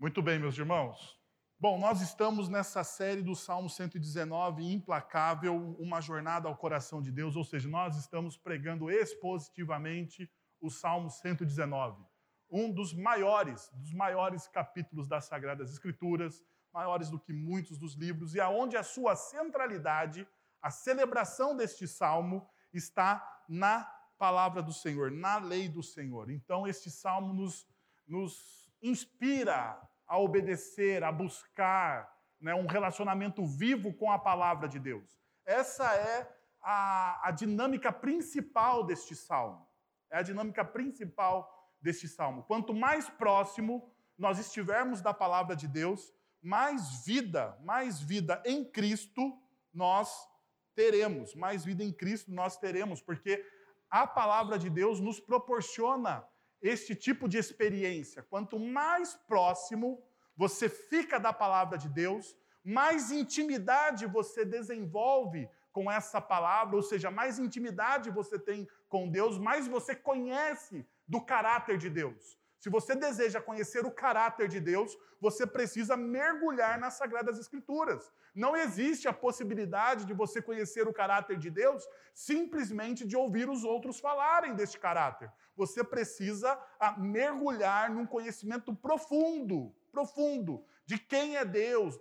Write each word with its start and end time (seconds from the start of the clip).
Muito 0.00 0.22
bem, 0.22 0.38
meus 0.38 0.56
irmãos. 0.56 1.18
Bom, 1.58 1.76
nós 1.76 2.00
estamos 2.00 2.48
nessa 2.48 2.84
série 2.84 3.20
do 3.20 3.34
Salmo 3.34 3.68
119, 3.68 4.62
Implacável, 4.62 5.74
uma 5.76 6.00
jornada 6.00 6.46
ao 6.46 6.56
coração 6.56 7.02
de 7.02 7.10
Deus, 7.10 7.34
ou 7.34 7.42
seja, 7.42 7.68
nós 7.68 7.96
estamos 7.96 8.36
pregando 8.36 8.92
expositivamente 8.92 10.30
o 10.60 10.70
Salmo 10.70 11.10
119, 11.10 12.00
um 12.48 12.72
dos 12.72 12.94
maiores, 12.94 13.68
dos 13.74 13.92
maiores 13.92 14.46
capítulos 14.46 15.08
das 15.08 15.24
Sagradas 15.24 15.72
Escrituras, 15.72 16.44
maiores 16.72 17.10
do 17.10 17.18
que 17.18 17.32
muitos 17.32 17.76
dos 17.76 17.94
livros, 17.94 18.36
e 18.36 18.40
aonde 18.40 18.76
a 18.76 18.84
sua 18.84 19.16
centralidade, 19.16 20.28
a 20.62 20.70
celebração 20.70 21.56
deste 21.56 21.88
salmo, 21.88 22.48
está 22.72 23.42
na 23.48 23.82
palavra 24.16 24.62
do 24.62 24.72
Senhor, 24.72 25.10
na 25.10 25.38
lei 25.38 25.68
do 25.68 25.82
Senhor. 25.82 26.30
Então, 26.30 26.68
este 26.68 26.88
salmo 26.88 27.34
nos, 27.34 27.66
nos 28.06 28.67
inspira 28.82 29.80
a 30.06 30.18
obedecer, 30.18 31.04
a 31.04 31.12
buscar 31.12 32.12
né, 32.40 32.54
um 32.54 32.66
relacionamento 32.66 33.44
vivo 33.44 33.92
com 33.92 34.10
a 34.10 34.18
palavra 34.18 34.68
de 34.68 34.78
Deus. 34.78 35.20
Essa 35.44 35.94
é 35.94 36.28
a, 36.62 37.28
a 37.28 37.30
dinâmica 37.30 37.92
principal 37.92 38.84
deste 38.84 39.14
salmo. 39.14 39.66
É 40.10 40.18
a 40.18 40.22
dinâmica 40.22 40.64
principal 40.64 41.50
deste 41.80 42.08
salmo. 42.08 42.42
Quanto 42.44 42.72
mais 42.72 43.08
próximo 43.08 43.92
nós 44.16 44.38
estivermos 44.38 45.00
da 45.00 45.14
palavra 45.14 45.54
de 45.54 45.68
Deus, 45.68 46.12
mais 46.42 47.04
vida, 47.04 47.58
mais 47.62 48.00
vida 48.00 48.42
em 48.44 48.64
Cristo 48.64 49.40
nós 49.72 50.28
teremos, 50.74 51.34
mais 51.34 51.64
vida 51.64 51.82
em 51.84 51.92
Cristo 51.92 52.32
nós 52.32 52.56
teremos, 52.56 53.00
porque 53.00 53.44
a 53.90 54.06
palavra 54.06 54.58
de 54.58 54.70
Deus 54.70 55.00
nos 55.00 55.20
proporciona 55.20 56.24
este 56.60 56.94
tipo 56.94 57.28
de 57.28 57.38
experiência. 57.38 58.22
Quanto 58.22 58.58
mais 58.58 59.14
próximo 59.14 60.02
você 60.36 60.68
fica 60.68 61.18
da 61.18 61.32
palavra 61.32 61.76
de 61.76 61.88
Deus, 61.88 62.36
mais 62.64 63.10
intimidade 63.10 64.06
você 64.06 64.44
desenvolve 64.44 65.48
com 65.72 65.90
essa 65.90 66.20
palavra, 66.20 66.76
ou 66.76 66.82
seja, 66.82 67.10
mais 67.10 67.38
intimidade 67.38 68.10
você 68.10 68.38
tem 68.38 68.68
com 68.88 69.08
Deus, 69.08 69.38
mais 69.38 69.66
você 69.66 69.94
conhece 69.94 70.86
do 71.06 71.20
caráter 71.20 71.78
de 71.78 71.90
Deus. 71.90 72.37
Se 72.58 72.68
você 72.68 72.94
deseja 72.94 73.40
conhecer 73.40 73.86
o 73.86 73.90
caráter 73.90 74.48
de 74.48 74.58
Deus, 74.58 74.96
você 75.20 75.46
precisa 75.46 75.96
mergulhar 75.96 76.78
nas 76.78 76.94
Sagradas 76.94 77.38
Escrituras. 77.38 78.12
Não 78.34 78.56
existe 78.56 79.06
a 79.06 79.12
possibilidade 79.12 80.04
de 80.04 80.12
você 80.12 80.42
conhecer 80.42 80.88
o 80.88 80.92
caráter 80.92 81.38
de 81.38 81.50
Deus 81.50 81.86
simplesmente 82.12 83.06
de 83.06 83.16
ouvir 83.16 83.48
os 83.48 83.62
outros 83.62 84.00
falarem 84.00 84.54
deste 84.54 84.78
caráter. 84.78 85.32
Você 85.56 85.84
precisa 85.84 86.58
ah, 86.80 86.98
mergulhar 86.98 87.90
num 87.90 88.06
conhecimento 88.06 88.74
profundo, 88.74 89.72
profundo 89.92 90.64
de 90.84 90.98
quem 90.98 91.36
é 91.36 91.44
Deus. 91.44 91.96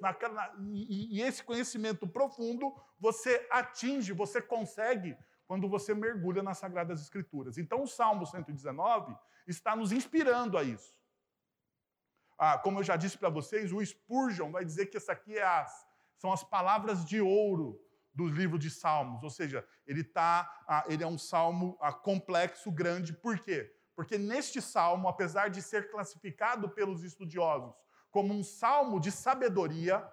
e 0.71 1.21
esse 1.21 1.43
conhecimento 1.43 2.07
profundo 2.07 2.73
você 2.99 3.45
atinge, 3.51 4.11
você 4.11 4.41
consegue 4.41 5.15
quando 5.47 5.67
você 5.69 5.93
mergulha 5.93 6.43
nas 6.43 6.57
Sagradas 6.57 7.01
Escrituras. 7.01 7.57
Então, 7.57 7.81
o 7.81 7.87
Salmo 7.87 8.25
119 8.25 9.15
está 9.47 9.75
nos 9.75 9.91
inspirando 9.91 10.57
a 10.57 10.63
isso. 10.63 10.95
Ah, 12.37 12.57
como 12.57 12.79
eu 12.79 12.83
já 12.83 12.95
disse 12.95 13.17
para 13.17 13.29
vocês, 13.29 13.71
o 13.71 13.83
Spurgeon 13.83 14.51
vai 14.51 14.63
dizer 14.63 14.87
que 14.87 14.97
essa 14.97 15.13
aqui 15.13 15.37
é 15.37 15.43
as, 15.43 15.87
são 16.17 16.31
as 16.31 16.43
palavras 16.43 17.03
de 17.03 17.19
ouro 17.19 17.81
do 18.13 18.27
livro 18.27 18.59
de 18.59 18.69
Salmos, 18.69 19.23
ou 19.23 19.29
seja, 19.29 19.67
ele, 19.85 20.03
tá, 20.03 20.63
ah, 20.67 20.83
ele 20.87 21.03
é 21.03 21.07
um 21.07 21.17
salmo 21.17 21.77
ah, 21.79 21.93
complexo, 21.93 22.71
grande. 22.71 23.13
Por 23.13 23.39
quê? 23.39 23.73
Porque 23.95 24.17
neste 24.17 24.61
salmo, 24.61 25.07
apesar 25.07 25.49
de 25.49 25.61
ser 25.61 25.89
classificado 25.89 26.69
pelos 26.69 27.03
estudiosos 27.03 27.73
como 28.11 28.33
um 28.33 28.43
salmo 28.43 28.99
de 28.99 29.11
sabedoria, 29.11 30.07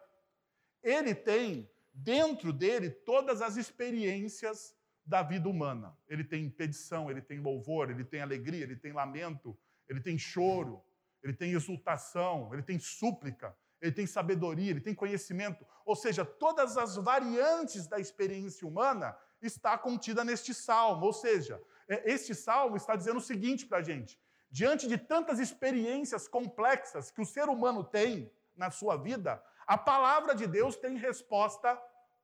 ele 0.82 1.14
tem 1.14 1.70
dentro 1.92 2.52
dele 2.52 2.91
todas 2.91 3.41
as 3.41 3.56
experiências 3.56 4.74
da 5.05 5.22
vida 5.22 5.48
humana. 5.48 5.97
Ele 6.09 6.25
tem 6.25 6.44
impedição, 6.44 7.10
ele 7.10 7.20
tem 7.20 7.38
louvor, 7.38 7.91
ele 7.91 8.04
tem 8.04 8.20
alegria, 8.20 8.62
ele 8.62 8.76
tem 8.76 8.92
lamento, 8.92 9.56
ele 9.88 10.00
tem 10.00 10.16
choro, 10.16 10.82
ele 11.22 11.32
tem 11.32 11.53
exultação, 11.53 12.53
ele 12.53 12.62
tem 12.62 12.78
súplica, 12.78 13.56
ele 13.81 13.92
tem 13.92 14.06
sabedoria, 14.06 14.70
ele 14.70 14.81
tem 14.81 14.94
conhecimento. 14.94 15.66
Ou 15.84 15.94
seja, 15.94 16.25
todas 16.25 16.76
as 16.78 16.97
variantes 16.97 17.87
da 17.87 17.98
experiência 17.98 18.66
humana 18.66 19.16
está 19.42 19.76
contida 19.76 20.25
neste 20.25 20.54
salmo. 20.54 21.04
Ou 21.04 21.12
seja, 21.12 21.60
é, 21.86 22.10
este 22.10 22.34
salmo 22.34 22.76
está 22.76 22.97
dizendo 22.97 23.19
o 23.19 23.22
seguinte 23.22 23.66
para 23.66 23.78
a 23.78 23.82
gente: 23.82 24.19
diante 24.50 24.88
de 24.88 24.97
tantas 24.97 25.38
experiências 25.38 26.26
complexas 26.26 27.10
que 27.10 27.21
o 27.21 27.26
ser 27.26 27.48
humano 27.48 27.84
tem 27.84 28.32
na 28.56 28.71
sua 28.71 28.97
vida, 28.97 29.42
a 29.66 29.76
palavra 29.76 30.34
de 30.34 30.47
Deus 30.47 30.76
tem 30.76 30.97
resposta 30.97 31.78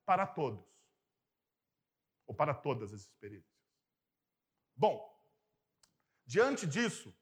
para 0.06 0.26
todos 0.26 0.69
ou 2.30 2.34
para 2.34 2.54
todas 2.54 2.94
as 2.94 3.00
experiências. 3.00 3.52
Bom, 4.76 5.04
diante 6.24 6.64
disso, 6.64 7.12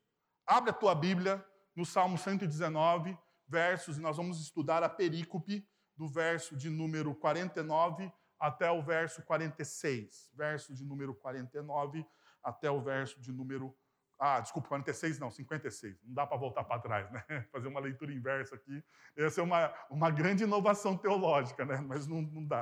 abre 0.47 0.69
a 0.69 0.75
tua 0.75 0.95
Bíblia 0.95 1.43
no 1.75 1.87
Salmo 1.87 2.19
119, 2.19 3.19
versos, 3.47 3.97
e 3.97 4.03
nós 4.03 4.19
vamos 4.19 4.39
estudar 4.39 4.83
a 4.83 4.89
perícope 4.89 5.67
do 5.97 6.07
verso 6.07 6.55
de 6.55 6.69
número 6.69 7.15
49 7.15 8.13
até 8.39 8.71
o 8.71 8.83
verso 8.83 9.23
46. 9.23 10.31
Verso 10.35 10.75
de 10.75 10.85
número 10.85 11.15
49 11.15 12.07
até 12.45 12.71
o 12.71 12.83
verso 12.83 13.19
de 13.19 13.33
número. 13.33 13.75
Ah, 14.19 14.41
desculpa, 14.41 14.69
46 14.69 15.19
não, 15.19 15.31
56. 15.31 16.05
Não 16.05 16.13
dá 16.13 16.27
para 16.27 16.37
voltar 16.37 16.65
para 16.65 16.83
trás, 16.83 17.11
né? 17.11 17.25
Fazer 17.51 17.69
uma 17.69 17.81
leitura 17.81 18.13
inversa 18.13 18.57
aqui. 18.57 18.85
Essa 19.17 19.41
é 19.41 19.45
uma, 19.45 19.73
uma 19.89 20.11
grande 20.11 20.45
inovação 20.45 20.99
teológica, 20.99 21.65
né? 21.65 21.81
Mas 21.81 22.07
não, 22.07 22.21
não 22.21 22.45
dá. 22.45 22.61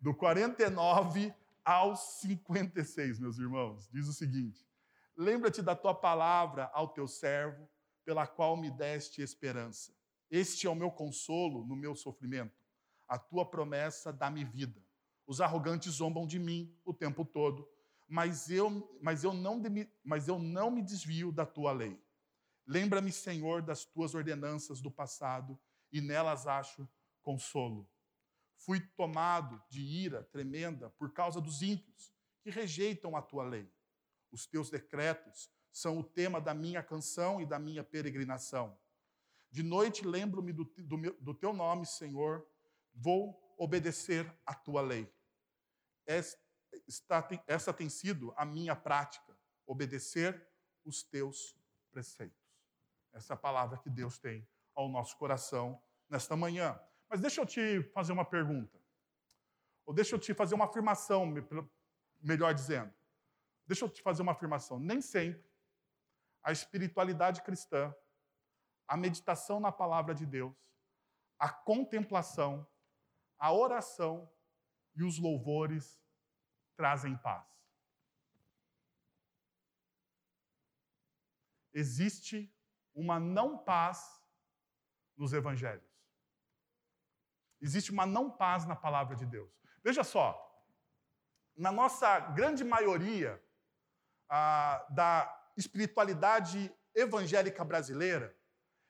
Do 0.00 0.14
49 0.14 1.34
aos 1.68 2.20
56, 2.20 3.18
meus 3.18 3.38
irmãos, 3.38 3.86
diz 3.90 4.08
o 4.08 4.12
seguinte: 4.14 4.66
Lembra-te 5.14 5.60
da 5.60 5.76
tua 5.76 5.94
palavra 5.94 6.70
ao 6.72 6.88
teu 6.88 7.06
servo, 7.06 7.68
pela 8.06 8.26
qual 8.26 8.56
me 8.56 8.70
deste 8.70 9.20
esperança. 9.20 9.94
Este 10.30 10.66
é 10.66 10.70
o 10.70 10.74
meu 10.74 10.90
consolo 10.90 11.66
no 11.66 11.76
meu 11.76 11.94
sofrimento. 11.94 12.56
A 13.06 13.18
tua 13.18 13.44
promessa 13.44 14.10
dá-me 14.10 14.44
vida. 14.44 14.82
Os 15.26 15.42
arrogantes 15.42 15.92
zombam 15.92 16.26
de 16.26 16.38
mim 16.38 16.74
o 16.86 16.94
tempo 16.94 17.22
todo, 17.22 17.68
mas 18.08 18.48
eu, 18.48 18.98
mas 19.02 19.22
eu, 19.22 19.34
não, 19.34 19.62
mas 20.02 20.26
eu 20.26 20.38
não 20.38 20.70
me 20.70 20.80
desvio 20.80 21.30
da 21.30 21.44
tua 21.44 21.72
lei. 21.72 22.02
Lembra-me, 22.66 23.12
Senhor, 23.12 23.60
das 23.60 23.84
tuas 23.84 24.14
ordenanças 24.14 24.80
do 24.80 24.90
passado, 24.90 25.58
e 25.92 26.00
nelas 26.00 26.46
acho 26.46 26.88
consolo. 27.20 27.86
Fui 28.58 28.80
tomado 28.80 29.62
de 29.70 29.80
ira 29.80 30.24
tremenda 30.24 30.90
por 30.90 31.12
causa 31.12 31.40
dos 31.40 31.62
ímpios, 31.62 32.12
que 32.42 32.50
rejeitam 32.50 33.16
a 33.16 33.22
tua 33.22 33.44
lei. 33.44 33.72
Os 34.30 34.46
teus 34.46 34.68
decretos 34.68 35.50
são 35.72 35.98
o 35.98 36.04
tema 36.04 36.40
da 36.40 36.52
minha 36.52 36.82
canção 36.82 37.40
e 37.40 37.46
da 37.46 37.58
minha 37.58 37.84
peregrinação. 37.84 38.78
De 39.50 39.62
noite 39.62 40.06
lembro-me 40.06 40.52
do, 40.52 40.64
do, 40.64 41.12
do, 41.20 41.34
teu 41.34 41.52
nome, 41.52 41.86
Senhor, 41.86 42.46
vou 42.92 43.54
obedecer 43.56 44.30
a 44.44 44.54
tua 44.54 44.82
lei. 44.82 45.10
Esta, 46.06 46.38
essa 47.46 47.72
tem 47.72 47.88
sido 47.88 48.34
a 48.36 48.44
minha 48.44 48.76
prática, 48.76 49.36
obedecer 49.66 50.46
os 50.84 51.02
teus 51.02 51.56
preceitos. 51.90 52.38
Essa 53.12 53.32
é 53.32 53.34
a 53.34 53.38
palavra 53.38 53.78
que 53.78 53.88
Deus 53.88 54.18
tem 54.18 54.46
ao 54.74 54.88
nosso 54.88 55.16
coração 55.16 55.82
nesta 56.08 56.36
manhã. 56.36 56.78
Mas 57.08 57.20
deixa 57.20 57.40
eu 57.40 57.46
te 57.46 57.82
fazer 57.94 58.12
uma 58.12 58.24
pergunta. 58.24 58.78
Ou 59.86 59.94
deixa 59.94 60.14
eu 60.14 60.18
te 60.18 60.34
fazer 60.34 60.54
uma 60.54 60.66
afirmação, 60.66 61.24
melhor 62.20 62.52
dizendo. 62.52 62.92
Deixa 63.66 63.84
eu 63.84 63.88
te 63.88 64.02
fazer 64.02 64.22
uma 64.22 64.32
afirmação. 64.32 64.78
Nem 64.78 65.00
sempre 65.00 65.48
a 66.42 66.52
espiritualidade 66.52 67.42
cristã, 67.42 67.94
a 68.86 68.96
meditação 68.96 69.60
na 69.60 69.72
palavra 69.72 70.14
de 70.14 70.26
Deus, 70.26 70.54
a 71.38 71.48
contemplação, 71.48 72.66
a 73.38 73.52
oração 73.52 74.30
e 74.94 75.02
os 75.02 75.18
louvores 75.18 76.00
trazem 76.76 77.16
paz. 77.16 77.46
Existe 81.72 82.52
uma 82.94 83.20
não 83.20 83.56
paz 83.56 84.22
nos 85.16 85.32
evangelhos. 85.32 85.87
Existe 87.60 87.90
uma 87.90 88.06
não 88.06 88.30
paz 88.30 88.66
na 88.66 88.76
palavra 88.76 89.16
de 89.16 89.26
Deus. 89.26 89.50
Veja 89.82 90.04
só, 90.04 90.26
na 91.56 91.72
nossa 91.72 92.20
grande 92.20 92.62
maioria 92.64 93.42
ah, 94.28 94.86
da 94.90 95.12
espiritualidade 95.56 96.72
evangélica 96.94 97.64
brasileira, 97.64 98.36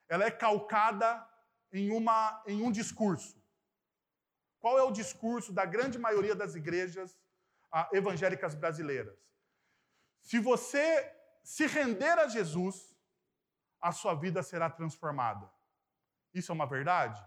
ela 0.09 0.25
é 0.25 0.31
calcada 0.31 1.27
em, 1.73 1.91
uma, 1.91 2.43
em 2.47 2.63
um 2.63 2.71
discurso. 2.71 3.43
Qual 4.59 4.79
é 4.79 4.83
o 4.83 4.91
discurso 4.91 5.53
da 5.53 5.65
grande 5.65 5.99
maioria 5.99 6.35
das 6.35 6.55
igrejas 6.55 7.17
ah, 7.73 7.89
evangélicas 7.93 8.55
brasileiras? 8.55 9.19
Se 10.23 10.39
você 10.39 11.15
se 11.43 11.67
render 11.67 12.19
a 12.19 12.29
Jesus, 12.29 12.95
a 13.81 13.93
sua 13.93 14.15
vida 14.15 14.43
será 14.43 14.69
transformada. 14.69 15.51
Isso 16.35 16.53
é 16.53 16.55
uma 16.55 16.67
verdade? 16.67 17.25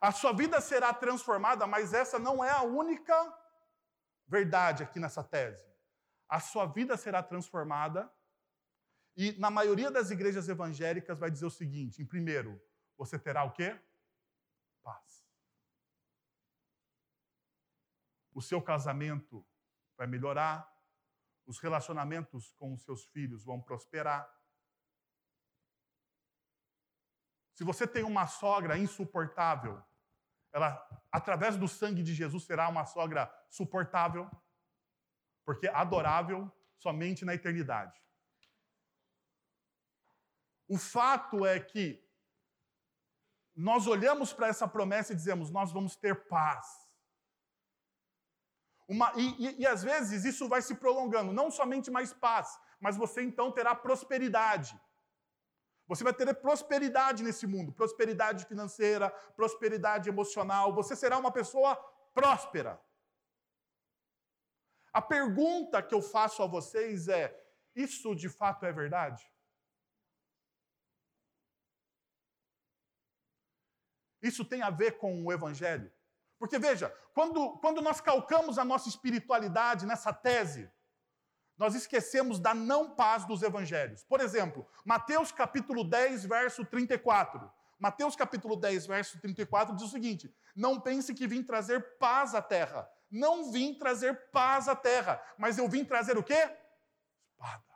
A 0.00 0.12
sua 0.12 0.32
vida 0.32 0.60
será 0.60 0.94
transformada, 0.94 1.66
mas 1.66 1.92
essa 1.92 2.18
não 2.18 2.44
é 2.44 2.50
a 2.50 2.62
única 2.62 3.14
verdade 4.26 4.82
aqui 4.82 5.00
nessa 5.00 5.24
tese. 5.24 5.66
A 6.28 6.40
sua 6.40 6.66
vida 6.66 6.96
será 6.96 7.22
transformada 7.22 8.12
e 9.16 9.32
na 9.32 9.50
maioria 9.50 9.90
das 9.90 10.10
igrejas 10.10 10.48
evangélicas 10.48 11.18
vai 11.18 11.30
dizer 11.30 11.46
o 11.46 11.50
seguinte: 11.50 12.00
em 12.00 12.06
primeiro, 12.06 12.62
você 12.96 13.18
terá 13.18 13.42
o 13.42 13.52
quê? 13.52 13.76
Paz. 14.82 15.26
O 18.32 18.40
seu 18.40 18.62
casamento 18.62 19.44
vai 19.96 20.06
melhorar, 20.06 20.72
os 21.44 21.58
relacionamentos 21.58 22.52
com 22.52 22.72
os 22.74 22.84
seus 22.84 23.06
filhos 23.06 23.44
vão 23.44 23.60
prosperar. 23.60 24.32
Se 27.54 27.64
você 27.64 27.88
tem 27.88 28.04
uma 28.04 28.28
sogra 28.28 28.78
insuportável, 28.78 29.82
ela, 30.52 30.86
através 31.12 31.56
do 31.56 31.68
sangue 31.68 32.02
de 32.02 32.14
Jesus, 32.14 32.44
será 32.44 32.68
uma 32.68 32.84
sogra 32.84 33.32
suportável, 33.50 34.30
porque 35.44 35.68
adorável 35.68 36.50
somente 36.78 37.24
na 37.24 37.34
eternidade. 37.34 38.00
O 40.68 40.76
fato 40.76 41.46
é 41.46 41.58
que 41.58 42.06
nós 43.56 43.86
olhamos 43.86 44.32
para 44.32 44.48
essa 44.48 44.68
promessa 44.68 45.12
e 45.12 45.16
dizemos: 45.16 45.50
nós 45.50 45.72
vamos 45.72 45.96
ter 45.96 46.28
paz. 46.28 46.66
Uma, 48.86 49.12
e, 49.16 49.46
e, 49.46 49.60
e, 49.60 49.66
às 49.66 49.82
vezes 49.82 50.24
isso 50.24 50.48
vai 50.48 50.62
se 50.62 50.74
prolongando, 50.74 51.32
não 51.32 51.50
somente 51.50 51.90
mais 51.90 52.12
paz, 52.12 52.58
mas 52.80 52.96
você 52.96 53.22
então 53.22 53.52
terá 53.52 53.74
prosperidade. 53.74 54.78
Você 55.88 56.04
vai 56.04 56.12
ter 56.12 56.32
prosperidade 56.34 57.22
nesse 57.22 57.46
mundo, 57.46 57.72
prosperidade 57.72 58.44
financeira, 58.44 59.10
prosperidade 59.34 60.08
emocional. 60.08 60.74
Você 60.74 60.94
será 60.94 61.16
uma 61.16 61.32
pessoa 61.32 61.74
próspera. 62.12 62.78
A 64.92 65.00
pergunta 65.00 65.82
que 65.82 65.94
eu 65.94 66.02
faço 66.02 66.42
a 66.42 66.46
vocês 66.46 67.08
é: 67.08 67.34
isso 67.74 68.14
de 68.14 68.28
fato 68.28 68.66
é 68.66 68.72
verdade? 68.72 69.26
Isso 74.20 74.44
tem 74.44 74.60
a 74.62 74.70
ver 74.70 74.98
com 74.98 75.24
o 75.24 75.32
Evangelho? 75.32 75.90
Porque 76.38 76.58
veja, 76.58 76.94
quando, 77.14 77.58
quando 77.58 77.80
nós 77.80 78.00
calcamos 78.00 78.58
a 78.58 78.64
nossa 78.64 78.88
espiritualidade 78.88 79.86
nessa 79.86 80.12
tese, 80.12 80.70
nós 81.58 81.74
esquecemos 81.74 82.38
da 82.38 82.54
não 82.54 82.94
paz 82.94 83.24
dos 83.24 83.42
evangelhos. 83.42 84.04
Por 84.04 84.20
exemplo, 84.20 84.66
Mateus 84.84 85.32
capítulo 85.32 85.82
10, 85.82 86.24
verso 86.24 86.64
34. 86.64 87.50
Mateus 87.78 88.14
capítulo 88.14 88.56
10, 88.56 88.86
verso 88.86 89.20
34 89.20 89.74
diz 89.74 89.84
o 89.84 89.90
seguinte: 89.90 90.32
Não 90.54 90.80
pense 90.80 91.12
que 91.12 91.26
vim 91.26 91.42
trazer 91.42 91.98
paz 91.98 92.34
à 92.34 92.40
terra. 92.40 92.88
Não 93.10 93.50
vim 93.50 93.74
trazer 93.74 94.30
paz 94.30 94.68
à 94.68 94.76
terra, 94.76 95.20
mas 95.36 95.58
eu 95.58 95.68
vim 95.68 95.84
trazer 95.84 96.16
o 96.16 96.22
quê? 96.22 96.56
Espada. 97.34 97.68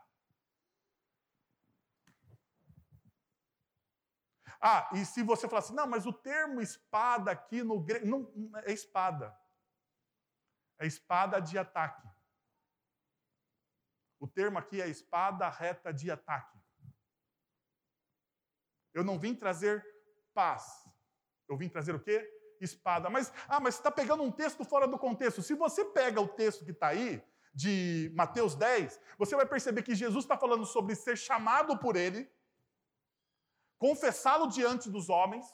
Ah, 4.60 4.88
e 4.92 5.04
se 5.04 5.24
você 5.24 5.48
falar 5.48 5.58
assim, 5.58 5.74
não, 5.74 5.88
mas 5.88 6.06
o 6.06 6.12
termo 6.12 6.60
espada 6.60 7.32
aqui 7.32 7.64
no 7.64 7.80
grego, 7.80 8.06
não, 8.06 8.30
é 8.60 8.72
espada. 8.72 9.36
É 10.78 10.86
espada 10.86 11.40
de 11.40 11.58
ataque. 11.58 12.11
O 14.22 14.28
termo 14.28 14.56
aqui 14.56 14.80
é 14.80 14.88
espada 14.88 15.48
reta 15.48 15.92
de 15.92 16.08
ataque. 16.08 16.56
Eu 18.94 19.02
não 19.02 19.18
vim 19.18 19.34
trazer 19.34 19.84
paz. 20.32 20.64
Eu 21.48 21.56
vim 21.56 21.68
trazer 21.68 21.92
o 21.92 22.00
quê? 22.00 22.30
Espada. 22.60 23.10
Mas, 23.10 23.32
ah, 23.48 23.58
mas 23.58 23.74
você 23.74 23.80
está 23.80 23.90
pegando 23.90 24.22
um 24.22 24.30
texto 24.30 24.64
fora 24.64 24.86
do 24.86 24.96
contexto. 24.96 25.42
Se 25.42 25.54
você 25.54 25.84
pega 25.84 26.20
o 26.20 26.28
texto 26.28 26.64
que 26.64 26.70
está 26.70 26.86
aí, 26.88 27.20
de 27.52 28.12
Mateus 28.14 28.54
10, 28.54 29.00
você 29.18 29.34
vai 29.34 29.44
perceber 29.44 29.82
que 29.82 29.94
Jesus 29.94 30.24
está 30.24 30.38
falando 30.38 30.64
sobre 30.64 30.94
ser 30.94 31.18
chamado 31.18 31.76
por 31.78 31.96
ele 31.96 32.30
confessá-lo 33.82 34.46
diante 34.46 34.88
dos 34.88 35.08
homens, 35.08 35.44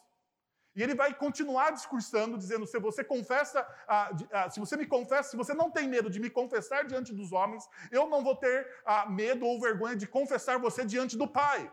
e 0.78 0.82
ele 0.82 0.94
vai 0.94 1.12
continuar 1.12 1.72
discursando, 1.72 2.38
dizendo: 2.38 2.64
se 2.64 2.78
você 2.78 3.02
confessa, 3.02 3.66
ah, 3.88 4.10
ah, 4.30 4.48
se 4.48 4.60
você 4.60 4.76
me 4.76 4.86
confessa, 4.86 5.30
se 5.30 5.36
você 5.36 5.52
não 5.52 5.72
tem 5.72 5.88
medo 5.88 6.08
de 6.08 6.20
me 6.20 6.30
confessar 6.30 6.84
diante 6.86 7.12
dos 7.12 7.32
homens, 7.32 7.68
eu 7.90 8.08
não 8.08 8.22
vou 8.22 8.36
ter 8.36 8.56
ah, 8.86 9.04
medo 9.10 9.44
ou 9.44 9.60
vergonha 9.60 9.96
de 9.96 10.06
confessar 10.06 10.56
você 10.60 10.84
diante 10.84 11.16
do 11.16 11.26
Pai. 11.26 11.68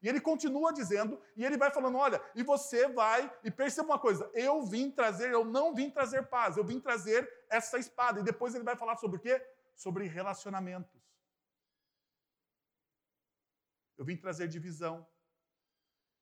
E 0.00 0.08
ele 0.08 0.20
continua 0.20 0.72
dizendo, 0.72 1.20
e 1.36 1.44
ele 1.44 1.56
vai 1.56 1.72
falando: 1.72 1.98
olha, 1.98 2.22
e 2.32 2.44
você 2.44 2.86
vai, 2.86 3.28
e 3.42 3.50
perceba 3.50 3.88
uma 3.88 3.98
coisa, 3.98 4.30
eu 4.32 4.62
vim 4.62 4.88
trazer, 4.88 5.32
eu 5.32 5.44
não 5.44 5.74
vim 5.74 5.90
trazer 5.90 6.22
paz, 6.28 6.56
eu 6.56 6.64
vim 6.64 6.78
trazer 6.78 7.28
essa 7.50 7.76
espada. 7.76 8.20
E 8.20 8.22
depois 8.22 8.54
ele 8.54 8.62
vai 8.62 8.76
falar 8.76 8.94
sobre 8.98 9.16
o 9.16 9.20
quê? 9.20 9.44
Sobre 9.74 10.06
relacionamentos. 10.06 11.02
Eu 13.98 14.04
vim 14.04 14.16
trazer 14.16 14.46
divisão 14.46 15.04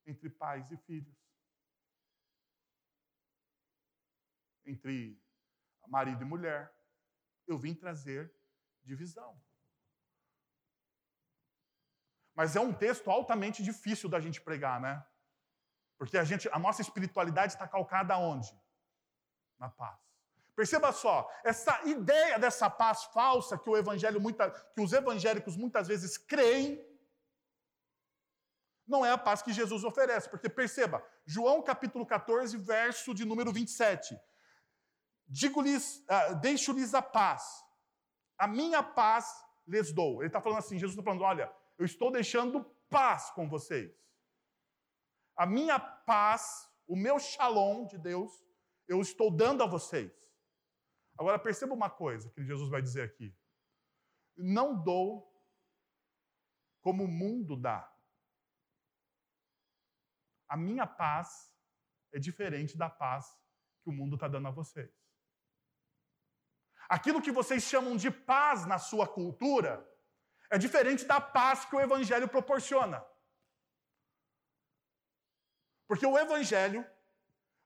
entre 0.07 0.31
pais 0.31 0.73
e 0.73 0.79
filhos, 0.79 1.22
entre 4.73 5.21
marido 5.87 6.23
e 6.23 6.25
mulher. 6.25 6.75
Eu 7.47 7.59
vim 7.59 7.75
trazer 7.75 8.35
divisão. 8.83 9.41
Mas 12.35 12.57
é 12.57 12.61
um 12.61 12.73
texto 12.73 13.11
altamente 13.11 13.63
difícil 13.63 14.09
da 14.09 14.19
gente 14.19 14.41
pregar, 14.41 14.81
né? 14.81 15.05
Porque 15.99 16.17
a 16.17 16.25
gente, 16.25 16.49
a 16.51 16.59
nossa 16.59 16.81
espiritualidade 16.81 17.53
está 17.53 17.69
calcada 17.69 18.17
onde? 18.17 18.51
Na 19.59 19.69
paz. 19.69 20.01
Perceba 20.57 20.93
só, 20.93 21.31
essa 21.45 21.83
ideia 21.85 22.39
dessa 22.39 22.69
paz 22.69 23.05
falsa 23.05 23.59
que 23.59 23.69
o 23.69 23.77
evangelho 23.77 24.21
muita, 24.21 24.51
que 24.51 24.81
os 24.81 24.93
evangélicos 24.93 25.57
muitas 25.57 25.89
vezes 25.89 26.17
creem 26.17 26.83
não 28.87 29.05
é 29.07 29.13
a 29.13 29.19
paz 29.19 29.43
que 29.43 29.53
Jesus 29.53 29.85
oferece. 29.85 30.29
Porque 30.29 30.49
perceba, 30.49 31.03
João 31.25 31.63
capítulo 31.63 32.05
14, 32.05 32.57
verso 32.57 33.15
de 33.15 33.25
número 33.25 33.53
27. 33.53 34.19
Digo-lhes, 35.33 36.05
uh, 36.11 36.39
deixo-lhes 36.43 36.93
a 36.93 37.01
paz. 37.01 37.65
A 38.37 38.47
minha 38.47 38.83
paz 38.83 39.25
lhes 39.67 39.91
dou. 39.91 40.21
Ele 40.21 40.27
está 40.27 40.43
falando 40.43 40.59
assim, 40.59 40.79
Jesus 40.79 40.93
está 40.93 41.03
falando, 41.03 41.23
olha, 41.23 41.51
eu 41.79 41.87
estou 41.87 42.13
deixando 42.13 42.63
paz 42.91 43.31
com 43.31 43.49
vocês. 43.49 43.91
A 45.35 45.47
minha 45.47 45.81
paz, 45.81 46.69
o 46.87 46.95
meu 46.95 47.19
shalom 47.19 47.87
de 47.87 47.97
Deus, 47.97 48.31
eu 48.87 49.01
estou 49.01 49.35
dando 49.35 49.63
a 49.63 49.67
vocês. 49.67 50.13
Agora 51.19 51.39
perceba 51.39 51.73
uma 51.73 51.89
coisa 51.89 52.29
que 52.31 52.45
Jesus 52.45 52.69
vai 52.69 52.83
dizer 52.83 53.03
aqui. 53.03 53.35
Não 54.37 54.85
dou 54.85 55.33
como 56.83 57.05
o 57.05 57.09
mundo 57.09 57.57
dá. 57.57 57.91
A 60.47 60.59
minha 60.59 60.87
paz 60.87 61.51
é 62.13 62.19
diferente 62.19 62.77
da 62.77 62.91
paz 62.91 63.27
que 63.83 63.89
o 63.89 63.93
mundo 63.93 64.17
está 64.17 64.29
dando 64.29 64.49
a 64.49 64.51
vocês. 64.51 65.02
Aquilo 66.97 67.23
que 67.23 67.33
vocês 67.33 67.63
chamam 67.63 67.97
de 67.97 68.11
paz 68.11 68.67
na 68.67 68.79
sua 68.79 69.07
cultura 69.09 69.73
é 70.51 70.59
diferente 70.59 71.07
da 71.07 71.19
paz 71.37 71.65
que 71.65 71.75
o 71.75 71.81
Evangelho 71.81 72.29
proporciona. 72.29 73.03
Porque 75.89 76.05
o 76.05 76.19
Evangelho 76.19 76.85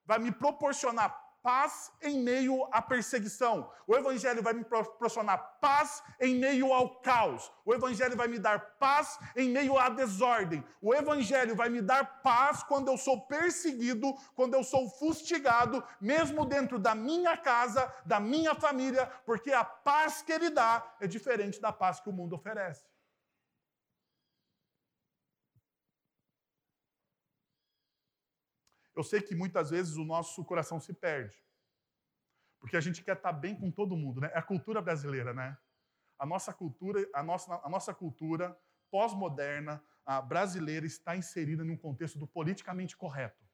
vai 0.05 0.17
me 0.17 0.31
proporcionar 0.31 1.09
paz 1.47 1.93
em 2.01 2.19
meio 2.19 2.67
à 2.73 2.81
perseguição. 2.81 3.71
O 3.87 3.95
Evangelho 3.95 4.43
vai 4.43 4.51
me 4.51 4.65
proporcionar 4.65 5.57
paz 5.61 6.03
em 6.19 6.35
meio 6.35 6.73
ao 6.73 6.99
caos. 6.99 7.49
O 7.63 7.73
Evangelho 7.73 8.17
vai 8.17 8.27
me 8.27 8.37
dar 8.37 8.59
paz 8.77 9.17
em 9.33 9.47
meio 9.49 9.77
à 9.77 9.87
desordem. 9.87 10.61
O 10.81 10.93
Evangelho 10.93 11.55
vai 11.55 11.69
me 11.69 11.81
dar 11.81 12.21
paz 12.21 12.63
quando 12.63 12.89
eu 12.89 12.97
sou 12.97 13.21
perseguido, 13.27 14.13
quando 14.35 14.55
eu 14.55 14.63
sou 14.63 14.89
fustigado, 14.89 15.81
mesmo 16.01 16.45
dentro 16.45 16.77
da 16.77 16.93
minha 16.93 17.37
casa, 17.37 17.89
da 18.05 18.19
minha 18.19 18.53
família, 18.53 19.09
porque 19.25 19.53
a 19.53 19.63
paz 19.63 20.21
que 20.21 20.33
Ele 20.33 20.49
dá 20.49 20.85
é 20.99 21.07
diferente 21.07 21.61
da 21.61 21.71
paz 21.71 22.01
que 22.01 22.09
o 22.09 22.13
mundo 22.13 22.35
oferece. 22.35 22.83
Eu 28.97 29.03
sei 29.03 29.21
que 29.21 29.35
muitas 29.35 29.69
vezes 29.69 29.95
o 29.95 30.03
nosso 30.03 30.43
coração 30.43 30.79
se 30.79 30.91
perde. 30.91 31.37
Porque 32.59 32.75
a 32.75 32.81
gente 32.81 33.03
quer 33.03 33.15
estar 33.15 33.31
bem 33.31 33.55
com 33.55 33.69
todo 33.69 33.95
mundo, 33.95 34.19
né? 34.19 34.31
É 34.33 34.39
a 34.39 34.41
cultura 34.41 34.81
brasileira, 34.81 35.35
né? 35.35 35.55
A 36.17 36.25
nossa 36.25 36.51
cultura, 36.51 37.07
a 37.13 37.21
nossa, 37.21 37.61
a 37.63 37.69
nossa 37.69 37.93
cultura 37.93 38.59
pós-moderna, 38.89 39.83
brasileira, 40.27 40.87
está 40.87 41.15
inserida 41.15 41.63
num 41.63 41.77
contexto 41.77 42.17
do 42.17 42.27
politicamente 42.27 42.97
correto. 42.97 43.45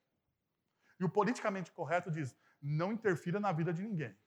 E 0.97 1.03
o 1.03 1.09
politicamente 1.09 1.73
correto 1.73 2.09
diz: 2.09 2.33
não 2.62 2.93
interfira 2.93 3.38
na 3.38 3.51
vida 3.51 3.73
de 3.73 3.83
ninguém. 3.83 4.17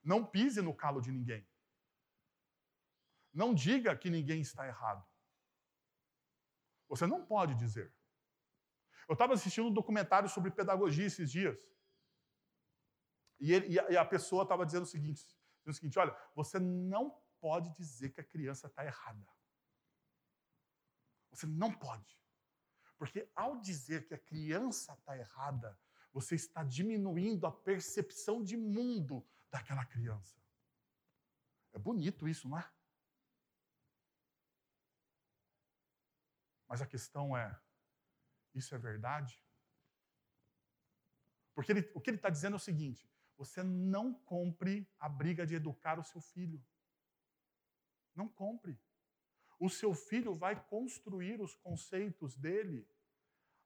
Não 0.00 0.24
pise 0.24 0.62
no 0.62 0.72
calo 0.72 1.00
de 1.00 1.10
ninguém. 1.10 1.44
Não 3.32 3.52
diga 3.52 3.96
que 3.96 4.10
ninguém 4.10 4.40
está 4.40 4.64
errado. 4.64 5.04
Você 6.88 7.04
não 7.04 7.26
pode 7.26 7.56
dizer. 7.56 7.92
Eu 9.08 9.14
estava 9.14 9.34
assistindo 9.34 9.68
um 9.68 9.72
documentário 9.72 10.28
sobre 10.28 10.50
pedagogia 10.50 11.06
esses 11.06 11.30
dias. 11.30 11.56
E, 13.40 13.52
ele, 13.52 13.74
e 13.74 13.96
a 13.96 14.04
pessoa 14.04 14.42
estava 14.42 14.64
dizendo 14.64 14.84
o 14.84 14.86
seguinte, 14.86 15.22
dizendo 15.22 15.72
o 15.72 15.74
seguinte: 15.74 15.98
olha, 15.98 16.16
você 16.34 16.58
não 16.58 17.10
pode 17.40 17.70
dizer 17.74 18.10
que 18.10 18.20
a 18.20 18.24
criança 18.24 18.66
está 18.68 18.84
errada. 18.84 19.28
Você 21.30 21.46
não 21.46 21.72
pode. 21.72 22.18
Porque 22.96 23.30
ao 23.34 23.60
dizer 23.60 24.06
que 24.06 24.14
a 24.14 24.18
criança 24.18 24.94
está 24.94 25.18
errada, 25.18 25.78
você 26.12 26.36
está 26.36 26.62
diminuindo 26.62 27.46
a 27.46 27.52
percepção 27.52 28.42
de 28.42 28.56
mundo 28.56 29.26
daquela 29.50 29.84
criança. 29.84 30.40
É 31.72 31.78
bonito 31.78 32.28
isso, 32.28 32.48
não 32.48 32.58
é? 32.58 32.72
Mas 36.68 36.80
a 36.80 36.86
questão 36.86 37.36
é: 37.36 37.60
isso 38.54 38.74
é 38.74 38.78
verdade? 38.78 39.42
Porque 41.54 41.72
ele, 41.72 41.90
o 41.94 42.00
que 42.00 42.10
ele 42.10 42.16
está 42.16 42.30
dizendo 42.30 42.54
é 42.54 42.56
o 42.56 42.60
seguinte: 42.60 43.08
você 43.36 43.62
não 43.62 44.12
compre 44.12 44.88
a 44.98 45.08
briga 45.08 45.46
de 45.46 45.54
educar 45.54 45.98
o 45.98 46.04
seu 46.04 46.20
filho. 46.20 46.64
Não 48.14 48.28
compre. 48.28 48.80
O 49.58 49.68
seu 49.68 49.94
filho 49.94 50.34
vai 50.36 50.62
construir 50.66 51.40
os 51.40 51.54
conceitos 51.54 52.36
dele 52.36 52.88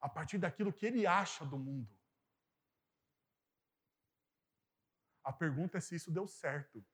a 0.00 0.08
partir 0.08 0.38
daquilo 0.38 0.72
que 0.72 0.86
ele 0.86 1.06
acha 1.06 1.44
do 1.44 1.58
mundo. 1.58 1.98
A 5.24 5.32
pergunta 5.32 5.76
é 5.76 5.80
se 5.80 5.94
isso 5.94 6.10
deu 6.10 6.26
certo. 6.26 6.84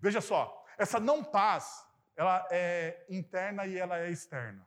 Veja 0.00 0.20
só, 0.20 0.64
essa 0.76 0.98
não 0.98 1.22
paz, 1.22 1.85
ela 2.16 2.46
é 2.50 3.04
interna 3.08 3.66
e 3.66 3.78
ela 3.78 3.98
é 3.98 4.10
externa. 4.10 4.66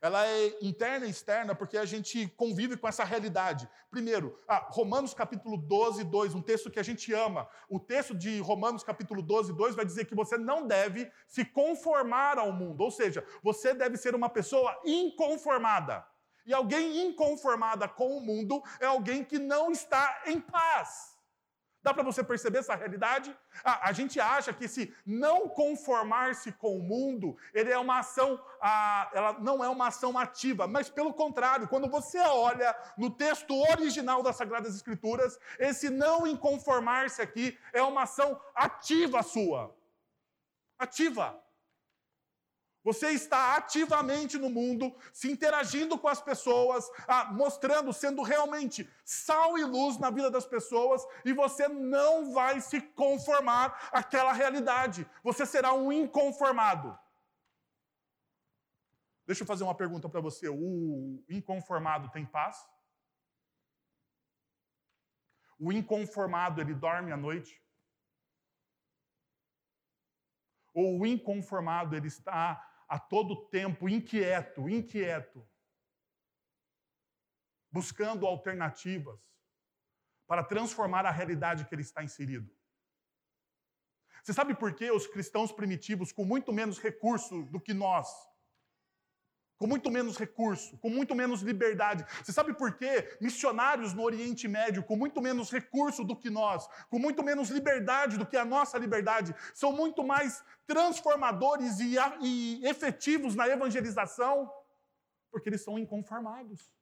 Ela 0.00 0.26
é 0.26 0.58
interna 0.60 1.06
e 1.06 1.10
externa 1.10 1.54
porque 1.54 1.78
a 1.78 1.84
gente 1.86 2.28
convive 2.36 2.76
com 2.76 2.86
essa 2.86 3.04
realidade. 3.04 3.66
Primeiro, 3.90 4.38
ah, 4.46 4.66
Romanos 4.70 5.14
capítulo 5.14 5.56
12, 5.56 6.04
2, 6.04 6.34
um 6.34 6.42
texto 6.42 6.70
que 6.70 6.78
a 6.78 6.82
gente 6.82 7.10
ama. 7.14 7.48
O 7.70 7.80
texto 7.80 8.14
de 8.14 8.38
Romanos 8.40 8.84
capítulo 8.84 9.22
12, 9.22 9.54
2 9.54 9.74
vai 9.74 9.84
dizer 9.84 10.04
que 10.04 10.14
você 10.14 10.36
não 10.36 10.66
deve 10.66 11.10
se 11.26 11.42
conformar 11.42 12.38
ao 12.38 12.52
mundo. 12.52 12.82
Ou 12.82 12.90
seja, 12.90 13.26
você 13.42 13.72
deve 13.72 13.96
ser 13.96 14.14
uma 14.14 14.28
pessoa 14.28 14.78
inconformada. 14.84 16.06
E 16.44 16.52
alguém 16.52 17.06
inconformada 17.06 17.88
com 17.88 18.18
o 18.18 18.20
mundo 18.20 18.62
é 18.80 18.84
alguém 18.84 19.24
que 19.24 19.38
não 19.38 19.70
está 19.70 20.22
em 20.26 20.38
paz. 20.38 21.13
Dá 21.84 21.92
para 21.92 22.02
você 22.02 22.24
perceber 22.24 22.60
essa 22.60 22.74
realidade? 22.74 23.36
a 23.62 23.92
gente 23.92 24.18
acha 24.18 24.54
que 24.54 24.66
se 24.66 24.94
não 25.04 25.48
conformar-se 25.50 26.50
com 26.52 26.78
o 26.78 26.82
mundo, 26.82 27.36
ele 27.52 27.70
é 27.70 27.78
uma 27.78 27.98
ação, 27.98 28.42
ela 29.12 29.36
não 29.40 29.62
é 29.62 29.68
uma 29.68 29.88
ação 29.88 30.18
ativa, 30.18 30.66
mas 30.66 30.88
pelo 30.88 31.12
contrário, 31.12 31.68
quando 31.68 31.88
você 31.88 32.18
olha 32.20 32.74
no 32.96 33.10
texto 33.10 33.54
original 33.70 34.22
das 34.22 34.36
Sagradas 34.36 34.74
Escrituras, 34.74 35.38
esse 35.58 35.90
não 35.90 36.26
inconformar-se 36.26 37.20
aqui 37.20 37.58
é 37.72 37.82
uma 37.82 38.04
ação 38.04 38.40
ativa 38.54 39.22
sua. 39.22 39.76
Ativa. 40.78 41.43
Você 42.84 43.08
está 43.12 43.56
ativamente 43.56 44.36
no 44.36 44.50
mundo, 44.50 44.94
se 45.10 45.32
interagindo 45.32 45.98
com 45.98 46.06
as 46.06 46.20
pessoas, 46.20 46.86
ah, 47.08 47.32
mostrando, 47.32 47.94
sendo 47.94 48.20
realmente 48.22 48.88
sal 49.02 49.56
e 49.56 49.64
luz 49.64 49.96
na 49.98 50.10
vida 50.10 50.30
das 50.30 50.44
pessoas, 50.44 51.02
e 51.24 51.32
você 51.32 51.66
não 51.66 52.34
vai 52.34 52.60
se 52.60 52.82
conformar 52.82 53.88
àquela 53.90 54.34
realidade. 54.34 55.08
Você 55.22 55.46
será 55.46 55.72
um 55.72 55.90
inconformado. 55.90 56.96
Deixa 59.26 59.42
eu 59.42 59.46
fazer 59.46 59.64
uma 59.64 59.74
pergunta 59.74 60.06
para 60.06 60.20
você. 60.20 60.50
O 60.50 61.24
inconformado 61.30 62.10
tem 62.10 62.26
paz? 62.26 62.68
O 65.58 65.72
inconformado, 65.72 66.60
ele 66.60 66.74
dorme 66.74 67.10
à 67.12 67.16
noite? 67.16 67.58
Ou 70.74 71.00
o 71.00 71.06
inconformado, 71.06 71.96
ele 71.96 72.08
está 72.08 72.62
a 72.88 72.98
todo 72.98 73.48
tempo 73.48 73.88
inquieto, 73.88 74.68
inquieto, 74.68 75.46
buscando 77.70 78.26
alternativas 78.26 79.20
para 80.26 80.44
transformar 80.44 81.04
a 81.06 81.10
realidade 81.10 81.64
que 81.66 81.74
ele 81.74 81.82
está 81.82 82.02
inserido. 82.02 82.50
Você 84.22 84.32
sabe 84.32 84.54
por 84.54 84.74
que 84.74 84.90
os 84.90 85.06
cristãos 85.06 85.52
primitivos, 85.52 86.10
com 86.10 86.24
muito 86.24 86.52
menos 86.52 86.78
recurso 86.78 87.42
do 87.44 87.60
que 87.60 87.74
nós, 87.74 88.08
com 89.58 89.66
muito 89.66 89.90
menos 89.90 90.16
recurso, 90.16 90.76
com 90.78 90.90
muito 90.90 91.14
menos 91.14 91.42
liberdade. 91.42 92.04
Você 92.22 92.32
sabe 92.32 92.52
por 92.54 92.76
quê? 92.76 93.16
Missionários 93.20 93.92
no 93.92 94.02
Oriente 94.02 94.48
Médio, 94.48 94.82
com 94.82 94.96
muito 94.96 95.20
menos 95.22 95.50
recurso 95.50 96.04
do 96.04 96.16
que 96.16 96.30
nós, 96.30 96.66
com 96.88 96.98
muito 96.98 97.22
menos 97.22 97.50
liberdade 97.50 98.18
do 98.18 98.26
que 98.26 98.36
a 98.36 98.44
nossa 98.44 98.78
liberdade, 98.78 99.34
são 99.54 99.72
muito 99.72 100.02
mais 100.04 100.44
transformadores 100.66 101.78
e, 101.80 101.96
e 102.20 102.66
efetivos 102.66 103.34
na 103.34 103.48
evangelização, 103.48 104.50
porque 105.30 105.48
eles 105.48 105.62
são 105.62 105.78
inconformados. 105.78 106.72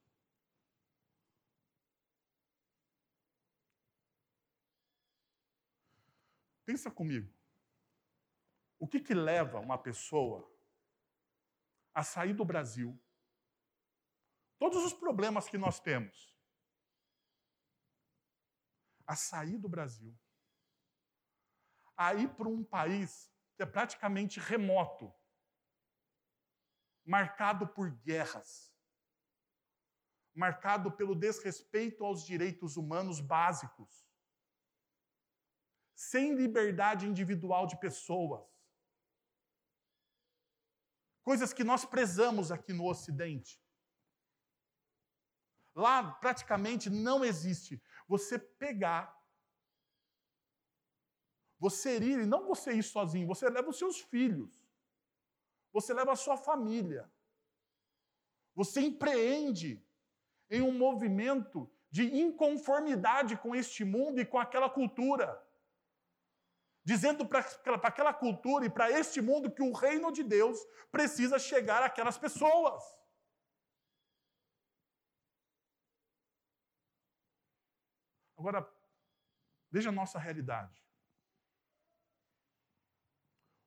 Pensa 6.65 6.89
comigo. 6.89 7.29
O 8.79 8.87
que, 8.87 8.99
que 8.99 9.13
leva 9.13 9.59
uma 9.59 9.77
pessoa 9.77 10.52
a 11.93 12.03
sair 12.03 12.33
do 12.33 12.43
Brasil. 12.43 12.99
Todos 14.57 14.83
os 14.83 14.93
problemas 14.93 15.47
que 15.47 15.57
nós 15.57 15.79
temos. 15.79 16.35
A 19.05 19.15
sair 19.15 19.57
do 19.57 19.69
Brasil. 19.69 20.17
A 21.95 22.13
ir 22.13 22.29
para 22.35 22.47
um 22.47 22.63
país 22.63 23.31
que 23.55 23.63
é 23.63 23.65
praticamente 23.65 24.39
remoto, 24.39 25.13
marcado 27.05 27.67
por 27.67 27.91
guerras, 27.91 28.73
marcado 30.33 30.91
pelo 30.91 31.13
desrespeito 31.13 32.03
aos 32.03 32.25
direitos 32.25 32.77
humanos 32.77 33.19
básicos, 33.19 34.07
sem 35.93 36.33
liberdade 36.35 37.05
individual 37.05 37.67
de 37.67 37.79
pessoas, 37.79 38.52
coisas 41.23 41.53
que 41.53 41.63
nós 41.63 41.85
prezamos 41.85 42.51
aqui 42.51 42.73
no 42.73 42.85
Ocidente. 42.85 43.59
Lá 45.75 46.11
praticamente 46.13 46.89
não 46.89 47.25
existe 47.25 47.81
você 48.07 48.37
pegar, 48.37 49.17
você 51.57 51.97
ir, 51.97 52.19
e 52.19 52.25
não 52.25 52.45
você 52.45 52.73
ir 52.73 52.83
sozinho, 52.83 53.27
você 53.27 53.49
leva 53.49 53.69
os 53.69 53.77
seus 53.77 53.99
filhos, 53.99 54.63
você 55.71 55.93
leva 55.93 56.11
a 56.11 56.15
sua 56.15 56.37
família, 56.37 57.11
você 58.53 58.81
empreende 58.81 59.83
em 60.49 60.61
um 60.61 60.77
movimento 60.77 61.71
de 61.89 62.03
inconformidade 62.03 63.37
com 63.37 63.55
este 63.55 63.83
mundo 63.83 64.19
e 64.19 64.25
com 64.25 64.37
aquela 64.37 64.69
cultura 64.69 65.41
dizendo 66.83 67.25
para 67.25 67.39
aquela 67.87 68.13
cultura 68.13 68.65
e 68.65 68.69
para 68.69 68.91
este 68.91 69.21
mundo 69.21 69.51
que 69.51 69.61
o 69.61 69.71
reino 69.71 70.11
de 70.11 70.23
Deus 70.23 70.59
precisa 70.91 71.39
chegar 71.39 71.81
àquelas 71.81 72.17
pessoas. 72.17 72.83
Agora, 78.37 78.69
veja 79.71 79.89
a 79.89 79.93
nossa 79.93 80.19
realidade. 80.19 80.83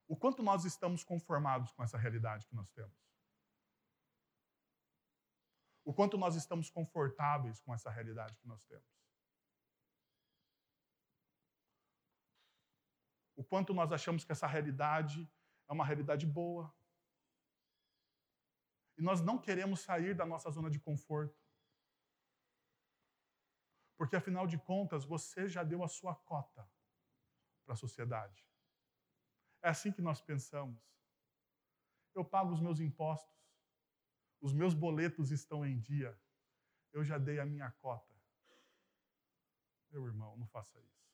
O 0.06 0.16
quanto 0.16 0.42
nós 0.42 0.64
estamos 0.64 1.02
conformados 1.02 1.73
com 1.73 1.82
essa 1.82 1.96
realidade 1.96 2.46
que 2.46 2.54
nós 2.54 2.70
temos. 2.73 2.94
O 5.85 5.94
quanto 5.94 6.18
nós 6.18 6.35
estamos 6.37 6.68
confortáveis 6.68 7.61
com 7.61 7.73
essa 7.73 7.90
realidade 7.90 8.37
que 8.37 8.46
nós 8.46 8.62
temos. 8.64 9.06
O 13.37 13.45
quanto 13.45 13.75
nós 13.75 13.93
achamos 13.93 14.25
que 14.25 14.33
essa 14.33 14.47
realidade 14.47 15.31
é 15.69 15.73
uma 15.73 15.85
realidade 15.85 16.26
boa. 16.26 16.75
E 18.97 19.02
nós 19.02 19.21
não 19.21 19.38
queremos 19.38 19.81
sair 19.81 20.14
da 20.14 20.25
nossa 20.25 20.50
zona 20.50 20.71
de 20.71 20.81
conforto. 20.81 21.38
Porque, 23.97 24.16
afinal 24.16 24.47
de 24.47 24.59
contas, 24.59 25.05
você 25.05 25.49
já 25.49 25.62
deu 25.62 25.85
a 25.85 25.88
sua 25.88 26.14
cota 26.14 26.69
para 27.64 27.75
a 27.75 27.76
sociedade. 27.76 28.47
É 29.62 29.69
assim 29.69 29.93
que 29.93 30.00
nós 30.00 30.21
pensamos. 30.21 30.83
Eu 32.14 32.25
pago 32.25 32.52
os 32.52 32.61
meus 32.61 32.81
impostos, 32.81 33.37
os 34.40 34.52
meus 34.52 34.73
boletos 34.73 35.31
estão 35.31 35.66
em 35.66 35.78
dia, 35.78 36.19
eu 36.93 37.05
já 37.05 37.19
dei 37.19 37.38
a 37.38 37.45
minha 37.45 37.71
cota. 37.73 38.14
Meu 39.90 40.07
irmão, 40.07 40.37
não 40.37 40.47
faça 40.47 40.81
isso. 40.81 41.06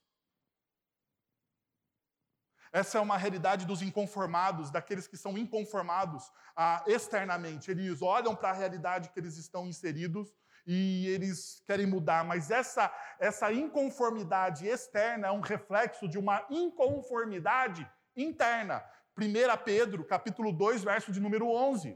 Essa 2.73 2.97
é 2.97 3.01
uma 3.01 3.17
realidade 3.17 3.67
dos 3.67 3.83
inconformados, 3.83 4.71
daqueles 4.71 5.05
que 5.05 5.15
são 5.15 5.37
inconformados 5.37 6.31
ah, 6.55 6.83
externamente. 6.87 7.69
Eles 7.69 8.01
olham 8.01 8.35
para 8.35 8.49
a 8.49 8.53
realidade 8.53 9.09
que 9.09 9.19
eles 9.19 9.37
estão 9.37 9.67
inseridos 9.67 10.33
e 10.65 11.07
eles 11.09 11.61
querem 11.67 11.85
mudar, 11.85 12.25
mas 12.25 12.49
essa, 12.49 12.91
essa 13.19 13.53
inconformidade 13.53 14.65
externa 14.65 15.27
é 15.27 15.31
um 15.31 15.41
reflexo 15.41 16.07
de 16.07 16.17
uma 16.17 16.43
inconformidade 16.49 17.87
interna. 18.15 18.83
1 19.15 19.63
Pedro, 19.63 20.03
capítulo 20.03 20.51
2, 20.51 20.83
verso 20.83 21.11
de 21.11 21.19
número 21.19 21.47
11. 21.47 21.95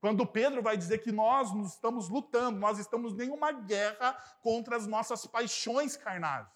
Quando 0.00 0.24
Pedro 0.26 0.62
vai 0.62 0.76
dizer 0.76 0.98
que 0.98 1.10
nós 1.10 1.52
estamos 1.66 2.08
lutando, 2.08 2.60
nós 2.60 2.78
estamos 2.78 3.18
em 3.18 3.30
uma 3.30 3.50
guerra 3.50 4.12
contra 4.42 4.76
as 4.76 4.86
nossas 4.86 5.26
paixões 5.26 5.96
carnais. 5.96 6.46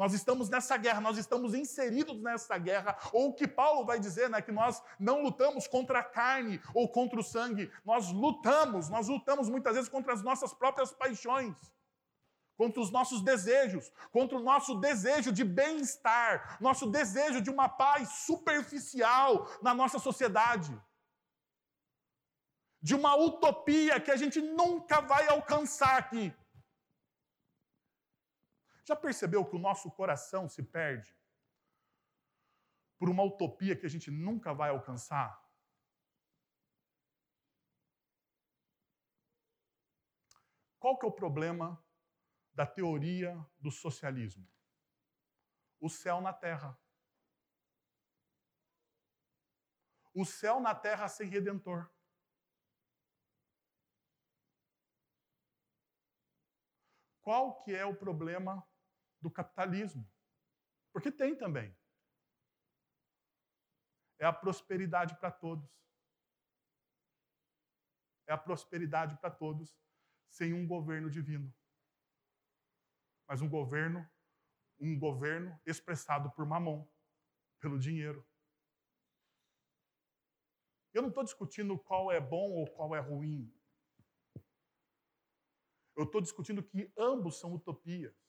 Nós 0.00 0.14
estamos 0.14 0.48
nessa 0.48 0.78
guerra, 0.78 0.98
nós 0.98 1.18
estamos 1.18 1.52
inseridos 1.52 2.22
nessa 2.22 2.56
guerra. 2.56 2.96
Ou 3.12 3.28
o 3.28 3.34
que 3.34 3.46
Paulo 3.46 3.84
vai 3.84 4.00
dizer, 4.00 4.30
né, 4.30 4.40
que 4.40 4.50
nós 4.50 4.82
não 4.98 5.20
lutamos 5.22 5.66
contra 5.66 5.98
a 5.98 6.02
carne 6.02 6.58
ou 6.72 6.88
contra 6.88 7.20
o 7.20 7.22
sangue, 7.22 7.70
nós 7.84 8.10
lutamos, 8.10 8.88
nós 8.88 9.08
lutamos 9.08 9.50
muitas 9.50 9.74
vezes 9.74 9.90
contra 9.90 10.14
as 10.14 10.22
nossas 10.22 10.54
próprias 10.54 10.90
paixões, 10.90 11.54
contra 12.56 12.80
os 12.80 12.90
nossos 12.90 13.20
desejos, 13.20 13.92
contra 14.10 14.38
o 14.38 14.42
nosso 14.42 14.80
desejo 14.80 15.30
de 15.30 15.44
bem-estar, 15.44 16.56
nosso 16.62 16.86
desejo 16.86 17.42
de 17.42 17.50
uma 17.50 17.68
paz 17.68 18.08
superficial 18.24 19.50
na 19.60 19.74
nossa 19.74 19.98
sociedade 19.98 20.74
de 22.82 22.94
uma 22.94 23.14
utopia 23.16 24.00
que 24.00 24.10
a 24.10 24.16
gente 24.16 24.40
nunca 24.40 25.02
vai 25.02 25.28
alcançar 25.28 25.98
aqui. 25.98 26.34
Já 28.90 28.96
percebeu 28.96 29.48
que 29.48 29.54
o 29.54 29.58
nosso 29.60 29.88
coração 29.88 30.48
se 30.48 30.64
perde 30.64 31.16
por 32.98 33.08
uma 33.08 33.22
utopia 33.22 33.76
que 33.76 33.86
a 33.86 33.88
gente 33.88 34.10
nunca 34.10 34.52
vai 34.52 34.70
alcançar? 34.70 35.40
Qual 40.80 40.98
que 40.98 41.06
é 41.06 41.08
o 41.08 41.12
problema 41.12 41.80
da 42.52 42.66
teoria 42.66 43.38
do 43.60 43.70
socialismo? 43.70 44.44
O 45.78 45.88
céu 45.88 46.20
na 46.20 46.32
terra. 46.32 46.76
O 50.12 50.24
céu 50.24 50.58
na 50.58 50.74
terra 50.74 51.06
sem 51.06 51.28
redentor. 51.28 51.88
Qual 57.20 57.62
que 57.62 57.72
é 57.72 57.86
o 57.86 57.94
problema 57.94 58.68
do 59.20 59.30
capitalismo? 59.30 60.08
Porque 60.92 61.10
tem 61.10 61.36
também. 61.36 61.76
É 64.18 64.26
a 64.26 64.32
prosperidade 64.32 65.14
para 65.18 65.30
todos. 65.30 65.70
É 68.26 68.32
a 68.32 68.38
prosperidade 68.38 69.16
para 69.16 69.30
todos 69.30 69.74
sem 70.28 70.52
um 70.52 70.66
governo 70.66 71.10
divino. 71.10 71.52
Mas 73.26 73.40
um 73.40 73.48
governo, 73.48 74.08
um 74.78 74.98
governo 74.98 75.58
expressado 75.64 76.30
por 76.32 76.44
mamon, 76.46 76.86
pelo 77.60 77.78
dinheiro. 77.78 78.26
Eu 80.92 81.02
não 81.02 81.08
estou 81.08 81.24
discutindo 81.24 81.78
qual 81.78 82.10
é 82.10 82.20
bom 82.20 82.50
ou 82.52 82.70
qual 82.70 82.94
é 82.94 83.00
ruim. 83.00 83.52
Eu 85.96 86.04
estou 86.04 86.20
discutindo 86.20 86.62
que 86.62 86.92
ambos 86.96 87.38
são 87.38 87.54
utopias. 87.54 88.19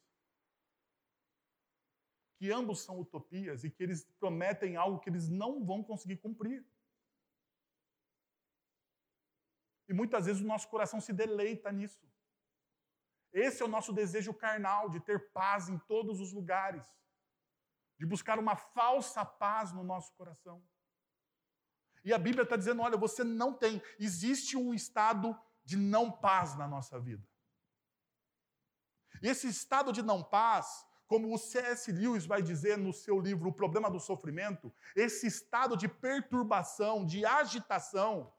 Que 2.42 2.52
ambos 2.52 2.82
são 2.82 3.00
utopias 3.00 3.64
e 3.64 3.70
que 3.70 3.84
eles 3.84 4.04
prometem 4.20 4.76
algo 4.76 5.00
que 5.00 5.10
eles 5.12 5.30
não 5.30 5.64
vão 5.64 5.84
conseguir 5.84 6.18
cumprir. 6.18 6.66
E 9.88 9.94
muitas 9.94 10.26
vezes 10.26 10.42
o 10.42 10.48
nosso 10.48 10.68
coração 10.68 11.00
se 11.00 11.14
deleita 11.14 11.72
nisso. 11.72 12.04
Esse 13.32 13.62
é 13.62 13.66
o 13.66 13.74
nosso 13.76 13.94
desejo 13.94 14.34
carnal 14.34 14.90
de 14.90 15.00
ter 15.00 15.32
paz 15.32 15.70
em 15.70 15.78
todos 15.92 16.20
os 16.20 16.34
lugares, 16.34 16.84
de 18.00 18.08
buscar 18.08 18.40
uma 18.40 18.56
falsa 18.56 19.24
paz 19.24 19.72
no 19.72 19.84
nosso 19.84 20.12
coração. 20.14 20.66
E 22.04 22.12
a 22.12 22.18
Bíblia 22.18 22.44
está 22.44 22.58
dizendo: 22.58 22.82
olha, 22.82 22.98
você 22.98 23.24
não 23.24 23.54
tem, 23.54 23.80
existe 24.00 24.58
um 24.58 24.74
estado 24.74 25.40
de 25.64 25.78
não 25.78 26.12
paz 26.12 26.58
na 26.58 26.68
nossa 26.68 27.00
vida. 27.00 27.26
E 29.22 29.28
esse 29.28 29.48
estado 29.48 29.94
de 29.94 30.02
não 30.02 30.24
paz, 30.24 30.88
como 31.12 31.36
o 31.36 31.38
C.S. 31.38 31.92
Lewis 31.92 32.26
vai 32.26 32.42
dizer 32.42 32.78
no 32.78 32.94
seu 32.94 33.20
livro 33.20 33.50
O 33.50 33.54
Problema 33.54 33.92
do 33.92 34.00
Sofrimento, 34.00 34.74
esse 34.96 35.28
estado 35.28 35.76
de 35.76 35.86
perturbação, 35.86 37.06
de 37.06 37.26
agitação, 37.26 38.34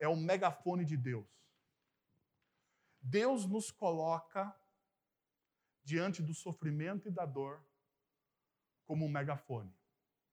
é 0.00 0.08
o 0.08 0.16
megafone 0.16 0.84
de 0.84 0.96
Deus. 0.96 1.28
Deus 3.00 3.46
nos 3.46 3.70
coloca 3.70 4.52
diante 5.84 6.20
do 6.20 6.34
sofrimento 6.34 7.06
e 7.06 7.12
da 7.12 7.24
dor 7.24 7.64
como 8.84 9.06
um 9.06 9.08
megafone. 9.08 9.72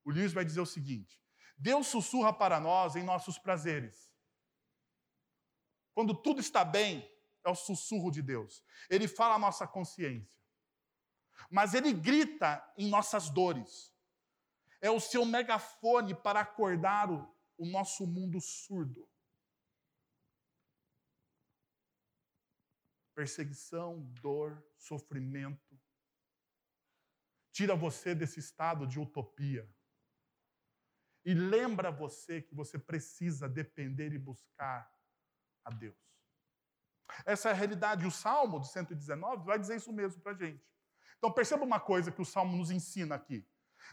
O 0.03 0.10
Lewis 0.10 0.33
vai 0.33 0.43
dizer 0.43 0.62
o 0.62 0.65
seguinte: 0.65 1.21
Deus 1.55 1.86
sussurra 1.86 2.33
para 2.33 2.60
nós 2.60 2.95
em 2.95 3.03
nossos 3.03 3.38
prazeres. 3.38 4.12
Quando 5.93 6.15
tudo 6.15 6.41
está 6.41 6.65
bem, 6.65 7.07
é 7.45 7.49
o 7.51 7.55
sussurro 7.55 8.10
de 8.10 8.23
Deus. 8.23 8.63
Ele 8.89 9.07
fala 9.07 9.36
a 9.36 9.39
nossa 9.39 9.67
consciência. 9.67 10.46
Mas 11.50 11.73
ele 11.73 11.93
grita 11.93 12.63
em 12.78 12.89
nossas 12.89 13.30
dores. 13.30 13.93
É 14.82 14.89
o 14.89 15.00
seu 15.00 15.26
megafone 15.26 16.13
para 16.15 16.41
acordar 16.41 17.12
o, 17.12 17.36
o 17.58 17.65
nosso 17.65 18.06
mundo 18.06 18.39
surdo. 18.39 19.08
Perseguição, 23.15 24.02
dor, 24.21 24.63
sofrimento. 24.78 25.80
Tira 27.52 27.76
você 27.76 28.13
desse 28.13 28.39
estado 28.39 28.86
de 28.86 29.00
utopia. 29.00 29.67
E 31.26 31.34
lembra 31.34 31.91
você 31.91 32.41
que 32.41 32.54
você 32.54 32.78
precisa 32.78 33.50
depender 33.50 34.13
e 34.13 34.19
buscar 34.19 34.89
a 35.65 35.71
Deus. 35.71 35.97
Essa 37.26 37.50
é 37.50 37.52
a 37.52 37.56
realidade. 37.56 38.06
O 38.06 38.12
Salmo 38.12 38.60
de 38.60 38.69
119 38.71 39.43
vai 39.45 39.60
dizer 39.60 39.78
isso 39.78 39.91
mesmo 39.91 40.21
para 40.21 40.34
a 40.34 40.36
gente. 40.36 40.63
Então 41.17 41.32
perceba 41.32 41.63
uma 41.63 41.80
coisa 41.80 42.12
que 42.12 42.21
o 42.21 42.25
Salmo 42.25 42.56
nos 42.56 42.71
ensina 42.71 43.15
aqui. 43.15 43.45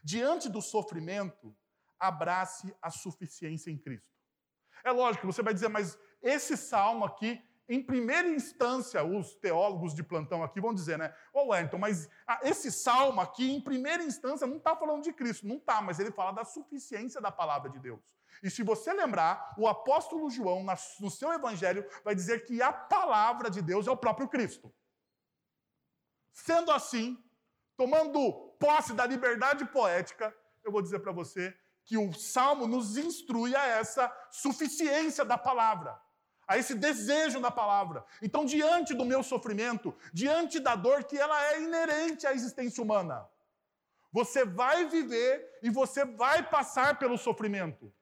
Diante 0.02 0.48
do 0.48 0.60
sofrimento, 0.60 1.56
abrace 1.98 2.74
a 2.82 2.90
suficiência 2.90 3.70
em 3.70 3.78
Cristo. 3.78 4.14
É 4.84 4.90
lógico 4.90 5.26
você 5.26 5.42
vai 5.42 5.54
dizer, 5.54 5.68
mas 5.68 5.98
esse 6.20 6.56
salmo 6.56 7.04
aqui, 7.04 7.42
em 7.66 7.82
primeira 7.82 8.28
instância, 8.28 9.02
os 9.02 9.34
teólogos 9.36 9.94
de 9.94 10.02
plantão 10.02 10.42
aqui 10.42 10.60
vão 10.60 10.74
dizer, 10.74 10.98
né? 10.98 11.14
Ô 11.32 11.40
oh, 11.40 11.48
Wellington, 11.48 11.78
mas 11.78 12.08
ah, 12.26 12.40
esse 12.42 12.70
salmo 12.70 13.20
aqui, 13.20 13.50
em 13.50 13.60
primeira 13.60 14.02
instância, 14.02 14.46
não 14.46 14.58
está 14.58 14.76
falando 14.76 15.02
de 15.02 15.12
Cristo. 15.12 15.46
Não 15.46 15.56
está, 15.56 15.80
mas 15.80 15.98
ele 15.98 16.10
fala 16.10 16.32
da 16.32 16.44
suficiência 16.44 17.20
da 17.20 17.30
palavra 17.30 17.70
de 17.70 17.78
Deus. 17.78 18.14
E 18.42 18.50
se 18.50 18.62
você 18.62 18.92
lembrar, 18.92 19.54
o 19.56 19.66
apóstolo 19.66 20.28
João, 20.28 20.66
no 21.00 21.10
seu 21.10 21.32
evangelho, 21.32 21.86
vai 22.04 22.14
dizer 22.14 22.44
que 22.44 22.60
a 22.60 22.72
palavra 22.72 23.48
de 23.48 23.62
Deus 23.62 23.86
é 23.86 23.90
o 23.90 23.96
próprio 23.96 24.28
Cristo. 24.28 24.70
Sendo 26.34 26.72
assim, 26.72 27.16
tomando 27.76 28.32
posse 28.58 28.92
da 28.92 29.06
liberdade 29.06 29.64
poética, 29.66 30.34
eu 30.64 30.72
vou 30.72 30.82
dizer 30.82 30.98
para 30.98 31.12
você 31.12 31.56
que 31.84 31.96
o 31.96 32.12
salmo 32.12 32.66
nos 32.66 32.96
instrui 32.96 33.54
a 33.54 33.64
essa 33.64 34.12
suficiência 34.30 35.24
da 35.24 35.38
palavra, 35.38 35.96
a 36.48 36.58
esse 36.58 36.74
desejo 36.74 37.40
da 37.40 37.52
palavra. 37.52 38.04
Então, 38.20 38.44
diante 38.44 38.94
do 38.94 39.04
meu 39.04 39.22
sofrimento, 39.22 39.94
diante 40.12 40.58
da 40.58 40.74
dor 40.74 41.04
que 41.04 41.16
ela 41.16 41.52
é 41.52 41.62
inerente 41.62 42.26
à 42.26 42.32
existência 42.32 42.82
humana, 42.82 43.28
você 44.10 44.44
vai 44.44 44.86
viver 44.86 45.58
e 45.62 45.70
você 45.70 46.04
vai 46.04 46.42
passar 46.42 46.98
pelo 46.98 47.16
sofrimento. 47.16 47.92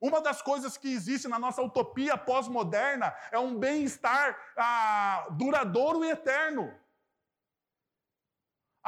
Uma 0.00 0.20
das 0.20 0.42
coisas 0.42 0.76
que 0.76 0.92
existe 0.92 1.28
na 1.28 1.38
nossa 1.38 1.62
utopia 1.62 2.16
pós-moderna 2.16 3.14
é 3.30 3.38
um 3.38 3.58
bem-estar 3.58 4.36
ah, 4.56 5.28
duradouro 5.32 6.04
e 6.04 6.10
eterno. 6.10 6.72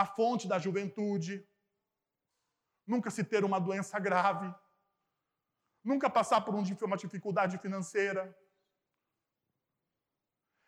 A 0.03 0.07
fonte 0.07 0.49
da 0.49 0.59
juventude, 0.59 1.47
nunca 2.87 3.11
se 3.11 3.23
ter 3.23 3.45
uma 3.45 3.61
doença 3.61 3.99
grave, 3.99 4.49
nunca 5.85 6.09
passar 6.09 6.41
por 6.41 6.55
uma 6.55 6.97
dificuldade 6.97 7.59
financeira. 7.59 8.23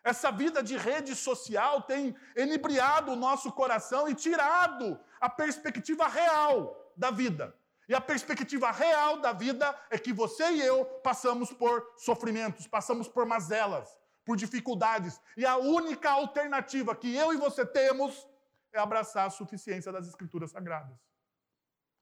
Essa 0.05 0.31
vida 0.31 0.63
de 0.63 0.77
rede 0.77 1.15
social 1.17 1.81
tem 1.83 2.15
enebriado 2.37 3.13
o 3.13 3.17
nosso 3.17 3.51
coração 3.53 4.07
e 4.07 4.15
tirado 4.15 5.01
a 5.19 5.31
perspectiva 5.31 6.07
real 6.09 6.93
da 6.95 7.11
vida. 7.11 7.57
E 7.89 7.95
a 7.95 8.03
perspectiva 8.03 8.71
real 8.71 9.19
da 9.19 9.33
vida 9.33 9.67
é 9.89 9.99
que 9.99 10.13
você 10.13 10.47
e 10.51 10.61
eu 10.61 10.85
passamos 11.09 11.51
por 11.55 11.75
sofrimentos, 11.97 12.67
passamos 12.67 13.09
por 13.09 13.25
mazelas, 13.25 13.89
por 14.27 14.37
dificuldades. 14.37 15.19
E 15.39 15.47
a 15.47 15.57
única 15.57 16.11
alternativa 16.11 16.95
que 16.95 17.15
eu 17.17 17.33
e 17.33 17.39
você 17.39 17.65
temos 17.65 18.31
é 18.73 18.79
abraçar 18.79 19.27
a 19.27 19.31
suficiência 19.31 19.93
das 19.93 20.07
Escrituras 20.07 20.51
Sagradas. 20.51 20.99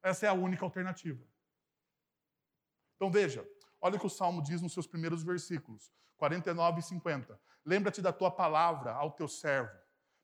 Essa 0.03 0.27
é 0.27 0.29
a 0.29 0.35
única 0.35 0.65
alternativa. 0.65 1.23
Então 2.97 3.11
veja, 3.11 3.47
olha 3.81 3.97
o 3.97 4.01
que 4.01 4.07
o 4.07 4.11
Salmo 4.11 4.43
diz 4.43 4.61
nos 4.61 4.73
seus 4.73 4.87
primeiros 4.87 5.23
versículos, 5.23 5.93
49 6.17 6.81
e 6.81 6.83
50. 6.83 7.41
Lembra-te 7.65 8.01
da 8.01 8.13
tua 8.13 8.31
palavra 8.31 8.93
ao 8.93 9.13
teu 9.13 9.29
servo, 9.29 9.77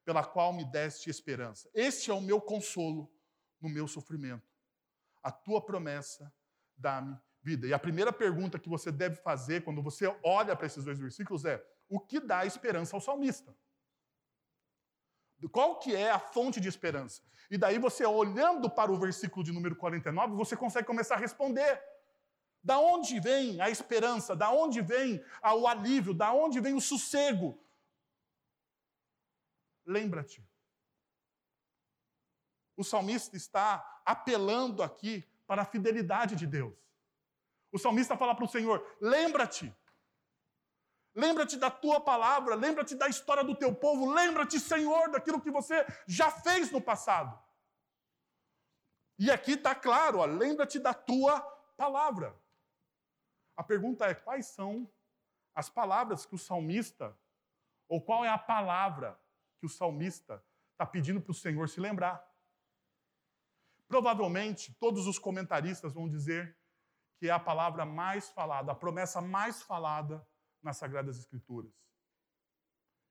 pela 0.04 0.24
qual 0.24 0.52
me 0.52 0.64
deste 0.64 1.10
esperança. 1.10 1.70
Este 1.74 2.10
é 2.10 2.14
o 2.14 2.20
meu 2.20 2.40
consolo 2.40 3.10
no 3.60 3.68
meu 3.68 3.88
sofrimento. 3.88 4.46
A 5.22 5.32
tua 5.32 5.60
promessa 5.64 6.32
dá-me 6.76 7.18
vida. 7.42 7.66
E 7.66 7.72
a 7.72 7.78
primeira 7.78 8.12
pergunta 8.12 8.58
que 8.58 8.68
você 8.68 8.90
deve 8.90 9.16
fazer 9.16 9.64
quando 9.64 9.82
você 9.82 10.06
olha 10.22 10.56
para 10.56 10.66
esses 10.66 10.84
dois 10.84 10.98
versículos 10.98 11.44
é: 11.44 11.64
o 11.88 12.00
que 12.00 12.20
dá 12.20 12.44
esperança 12.44 12.96
ao 12.96 13.00
salmista? 13.00 13.56
Qual 15.50 15.78
que 15.78 15.94
é 15.94 16.10
a 16.10 16.18
fonte 16.18 16.60
de 16.60 16.68
esperança? 16.68 17.22
E 17.50 17.56
daí 17.56 17.78
você 17.78 18.04
olhando 18.04 18.68
para 18.68 18.90
o 18.90 18.98
versículo 18.98 19.44
de 19.44 19.52
número 19.52 19.76
49, 19.76 20.34
você 20.34 20.56
consegue 20.56 20.86
começar 20.86 21.14
a 21.14 21.18
responder. 21.18 21.82
Da 22.62 22.78
onde 22.78 23.20
vem 23.20 23.60
a 23.60 23.70
esperança? 23.70 24.34
Da 24.34 24.50
onde 24.50 24.80
vem 24.80 25.22
o 25.42 25.68
alívio? 25.68 26.12
Da 26.12 26.32
onde 26.32 26.58
vem 26.60 26.74
o 26.74 26.80
sossego? 26.80 27.62
Lembra-te. 29.84 30.44
O 32.76 32.82
salmista 32.82 33.36
está 33.36 34.02
apelando 34.04 34.82
aqui 34.82 35.24
para 35.46 35.62
a 35.62 35.64
fidelidade 35.64 36.34
de 36.34 36.46
Deus. 36.46 36.74
O 37.70 37.78
salmista 37.78 38.16
fala 38.16 38.34
para 38.34 38.44
o 38.44 38.48
Senhor: 38.48 38.84
lembra-te. 39.00 39.72
Lembra-te 41.16 41.56
da 41.56 41.70
tua 41.70 41.98
palavra, 41.98 42.54
lembra-te 42.54 42.94
da 42.94 43.08
história 43.08 43.42
do 43.42 43.54
teu 43.54 43.74
povo, 43.74 44.12
lembra-te, 44.12 44.60
Senhor, 44.60 45.10
daquilo 45.10 45.40
que 45.40 45.50
você 45.50 45.86
já 46.06 46.30
fez 46.30 46.70
no 46.70 46.78
passado. 46.78 47.42
E 49.18 49.30
aqui 49.30 49.52
está 49.52 49.74
claro, 49.74 50.22
lembra-te 50.26 50.78
da 50.78 50.92
tua 50.92 51.40
palavra. 51.74 52.38
A 53.56 53.64
pergunta 53.64 54.04
é: 54.04 54.14
quais 54.14 54.44
são 54.44 54.86
as 55.54 55.70
palavras 55.70 56.26
que 56.26 56.34
o 56.34 56.38
salmista, 56.38 57.18
ou 57.88 57.98
qual 57.98 58.22
é 58.22 58.28
a 58.28 58.36
palavra 58.36 59.18
que 59.58 59.64
o 59.64 59.70
salmista 59.70 60.44
está 60.72 60.84
pedindo 60.84 61.18
para 61.18 61.30
o 61.30 61.34
Senhor 61.34 61.66
se 61.70 61.80
lembrar? 61.80 62.30
Provavelmente, 63.88 64.74
todos 64.74 65.06
os 65.06 65.18
comentaristas 65.18 65.94
vão 65.94 66.06
dizer 66.06 66.54
que 67.18 67.28
é 67.28 67.32
a 67.32 67.40
palavra 67.40 67.86
mais 67.86 68.28
falada, 68.28 68.72
a 68.72 68.74
promessa 68.74 69.22
mais 69.22 69.62
falada 69.62 70.22
nas 70.66 70.76
Sagradas 70.76 71.16
Escrituras. 71.16 71.72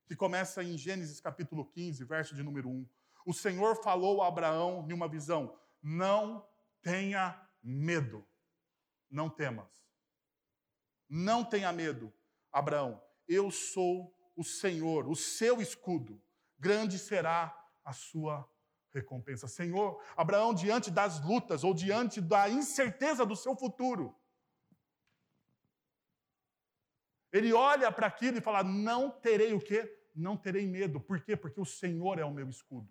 Que 0.06 0.14
começa 0.14 0.62
em 0.62 0.76
Gênesis 0.76 1.20
capítulo 1.20 1.64
15, 1.64 2.04
verso 2.04 2.34
de 2.34 2.42
número 2.42 2.68
1. 2.68 2.88
O 3.24 3.32
Senhor 3.32 3.82
falou 3.82 4.22
a 4.22 4.28
Abraão 4.28 4.86
em 4.88 4.92
uma 4.92 5.08
visão: 5.08 5.58
Não 5.82 6.46
tenha 6.82 7.42
medo, 7.62 8.24
não 9.10 9.28
temas. 9.28 9.84
Não 11.08 11.44
tenha 11.44 11.72
medo, 11.72 12.12
Abraão, 12.52 13.02
eu 13.28 13.50
sou 13.50 14.14
o 14.36 14.44
Senhor, 14.44 15.08
o 15.08 15.16
seu 15.16 15.60
escudo, 15.60 16.20
grande 16.58 16.98
será 16.98 17.56
a 17.84 17.92
sua 17.92 18.48
recompensa. 18.92 19.46
Senhor, 19.46 20.02
Abraão, 20.16 20.52
diante 20.52 20.90
das 20.90 21.24
lutas 21.24 21.64
ou 21.64 21.72
diante 21.72 22.20
da 22.20 22.48
incerteza 22.48 23.24
do 23.24 23.36
seu 23.36 23.56
futuro, 23.56 24.14
ele 27.32 27.52
olha 27.52 27.90
para 27.90 28.06
aquilo 28.06 28.38
e 28.38 28.40
fala: 28.40 28.62
Não 28.62 29.10
terei 29.10 29.52
o 29.52 29.60
quê? 29.60 29.92
Não 30.14 30.36
terei 30.36 30.66
medo. 30.66 31.00
Por 31.00 31.20
quê? 31.20 31.36
Porque 31.36 31.60
o 31.60 31.64
Senhor 31.64 32.18
é 32.18 32.24
o 32.24 32.32
meu 32.32 32.48
escudo. 32.48 32.88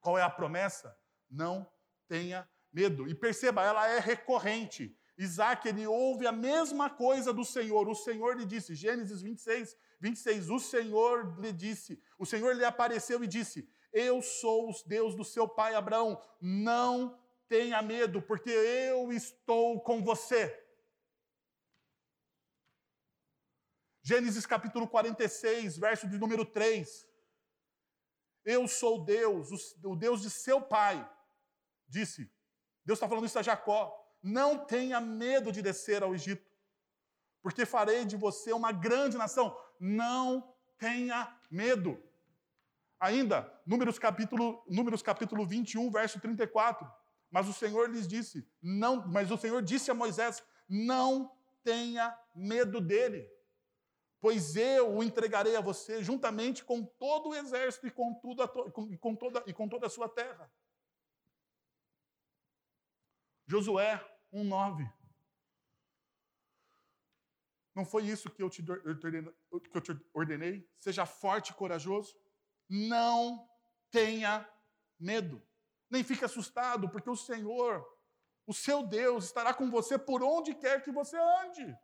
Qual 0.00 0.18
é 0.18 0.22
a 0.22 0.30
promessa? 0.30 0.96
Não 1.30 1.70
tenha 2.08 2.48
medo. 2.72 3.08
E 3.08 3.14
perceba, 3.14 3.62
ela 3.62 3.86
é 3.88 3.98
recorrente. 3.98 4.96
Isaac, 5.18 5.68
ele 5.68 5.86
ouve 5.86 6.26
a 6.26 6.32
mesma 6.32 6.88
coisa 6.88 7.30
do 7.30 7.44
Senhor. 7.44 7.86
O 7.86 7.94
Senhor 7.94 8.38
lhe 8.38 8.46
disse, 8.46 8.74
Gênesis 8.74 9.20
26, 9.20 9.76
26, 10.00 10.48
o 10.48 10.58
Senhor 10.58 11.38
lhe 11.38 11.52
disse, 11.52 12.02
o 12.18 12.24
Senhor 12.24 12.56
lhe 12.56 12.64
apareceu 12.64 13.22
e 13.22 13.26
disse: 13.26 13.68
eu 13.92 14.22
sou 14.22 14.70
o 14.70 14.74
Deus 14.86 15.14
do 15.14 15.24
seu 15.24 15.48
pai 15.48 15.74
Abraão. 15.74 16.20
Não 16.40 17.18
tenha 17.48 17.82
medo, 17.82 18.22
porque 18.22 18.50
eu 18.50 19.12
estou 19.12 19.80
com 19.80 20.02
você. 20.02 20.59
Gênesis 24.02 24.46
capítulo 24.46 24.88
46, 24.88 25.76
verso 25.76 26.08
de 26.08 26.18
número 26.18 26.44
3. 26.44 27.08
Eu 28.44 28.66
sou 28.66 29.04
Deus, 29.04 29.76
o 29.84 29.94
Deus 29.94 30.22
de 30.22 30.30
seu 30.30 30.60
pai, 30.60 31.08
disse. 31.86 32.30
Deus 32.84 32.96
está 32.96 33.06
falando 33.08 33.26
isso 33.26 33.38
a 33.38 33.42
Jacó. 33.42 33.94
Não 34.22 34.64
tenha 34.64 35.00
medo 35.00 35.52
de 35.52 35.60
descer 35.62 36.02
ao 36.02 36.14
Egito, 36.14 36.50
porque 37.42 37.66
farei 37.66 38.04
de 38.04 38.16
você 38.16 38.52
uma 38.52 38.72
grande 38.72 39.18
nação. 39.18 39.56
Não 39.78 40.54
tenha 40.78 41.38
medo. 41.50 42.02
Ainda, 42.98 43.50
Números 43.66 43.98
capítulo, 43.98 44.64
Números 44.68 45.02
capítulo 45.02 45.46
21, 45.46 45.90
verso 45.90 46.18
34. 46.20 46.90
Mas 47.30 47.48
o 47.48 47.52
Senhor 47.52 47.88
lhes 47.88 48.08
disse, 48.08 48.46
não, 48.60 49.06
mas 49.06 49.30
o 49.30 49.38
Senhor 49.38 49.62
disse 49.62 49.90
a 49.90 49.94
Moisés: 49.94 50.42
"Não 50.68 51.30
tenha 51.62 52.18
medo 52.34 52.80
dele, 52.80 53.30
pois 54.20 54.56
eu 54.56 54.96
o 54.96 55.02
entregarei 55.02 55.56
a 55.56 55.60
você 55.60 56.02
juntamente 56.02 56.64
com 56.64 56.84
todo 56.84 57.30
o 57.30 57.34
exército 57.34 57.86
e 57.86 57.90
com, 57.90 58.14
tudo 58.14 58.46
com, 58.48 58.96
com, 58.98 59.16
toda, 59.16 59.42
e 59.46 59.52
com 59.52 59.68
toda 59.68 59.86
a 59.86 59.90
sua 59.90 60.08
terra. 60.08 60.52
Josué 63.46 63.96
1,9. 64.32 64.92
Não 67.74 67.84
foi 67.84 68.04
isso 68.04 68.30
que 68.30 68.42
eu, 68.42 68.50
te, 68.50 68.62
que 68.62 69.76
eu 69.76 69.80
te 69.80 70.06
ordenei? 70.12 70.68
Seja 70.76 71.06
forte 71.06 71.50
e 71.50 71.54
corajoso 71.54 72.14
não 72.70 73.50
tenha 73.90 74.48
medo, 74.98 75.42
nem 75.90 76.04
fique 76.04 76.24
assustado, 76.24 76.88
porque 76.88 77.10
o 77.10 77.16
Senhor, 77.16 77.84
o 78.46 78.54
seu 78.54 78.86
Deus, 78.86 79.24
estará 79.24 79.52
com 79.52 79.68
você 79.68 79.98
por 79.98 80.22
onde 80.22 80.54
quer 80.54 80.84
que 80.84 80.92
você 80.92 81.18
ande. 81.18 81.76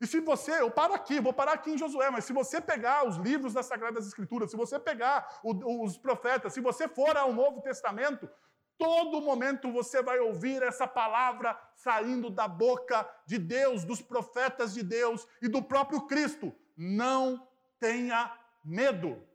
E 0.00 0.06
se 0.06 0.20
você, 0.20 0.60
eu 0.60 0.70
paro 0.70 0.92
aqui, 0.92 1.20
vou 1.20 1.32
parar 1.32 1.52
aqui 1.52 1.70
em 1.70 1.78
Josué, 1.78 2.10
mas 2.10 2.24
se 2.26 2.32
você 2.32 2.60
pegar 2.60 3.06
os 3.06 3.16
livros 3.16 3.54
das 3.54 3.66
Sagradas 3.66 4.06
Escrituras, 4.06 4.50
se 4.50 4.56
você 4.56 4.78
pegar 4.78 5.40
os 5.42 5.96
profetas, 5.96 6.52
se 6.52 6.60
você 6.60 6.86
for 6.86 7.16
ao 7.16 7.32
Novo 7.32 7.62
Testamento, 7.62 8.28
todo 8.76 9.22
momento 9.22 9.72
você 9.72 10.02
vai 10.02 10.18
ouvir 10.18 10.62
essa 10.62 10.86
palavra 10.86 11.58
saindo 11.74 12.28
da 12.28 12.46
boca 12.46 13.08
de 13.26 13.38
Deus, 13.38 13.84
dos 13.84 14.02
profetas 14.02 14.74
de 14.74 14.82
Deus 14.82 15.26
e 15.40 15.48
do 15.48 15.62
próprio 15.62 16.06
Cristo. 16.06 16.54
Não 16.76 17.48
tenha 17.78 18.38
medo. 18.62 19.26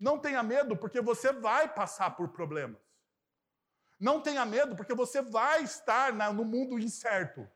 Não 0.00 0.18
tenha 0.18 0.42
medo, 0.42 0.74
porque 0.74 1.02
você 1.02 1.32
vai 1.32 1.68
passar 1.68 2.16
por 2.16 2.28
problemas. 2.28 2.87
Não 3.98 4.20
tenha 4.20 4.44
medo, 4.44 4.76
porque 4.76 4.94
você 4.94 5.20
vai 5.20 5.62
estar 5.62 6.12
no 6.12 6.44
mundo 6.44 6.78
incerto. 6.78 7.48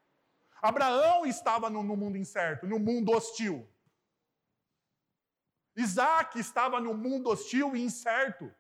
Abraão 0.61 1.25
estava 1.25 1.69
no, 1.71 1.83
mundo 1.83 2.17
incerto, 2.17 2.67
no 2.67 2.79
mundo 2.79 3.13
hostil. 3.13 3.69
Isaac 5.77 6.39
estava 6.39 6.81
no 6.81 6.95
mundo 6.95 7.31
hostil 7.31 7.75
e 7.75 7.83
incerto. 7.83 8.53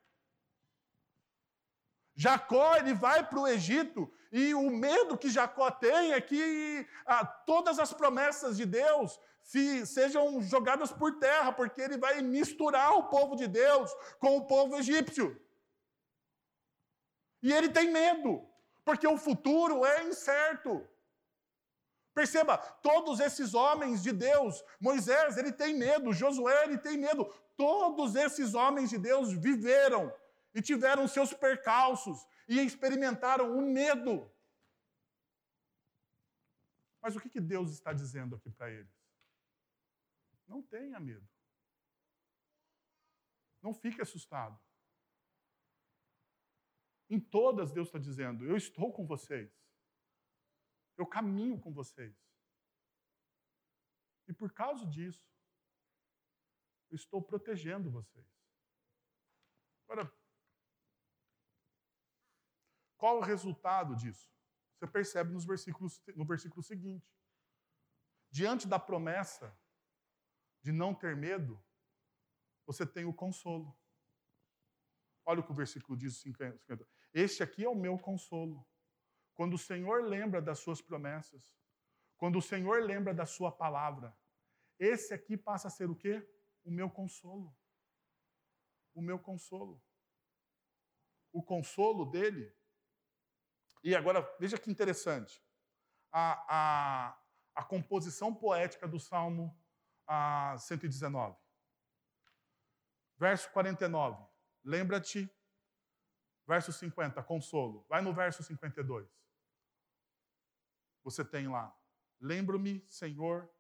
Jacó 2.14 2.76
ele 2.76 2.94
vai 2.94 3.26
para 3.26 3.40
o 3.40 3.48
Egito 3.48 4.12
e 4.30 4.54
o 4.54 4.70
medo 4.70 5.18
que 5.18 5.30
Jacó 5.30 5.70
tem 5.70 6.12
é 6.12 6.20
que 6.20 6.86
ah, 7.06 7.24
todas 7.24 7.78
as 7.78 7.92
promessas 7.92 8.56
de 8.56 8.66
Deus 8.66 9.18
se, 9.42 9.86
sejam 9.86 10.40
jogadas 10.40 10.92
por 10.92 11.18
terra, 11.18 11.52
porque 11.52 11.80
ele 11.80 11.96
vai 11.96 12.22
misturar 12.22 12.92
o 12.92 13.08
povo 13.08 13.34
de 13.34 13.46
Deus 13.48 13.92
com 14.18 14.36
o 14.36 14.46
povo 14.46 14.76
egípcio. 14.76 15.40
E 17.42 17.52
ele 17.52 17.68
tem 17.68 17.90
medo, 17.90 18.48
porque 18.84 19.06
o 19.06 19.18
futuro 19.18 19.84
é 19.84 20.04
incerto. 20.04 20.88
Perceba, 22.14 22.58
todos 22.58 23.20
esses 23.20 23.54
homens 23.54 24.02
de 24.02 24.12
Deus, 24.12 24.62
Moisés, 24.78 25.36
ele 25.36 25.50
tem 25.50 25.74
medo, 25.74 26.12
Josué, 26.12 26.64
ele 26.64 26.78
tem 26.78 26.98
medo. 26.98 27.24
Todos 27.56 28.14
esses 28.14 28.54
homens 28.54 28.90
de 28.90 28.98
Deus 28.98 29.32
viveram 29.32 30.14
e 30.54 30.60
tiveram 30.60 31.08
seus 31.08 31.32
percalços 31.32 32.26
e 32.46 32.60
experimentaram 32.60 33.56
o 33.56 33.62
medo. 33.62 34.30
Mas 37.00 37.16
o 37.16 37.20
que 37.20 37.40
Deus 37.40 37.72
está 37.72 37.92
dizendo 37.92 38.36
aqui 38.36 38.50
para 38.50 38.70
eles? 38.70 38.92
Não 40.46 40.62
tenha 40.62 41.00
medo. 41.00 41.26
Não 43.62 43.72
fique 43.72 44.02
assustado. 44.02 44.60
Em 47.12 47.20
todas, 47.20 47.70
Deus 47.70 47.88
está 47.88 47.98
dizendo: 47.98 48.42
Eu 48.46 48.56
estou 48.56 48.90
com 48.90 49.06
vocês. 49.06 49.54
Eu 50.96 51.06
caminho 51.06 51.60
com 51.60 51.70
vocês. 51.70 52.16
E 54.26 54.32
por 54.32 54.50
causa 54.50 54.86
disso, 54.86 55.30
Eu 56.90 56.96
estou 56.96 57.22
protegendo 57.22 57.90
vocês. 57.90 58.26
Agora, 59.84 60.10
qual 62.96 63.18
o 63.18 63.22
resultado 63.22 63.94
disso? 63.94 64.30
Você 64.74 64.86
percebe 64.86 65.32
nos 65.32 65.44
versículos, 65.44 66.02
no 66.14 66.24
versículo 66.24 66.62
seguinte. 66.62 67.10
Diante 68.30 68.66
da 68.66 68.78
promessa 68.78 69.54
de 70.62 70.72
não 70.72 70.94
ter 70.94 71.14
medo, 71.14 71.62
você 72.66 72.86
tem 72.86 73.04
o 73.04 73.12
consolo. 73.12 73.74
Olha 75.24 75.40
o 75.40 75.42
que 75.44 75.52
o 75.52 75.54
versículo 75.54 75.96
diz, 75.96 76.16
50. 76.20 76.86
Este 77.14 77.42
aqui 77.42 77.64
é 77.64 77.68
o 77.68 77.74
meu 77.74 77.98
consolo. 77.98 78.66
Quando 79.34 79.54
o 79.54 79.58
Senhor 79.58 80.04
lembra 80.04 80.42
das 80.42 80.58
suas 80.58 80.80
promessas, 80.80 81.42
quando 82.16 82.38
o 82.38 82.42
Senhor 82.42 82.82
lembra 82.82 83.14
da 83.14 83.26
sua 83.26 83.50
palavra, 83.50 84.16
esse 84.78 85.14
aqui 85.14 85.36
passa 85.36 85.68
a 85.68 85.70
ser 85.70 85.90
o 85.90 85.96
quê? 85.96 86.26
O 86.64 86.70
meu 86.70 86.90
consolo. 86.90 87.54
O 88.94 89.00
meu 89.00 89.18
consolo. 89.18 89.82
O 91.32 91.42
consolo 91.42 92.04
dele. 92.04 92.54
E 93.82 93.94
agora, 93.94 94.22
veja 94.38 94.58
que 94.58 94.70
interessante. 94.70 95.42
A, 96.10 96.44
a, 96.48 97.22
a 97.54 97.64
composição 97.64 98.34
poética 98.34 98.86
do 98.86 99.00
Salmo 99.00 99.56
a 100.06 100.56
119. 100.58 101.36
Verso 103.16 103.50
49. 103.52 104.31
Lembra-te. 104.64 105.30
Verso 106.46 106.72
50, 106.72 107.22
consolo. 107.22 107.86
Vai 107.88 108.02
no 108.02 108.12
verso 108.12 108.42
52. 108.42 109.08
Você 111.04 111.24
tem 111.24 111.48
lá. 111.48 111.76
Lembro-me, 112.20 112.84
Senhor, 112.88 113.50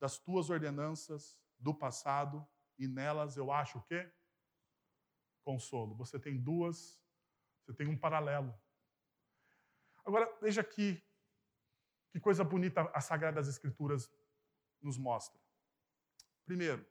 das 0.00 0.18
tuas 0.18 0.50
ordenanças 0.50 1.38
do 1.58 1.74
passado 1.74 2.46
e 2.78 2.86
nelas 2.86 3.36
eu 3.36 3.50
acho 3.50 3.78
o 3.78 3.82
quê? 3.82 4.12
Consolo. 5.44 5.94
Você 5.96 6.18
tem 6.18 6.40
duas, 6.40 7.00
você 7.64 7.72
tem 7.72 7.88
um 7.88 7.98
paralelo. 7.98 8.54
Agora, 10.04 10.32
veja 10.40 10.60
aqui 10.60 11.02
que 12.10 12.20
coisa 12.20 12.44
bonita 12.44 12.82
as 12.94 13.04
Sagradas 13.04 13.48
Escrituras 13.48 14.10
nos 14.80 14.96
mostra. 14.96 15.40
Primeiro, 16.44 16.86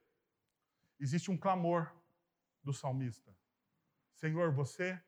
existe 1.00 1.32
um 1.32 1.38
clamor 1.38 1.92
do 2.66 2.74
salmista. 2.74 3.34
Senhor, 4.16 4.52
você 4.52 5.02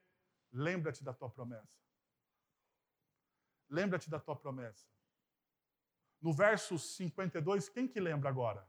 lembra-te 0.51 1.03
da 1.03 1.13
tua 1.13 1.29
promessa. 1.29 1.75
Lembra-te 3.67 4.09
da 4.09 4.19
tua 4.19 4.35
promessa. 4.35 4.87
No 6.21 6.31
verso 6.31 6.77
52, 6.77 7.67
quem 7.67 7.87
que 7.87 7.99
lembra 7.99 8.29
agora? 8.29 8.65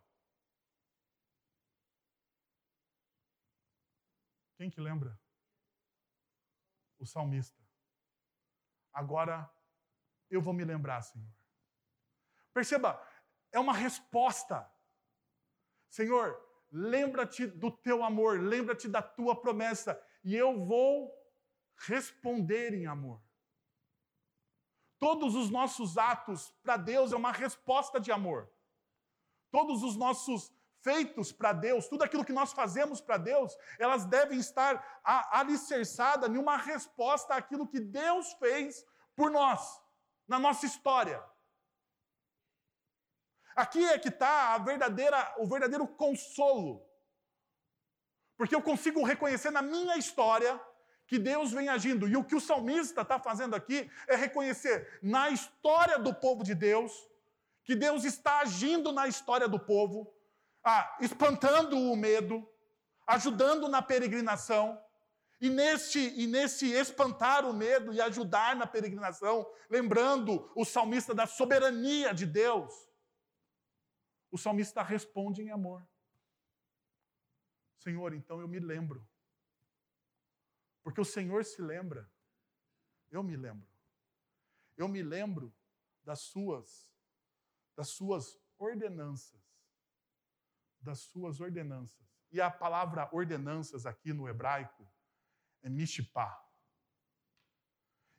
Quem 4.56 4.70
que 4.70 4.80
lembra? 4.80 5.20
O 6.98 7.06
salmista. 7.06 7.62
Agora 8.92 9.48
eu 10.30 10.40
vou 10.40 10.52
me 10.52 10.64
lembrar, 10.64 11.02
Senhor. 11.02 11.32
Perceba, 12.52 13.00
é 13.52 13.60
uma 13.60 13.72
resposta. 13.72 14.68
Senhor, 15.88 16.47
lembra-te 16.70 17.46
do 17.46 17.70
teu 17.70 18.02
amor, 18.04 18.40
lembra-te 18.40 18.88
da 18.88 19.02
tua 19.02 19.40
promessa, 19.40 20.00
e 20.24 20.34
eu 20.34 20.64
vou 20.64 21.12
responder 21.76 22.74
em 22.74 22.86
amor. 22.86 23.20
Todos 24.98 25.34
os 25.34 25.48
nossos 25.48 25.96
atos 25.96 26.52
para 26.62 26.76
Deus 26.76 27.12
é 27.12 27.16
uma 27.16 27.32
resposta 27.32 28.00
de 28.00 28.10
amor. 28.10 28.50
Todos 29.50 29.82
os 29.82 29.96
nossos 29.96 30.52
feitos 30.82 31.32
para 31.32 31.52
Deus, 31.52 31.88
tudo 31.88 32.02
aquilo 32.02 32.24
que 32.24 32.32
nós 32.32 32.52
fazemos 32.52 33.00
para 33.00 33.16
Deus, 33.16 33.56
elas 33.78 34.04
devem 34.04 34.38
estar 34.38 35.00
alicerçadas 35.30 36.28
em 36.28 36.36
uma 36.36 36.56
resposta 36.56 37.34
àquilo 37.34 37.66
que 37.66 37.80
Deus 37.80 38.32
fez 38.34 38.84
por 39.14 39.30
nós, 39.30 39.80
na 40.26 40.38
nossa 40.38 40.66
história. 40.66 41.22
Aqui 43.58 43.84
é 43.84 43.98
que 43.98 44.08
está 44.08 44.54
a 44.54 44.58
verdadeira, 44.58 45.34
o 45.36 45.44
verdadeiro 45.44 45.84
consolo. 45.84 46.80
Porque 48.36 48.54
eu 48.54 48.62
consigo 48.62 49.02
reconhecer 49.02 49.50
na 49.50 49.60
minha 49.60 49.96
história 49.96 50.60
que 51.08 51.18
Deus 51.18 51.50
vem 51.50 51.68
agindo. 51.68 52.06
E 52.06 52.16
o 52.16 52.22
que 52.22 52.36
o 52.36 52.40
salmista 52.40 53.00
está 53.00 53.18
fazendo 53.18 53.56
aqui 53.56 53.90
é 54.06 54.14
reconhecer 54.14 55.00
na 55.02 55.28
história 55.30 55.98
do 55.98 56.14
povo 56.14 56.44
de 56.44 56.54
Deus, 56.54 56.92
que 57.64 57.74
Deus 57.74 58.04
está 58.04 58.38
agindo 58.42 58.92
na 58.92 59.08
história 59.08 59.48
do 59.48 59.58
povo, 59.58 60.08
ah, 60.62 60.96
espantando 61.00 61.76
o 61.76 61.96
medo, 61.96 62.48
ajudando 63.08 63.66
na 63.66 63.82
peregrinação. 63.82 64.80
E 65.40 65.50
nesse, 65.50 66.14
e 66.16 66.28
nesse 66.28 66.70
espantar 66.70 67.44
o 67.44 67.52
medo 67.52 67.92
e 67.92 68.00
ajudar 68.00 68.54
na 68.54 68.68
peregrinação, 68.68 69.44
lembrando 69.68 70.48
o 70.54 70.64
salmista 70.64 71.12
da 71.12 71.26
soberania 71.26 72.14
de 72.14 72.24
Deus, 72.24 72.87
o 74.30 74.38
salmista 74.38 74.82
responde 74.82 75.42
em 75.42 75.50
amor. 75.50 75.86
Senhor, 77.78 78.12
então 78.12 78.40
eu 78.40 78.48
me 78.48 78.58
lembro 78.58 79.06
porque 80.88 81.02
o 81.02 81.04
Senhor 81.04 81.44
se 81.44 81.60
lembra. 81.60 82.10
Eu 83.10 83.22
me 83.22 83.36
lembro. 83.36 83.68
Eu 84.74 84.88
me 84.88 85.02
lembro 85.02 85.54
das 86.02 86.20
suas 86.20 86.88
das 87.76 87.90
suas 87.90 88.40
ordenanças. 88.56 89.38
Das 90.80 91.00
suas 91.00 91.42
ordenanças. 91.42 92.08
E 92.30 92.40
a 92.40 92.50
palavra 92.50 93.06
ordenanças 93.12 93.84
aqui 93.84 94.14
no 94.14 94.26
hebraico 94.26 94.90
é 95.60 95.68
mishpah. 95.68 96.42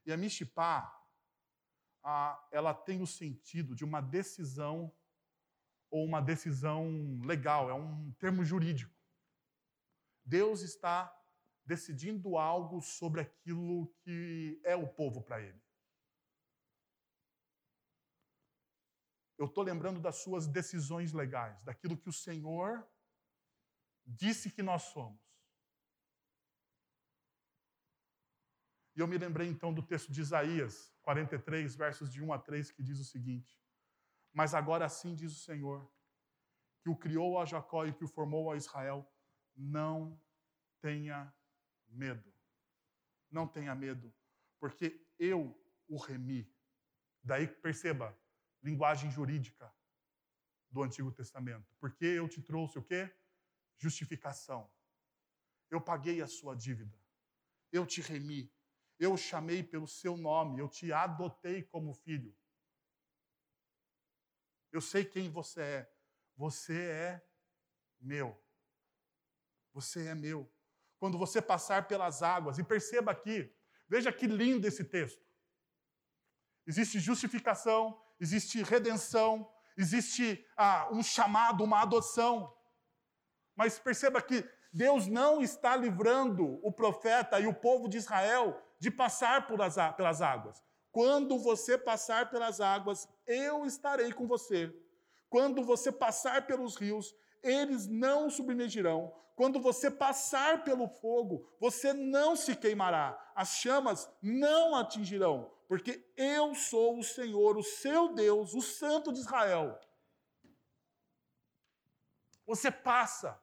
E 0.06 0.12
a 0.12 0.17
mishpah, 0.17 0.95
ela 2.52 2.76
tem 2.76 3.02
o 3.02 3.08
sentido 3.08 3.76
de 3.76 3.84
uma 3.84 4.00
decisão 4.00 4.95
ou 5.89 6.06
uma 6.06 6.21
decisão 6.21 7.19
legal, 7.23 7.69
é 7.69 7.73
um 7.73 8.12
termo 8.13 8.43
jurídico. 8.43 8.95
Deus 10.23 10.62
está 10.62 11.15
decidindo 11.65 12.38
algo 12.38 12.82
sobre 12.82 13.21
aquilo 13.21 13.88
que 14.02 14.60
é 14.63 14.75
o 14.75 14.88
povo 14.88 15.21
para 15.21 15.41
ele. 15.41 15.62
Eu 19.38 19.45
estou 19.45 19.63
lembrando 19.63 19.99
das 19.99 20.17
suas 20.17 20.47
decisões 20.47 21.13
legais, 21.13 21.62
daquilo 21.63 21.97
que 21.97 22.10
o 22.10 22.13
Senhor 22.13 22.86
disse 24.06 24.52
que 24.52 24.62
nós 24.62 24.84
somos. 24.84 25.21
E 28.95 28.99
eu 28.99 29.08
me 29.08 29.17
lembrei 29.17 29.47
então 29.47 29.73
do 29.73 29.82
texto 29.82 30.12
de 30.12 30.19
Isaías 30.19 30.93
43, 31.04 31.73
versos 31.75 32.12
de 32.12 32.21
1 32.21 32.34
a 32.34 32.39
3, 32.39 32.71
que 32.71 32.84
diz 32.84 32.99
o 32.99 33.06
seguinte: 33.06 33.58
Mas 34.34 34.54
agora 34.54 34.86
assim 34.86 35.15
diz 35.15 35.32
o 35.34 35.39
Senhor, 35.39 35.92
que 36.82 36.89
o 36.89 36.96
criou 36.96 37.39
a 37.39 37.46
Jacó 37.46 37.86
e 37.86 37.94
que 37.94 38.04
o 38.04 38.08
formou 38.08 38.52
a 38.52 38.56
Israel, 38.56 39.10
não 39.56 40.20
tenha 40.82 41.34
medo. 41.88 42.34
Não 43.30 43.48
tenha 43.48 43.76
medo, 43.76 44.13
porque 44.60 45.06
eu 45.20 45.56
o 45.88 45.98
remi. 45.98 46.52
Daí 47.22 47.48
perceba, 47.48 48.18
linguagem 48.62 49.12
jurídica 49.12 49.72
do 50.70 50.84
Antigo 50.84 51.12
Testamento. 51.12 51.76
Porque 51.80 52.06
eu 52.06 52.28
te 52.28 52.42
trouxe 52.42 52.78
o 52.78 52.84
quê? 52.84 53.13
Justificação. 53.78 54.72
Eu 55.70 55.82
paguei 55.82 56.22
a 56.22 56.28
sua 56.28 56.56
dívida. 56.56 56.98
Eu 57.72 57.86
te 57.86 58.02
remi. 58.02 58.52
Eu 58.98 59.15
chamei 59.18 59.63
pelo 59.63 59.88
seu 59.88 60.18
nome. 60.18 60.60
Eu 60.60 60.68
te 60.68 60.92
adotei 60.92 61.63
como 61.63 61.94
filho. 61.94 62.36
Eu 64.71 64.82
sei 64.82 65.03
quem 65.05 65.29
você 65.29 65.62
é. 65.62 65.93
Você 66.36 66.79
é 66.79 67.21
meu. 67.99 68.41
Você 69.73 70.08
é 70.08 70.15
meu 70.15 70.51
quando 70.99 71.17
você 71.17 71.41
passar 71.41 71.88
pelas 71.88 72.21
águas. 72.21 72.60
E 72.60 72.63
perceba 72.63 73.12
aqui, 73.12 73.51
veja 73.88 74.12
que 74.12 74.27
lindo 74.27 74.67
esse 74.67 74.84
texto. 74.84 75.25
Existe 76.67 76.99
justificação, 76.99 77.99
existe 78.19 78.62
redenção, 78.62 79.49
existe 79.77 80.45
ah, 80.55 80.89
um 80.91 81.01
chamado, 81.01 81.63
uma 81.63 81.82
adoção. 81.82 82.53
Mas 83.55 83.79
perceba 83.79 84.21
que 84.21 84.47
Deus 84.71 85.08
não 85.08 85.41
está 85.41 85.75
livrando 85.75 86.60
o 86.63 86.71
profeta 86.71 87.39
e 87.39 87.47
o 87.47 87.53
povo 87.53 87.88
de 87.88 87.97
Israel 87.97 88.62
de 88.77 88.91
passar 88.91 89.47
pelas 89.47 90.21
águas. 90.21 90.62
Quando 90.91 91.38
você 91.39 91.77
passar 91.77 92.29
pelas 92.29 92.62
águas, 92.62 93.08
eu 93.30 93.63
estarei 93.65 94.12
com 94.12 94.28
você. 94.28 94.76
Quando 95.30 95.63
você 95.63 95.92
passar 95.92 96.48
pelos 96.48 96.76
rios, 96.76 97.15
eles 97.44 97.88
não 97.88 98.30
submergirão. 98.30 99.15
Quando 99.36 99.62
você 99.62 99.89
passar 99.89 100.65
pelo 100.65 100.89
fogo, 100.89 101.50
você 101.60 101.94
não 101.94 102.36
se 102.36 102.56
queimará, 102.56 103.18
as 103.34 103.50
chamas 103.50 104.12
não 104.22 104.76
atingirão, 104.76 105.50
porque 105.65 106.06
eu 106.18 106.54
sou 106.56 107.00
o 107.00 107.04
Senhor, 107.04 107.56
o 107.56 107.63
seu 107.63 108.13
Deus, 108.13 108.54
o 108.54 108.62
Santo 108.62 109.13
de 109.13 109.20
Israel. 109.20 109.80
Você 112.46 112.70
passa 112.70 113.42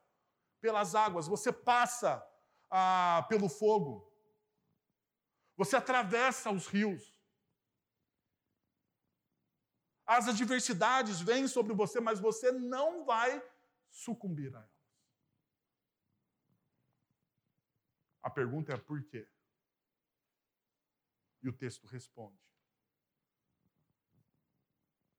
pelas 0.60 0.94
águas, 0.94 1.28
você 1.28 1.50
passa 1.50 2.22
ah, 2.68 3.24
pelo 3.28 3.48
fogo, 3.48 4.12
você 5.56 5.76
atravessa 5.76 6.50
os 6.50 6.66
rios. 6.66 7.15
As 10.06 10.28
adversidades 10.28 11.20
vêm 11.20 11.48
sobre 11.48 11.74
você, 11.74 11.98
mas 11.98 12.20
você 12.20 12.52
não 12.52 13.04
vai 13.04 13.42
sucumbir 13.90 14.54
a 14.54 14.60
elas. 14.60 14.76
A 18.22 18.30
pergunta 18.30 18.72
é 18.72 18.76
por 18.76 19.02
quê? 19.04 19.28
E 21.42 21.48
o 21.48 21.52
texto 21.52 21.86
responde: 21.86 22.40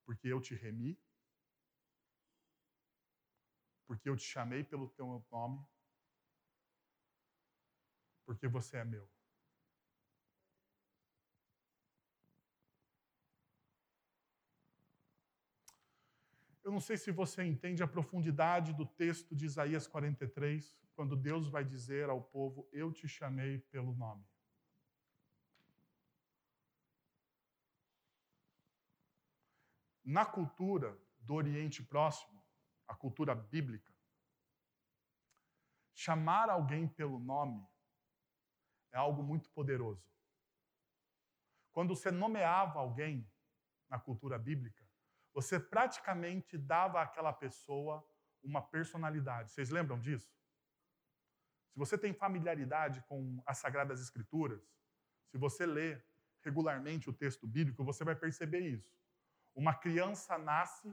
Porque 0.06 0.28
eu 0.28 0.42
te 0.42 0.56
remi, 0.56 0.98
porque 3.86 4.10
eu 4.10 4.16
te 4.16 4.24
chamei 4.24 4.64
pelo 4.64 4.90
teu 4.90 5.26
nome, 5.32 5.66
porque 8.26 8.48
você 8.48 8.78
é 8.78 8.86
meu. 8.86 9.17
Eu 16.68 16.74
não 16.74 16.82
sei 16.82 16.98
se 16.98 17.14
você 17.14 17.46
entende 17.46 17.82
a 17.82 17.88
profundidade 17.88 18.74
do 18.74 18.86
texto 18.86 19.34
de 19.34 19.46
Isaías 19.46 19.88
43, 19.88 20.78
quando 20.94 21.16
Deus 21.16 21.48
vai 21.48 21.64
dizer 21.64 22.10
ao 22.10 22.22
povo: 22.22 22.68
Eu 22.74 22.92
te 22.92 23.08
chamei 23.08 23.60
pelo 23.72 23.96
nome. 23.96 24.28
Na 30.04 30.26
cultura 30.26 31.00
do 31.20 31.36
Oriente 31.36 31.82
Próximo, 31.82 32.44
a 32.86 32.94
cultura 32.94 33.34
bíblica, 33.34 33.96
chamar 35.96 36.50
alguém 36.50 36.86
pelo 36.86 37.18
nome 37.18 37.66
é 38.92 38.98
algo 38.98 39.24
muito 39.24 39.50
poderoso. 39.52 40.06
Quando 41.72 41.96
você 41.96 42.12
nomeava 42.12 42.78
alguém 42.78 43.26
na 43.88 43.98
cultura 43.98 44.38
bíblica, 44.38 44.77
você 45.38 45.60
praticamente 45.60 46.58
dava 46.58 47.00
àquela 47.00 47.32
pessoa 47.32 48.04
uma 48.42 48.60
personalidade. 48.60 49.52
Vocês 49.52 49.70
lembram 49.70 50.00
disso? 50.00 50.36
Se 51.70 51.78
você 51.78 51.96
tem 51.96 52.12
familiaridade 52.12 53.04
com 53.04 53.40
as 53.46 53.60
Sagradas 53.60 54.02
Escrituras, 54.02 54.68
se 55.28 55.38
você 55.38 55.64
lê 55.64 56.02
regularmente 56.42 57.08
o 57.08 57.14
texto 57.14 57.46
bíblico, 57.46 57.84
você 57.84 58.04
vai 58.04 58.16
perceber 58.16 58.62
isso. 58.62 58.92
Uma 59.54 59.76
criança 59.76 60.40
nasce 60.40 60.92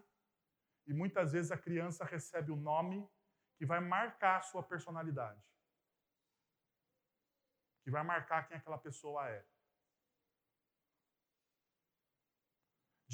e 0.87 0.93
muitas 0.93 1.33
vezes 1.33 1.51
a 1.51 1.57
criança 1.57 2.05
recebe 2.05 2.53
o 2.53 2.57
nome 2.57 3.09
que 3.57 3.65
vai 3.65 3.81
marcar 3.81 4.37
a 4.41 4.43
sua 4.43 4.63
personalidade, 4.63 5.43
que 7.83 7.91
vai 7.91 8.03
marcar 8.03 8.47
quem 8.47 8.59
aquela 8.59 8.77
pessoa 8.77 9.27
é. 9.27 9.43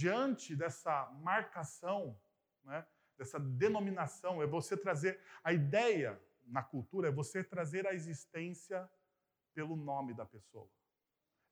Diante 0.00 0.56
dessa 0.56 1.10
marcação, 1.22 2.18
né, 2.64 2.86
dessa 3.18 3.38
denominação, 3.38 4.42
é 4.42 4.46
você 4.46 4.74
trazer 4.74 5.20
a 5.44 5.52
ideia 5.52 6.18
na 6.46 6.62
cultura, 6.62 7.08
é 7.08 7.12
você 7.12 7.44
trazer 7.44 7.86
a 7.86 7.92
existência 7.92 8.90
pelo 9.54 9.76
nome 9.76 10.14
da 10.14 10.24
pessoa. 10.24 10.70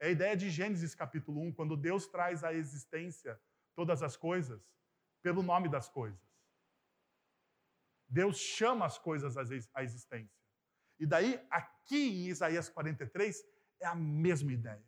É 0.00 0.06
a 0.06 0.10
ideia 0.10 0.34
de 0.34 0.48
Gênesis 0.48 0.94
capítulo 0.94 1.42
1, 1.42 1.52
quando 1.52 1.76
Deus 1.76 2.06
traz 2.06 2.42
à 2.42 2.54
existência 2.54 3.38
todas 3.74 4.02
as 4.02 4.16
coisas 4.16 4.66
pelo 5.20 5.42
nome 5.42 5.68
das 5.68 5.90
coisas. 5.90 6.26
Deus 8.08 8.38
chama 8.38 8.86
as 8.86 8.96
coisas 8.96 9.36
à 9.74 9.82
existência. 9.82 10.40
E 10.98 11.04
daí, 11.04 11.38
aqui 11.50 12.02
em 12.08 12.28
Isaías 12.28 12.70
43, 12.70 13.44
é 13.80 13.86
a 13.86 13.94
mesma 13.94 14.52
ideia 14.52 14.87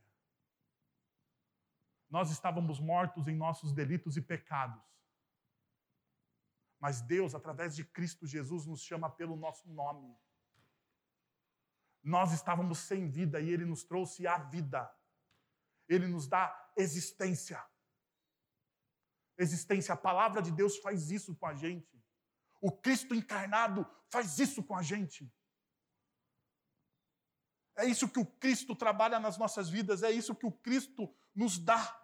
nós 2.10 2.30
estávamos 2.30 2.80
mortos 2.80 3.28
em 3.28 3.36
nossos 3.36 3.72
delitos 3.72 4.16
e 4.16 4.20
pecados. 4.20 4.82
Mas 6.80 7.00
Deus, 7.00 7.34
através 7.34 7.76
de 7.76 7.84
Cristo 7.84 8.26
Jesus, 8.26 8.66
nos 8.66 8.82
chama 8.82 9.08
pelo 9.08 9.36
nosso 9.36 9.68
nome. 9.68 10.16
Nós 12.02 12.32
estávamos 12.32 12.78
sem 12.78 13.08
vida 13.08 13.40
e 13.40 13.50
Ele 13.50 13.64
nos 13.64 13.84
trouxe 13.84 14.26
a 14.26 14.38
vida. 14.38 14.90
Ele 15.88 16.08
nos 16.08 16.26
dá 16.26 16.72
existência. 16.76 17.64
Existência, 19.38 19.94
a 19.94 19.96
palavra 19.96 20.42
de 20.42 20.50
Deus 20.50 20.78
faz 20.78 21.10
isso 21.10 21.36
com 21.36 21.46
a 21.46 21.54
gente. 21.54 22.02
O 22.60 22.72
Cristo 22.72 23.14
encarnado 23.14 23.86
faz 24.10 24.38
isso 24.38 24.62
com 24.64 24.74
a 24.74 24.82
gente. 24.82 25.32
É 27.76 27.86
isso 27.86 28.08
que 28.08 28.18
o 28.18 28.26
Cristo 28.26 28.74
trabalha 28.74 29.18
nas 29.20 29.38
nossas 29.38 29.70
vidas, 29.70 30.02
é 30.02 30.10
isso 30.10 30.34
que 30.34 30.46
o 30.46 30.52
Cristo 30.52 31.14
nos 31.34 31.58
dá. 31.58 31.99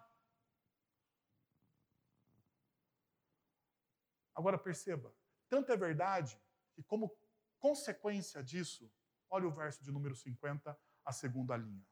Agora 4.37 4.55
perceba, 4.55 5.11
tanto 5.49 5.71
é 5.71 5.75
verdade 5.75 6.39
que, 6.75 6.83
como 6.83 7.11
consequência 7.57 8.43
disso, 8.43 8.87
olha 9.31 9.47
o 9.47 9.51
verso 9.51 9.83
de 9.83 9.91
número 9.91 10.15
50, 10.15 10.79
a 11.03 11.11
segunda 11.11 11.57
linha. 11.57 11.83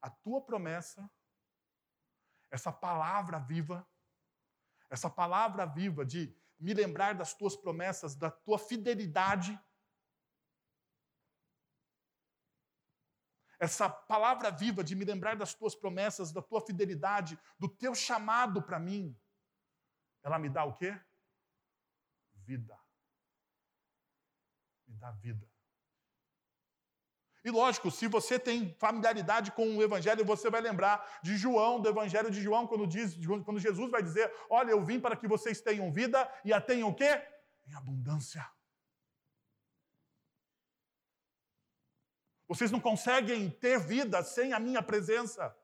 A 0.00 0.08
tua 0.08 0.40
promessa, 0.42 1.10
essa 2.50 2.72
palavra 2.72 3.38
viva, 3.38 3.86
essa 4.88 5.10
palavra 5.10 5.66
viva 5.66 6.02
de 6.02 6.34
me 6.58 6.72
lembrar 6.72 7.14
das 7.14 7.34
tuas 7.34 7.54
promessas, 7.54 8.16
da 8.16 8.30
tua 8.30 8.58
fidelidade, 8.58 9.60
essa 13.58 13.90
palavra 13.90 14.50
viva 14.50 14.82
de 14.82 14.94
me 14.94 15.04
lembrar 15.04 15.36
das 15.36 15.52
tuas 15.52 15.74
promessas, 15.74 16.32
da 16.32 16.40
tua 16.40 16.62
fidelidade, 16.62 17.38
do 17.58 17.68
teu 17.68 17.94
chamado 17.94 18.62
para 18.62 18.80
mim, 18.80 19.14
ela 20.22 20.38
me 20.38 20.48
dá 20.48 20.64
o 20.64 20.72
quê? 20.72 20.98
Vida. 22.46 22.78
Me 24.86 24.94
dá 24.94 25.10
vida. 25.10 25.46
E 27.44 27.50
lógico, 27.50 27.90
se 27.92 28.08
você 28.08 28.38
tem 28.38 28.74
familiaridade 28.78 29.52
com 29.52 29.76
o 29.76 29.82
Evangelho, 29.82 30.24
você 30.24 30.50
vai 30.50 30.60
lembrar 30.60 31.20
de 31.22 31.36
João, 31.36 31.80
do 31.80 31.88
Evangelho 31.88 32.30
de 32.30 32.40
João, 32.42 32.66
quando, 32.66 32.86
diz, 32.86 33.16
quando 33.44 33.60
Jesus 33.60 33.88
vai 33.90 34.02
dizer: 34.02 34.32
Olha, 34.50 34.70
eu 34.70 34.84
vim 34.84 34.98
para 34.98 35.16
que 35.16 35.28
vocês 35.28 35.60
tenham 35.60 35.92
vida 35.92 36.28
e 36.44 36.52
a 36.52 36.60
tenham 36.60 36.88
o 36.88 36.94
quê? 36.94 37.22
Em 37.68 37.74
abundância. 37.74 38.44
Vocês 42.48 42.70
não 42.70 42.80
conseguem 42.80 43.50
ter 43.50 43.78
vida 43.78 44.22
sem 44.22 44.52
a 44.52 44.60
minha 44.60 44.82
presença. 44.82 45.56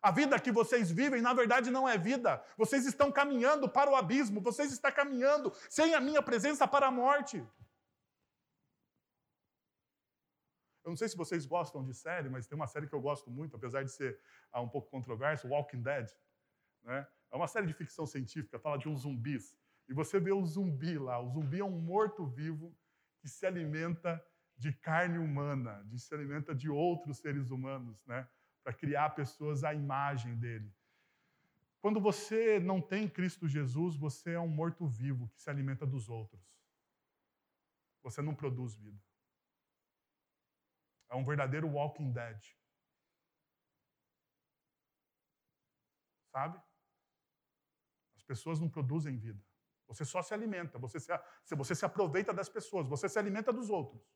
A 0.00 0.10
vida 0.10 0.38
que 0.38 0.52
vocês 0.52 0.90
vivem, 0.90 1.20
na 1.20 1.34
verdade, 1.34 1.70
não 1.70 1.88
é 1.88 1.98
vida. 1.98 2.42
Vocês 2.56 2.86
estão 2.86 3.10
caminhando 3.10 3.68
para 3.68 3.90
o 3.90 3.96
abismo, 3.96 4.40
vocês 4.40 4.72
estão 4.72 4.92
caminhando 4.92 5.52
sem 5.68 5.94
a 5.94 6.00
minha 6.00 6.22
presença 6.22 6.66
para 6.68 6.86
a 6.86 6.90
morte. 6.90 7.44
Eu 10.84 10.90
não 10.90 10.96
sei 10.96 11.08
se 11.08 11.16
vocês 11.16 11.44
gostam 11.44 11.84
de 11.84 11.92
série, 11.92 12.30
mas 12.30 12.46
tem 12.46 12.56
uma 12.56 12.66
série 12.66 12.86
que 12.86 12.94
eu 12.94 13.00
gosto 13.00 13.30
muito, 13.30 13.56
apesar 13.56 13.82
de 13.82 13.90
ser 13.90 14.18
ah, 14.52 14.62
um 14.62 14.68
pouco 14.68 14.88
controverso, 14.88 15.48
Walking 15.48 15.82
Dead. 15.82 16.08
Né? 16.82 17.06
É 17.30 17.36
uma 17.36 17.46
série 17.46 17.66
de 17.66 17.74
ficção 17.74 18.06
científica, 18.06 18.58
fala 18.58 18.78
de 18.78 18.88
uns 18.88 19.00
zumbis. 19.00 19.54
E 19.88 19.92
você 19.92 20.18
vê 20.18 20.32
o 20.32 20.44
zumbi 20.46 20.96
lá. 20.96 21.20
O 21.20 21.28
zumbi 21.28 21.60
é 21.60 21.64
um 21.64 21.78
morto-vivo 21.78 22.74
que 23.20 23.28
se 23.28 23.44
alimenta 23.44 24.24
de 24.56 24.72
carne 24.72 25.18
humana, 25.18 25.82
de 25.86 25.98
se 25.98 26.14
alimenta 26.14 26.54
de 26.54 26.70
outros 26.70 27.18
seres 27.18 27.50
humanos, 27.50 28.04
né? 28.06 28.26
Para 28.68 28.76
criar 28.76 29.14
pessoas 29.14 29.64
à 29.64 29.72
imagem 29.72 30.36
dele. 30.36 30.70
Quando 31.80 31.98
você 31.98 32.60
não 32.60 32.82
tem 32.82 33.08
Cristo 33.08 33.48
Jesus, 33.48 33.96
você 33.96 34.32
é 34.32 34.40
um 34.40 34.46
morto-vivo 34.46 35.26
que 35.30 35.40
se 35.40 35.48
alimenta 35.48 35.86
dos 35.86 36.10
outros. 36.10 36.46
Você 38.02 38.20
não 38.20 38.34
produz 38.34 38.74
vida. 38.74 39.02
É 41.08 41.16
um 41.16 41.24
verdadeiro 41.24 41.66
walking 41.66 42.12
dead. 42.12 42.38
Sabe? 46.30 46.60
As 48.16 48.22
pessoas 48.22 48.60
não 48.60 48.68
produzem 48.68 49.16
vida. 49.16 49.42
Você 49.86 50.04
só 50.04 50.20
se 50.20 50.34
alimenta, 50.34 50.78
você 50.78 51.00
se, 51.00 51.10
você 51.56 51.74
se 51.74 51.86
aproveita 51.86 52.34
das 52.34 52.50
pessoas, 52.50 52.86
você 52.86 53.08
se 53.08 53.18
alimenta 53.18 53.50
dos 53.50 53.70
outros. 53.70 54.06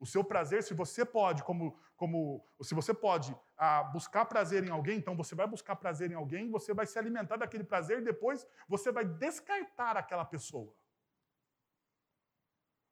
O 0.00 0.06
seu 0.06 0.24
prazer, 0.24 0.62
se 0.62 0.72
você 0.72 1.04
pode, 1.04 1.44
como, 1.44 1.78
como 1.94 2.42
se 2.62 2.74
você 2.74 2.94
pode 2.94 3.36
ah, 3.54 3.82
buscar 3.84 4.24
prazer 4.24 4.64
em 4.64 4.70
alguém, 4.70 4.96
então 4.96 5.14
você 5.14 5.34
vai 5.34 5.46
buscar 5.46 5.76
prazer 5.76 6.10
em 6.10 6.14
alguém, 6.14 6.50
você 6.50 6.72
vai 6.72 6.86
se 6.86 6.98
alimentar 6.98 7.36
daquele 7.36 7.62
prazer 7.62 7.98
e 7.98 8.04
depois 8.04 8.46
você 8.66 8.90
vai 8.90 9.04
descartar 9.04 9.98
aquela 9.98 10.24
pessoa. 10.24 10.74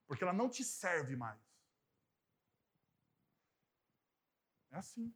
Porque 0.07 0.23
ela 0.23 0.35
não 0.35 0.51
te 0.51 0.63
serve 0.63 1.17
mais. 1.17 1.41
É 4.71 4.77
assim. 4.77 5.11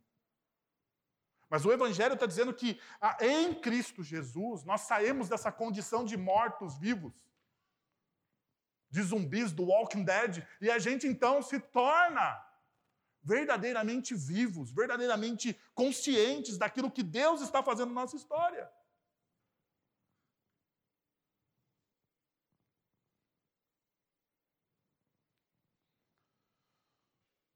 Mas 1.51 1.67
o 1.67 1.71
Evangelho 1.71 2.15
está 2.15 2.25
dizendo 2.25 2.55
que 2.55 2.81
ah, 2.99 3.19
em 3.21 3.55
Cristo 3.61 4.03
Jesus 4.03 4.65
nós 4.65 4.81
saímos 4.81 5.29
dessa 5.29 5.53
condição 5.53 6.07
de 6.07 6.17
mortos 6.17 6.79
vivos 6.79 7.13
de 8.93 9.03
zumbis 9.03 9.53
do 9.53 9.65
Walking 9.65 10.05
Dead 10.05 10.47
e 10.61 10.71
a 10.71 10.79
gente 10.79 11.07
então 11.07 11.43
se 11.43 11.59
torna 11.59 12.47
verdadeiramente 13.23 14.15
vivos, 14.15 14.71
verdadeiramente 14.71 15.59
conscientes 15.75 16.59
daquilo 16.59 16.91
que 16.91 17.03
Deus 17.03 17.41
está 17.41 17.63
fazendo 17.63 17.89
na 17.89 18.03
nossa 18.03 18.17
história. 18.17 18.71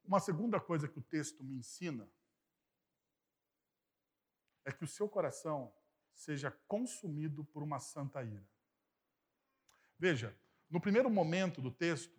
Uma 0.02 0.20
segunda 0.20 0.58
coisa 0.58 0.88
que 0.88 0.98
o 0.98 1.02
texto 1.02 1.44
me 1.44 1.56
ensina 1.56 2.08
é 4.64 4.72
que 4.72 4.84
o 4.84 4.88
seu 4.88 5.06
coração 5.06 5.70
seja 6.14 6.50
consumido 6.66 7.44
por 7.44 7.62
uma 7.62 7.78
santa 7.78 8.22
ira. 8.22 8.48
Veja, 9.98 10.34
no 10.68 10.80
primeiro 10.80 11.08
momento 11.08 11.60
do 11.60 11.70
texto, 11.70 12.18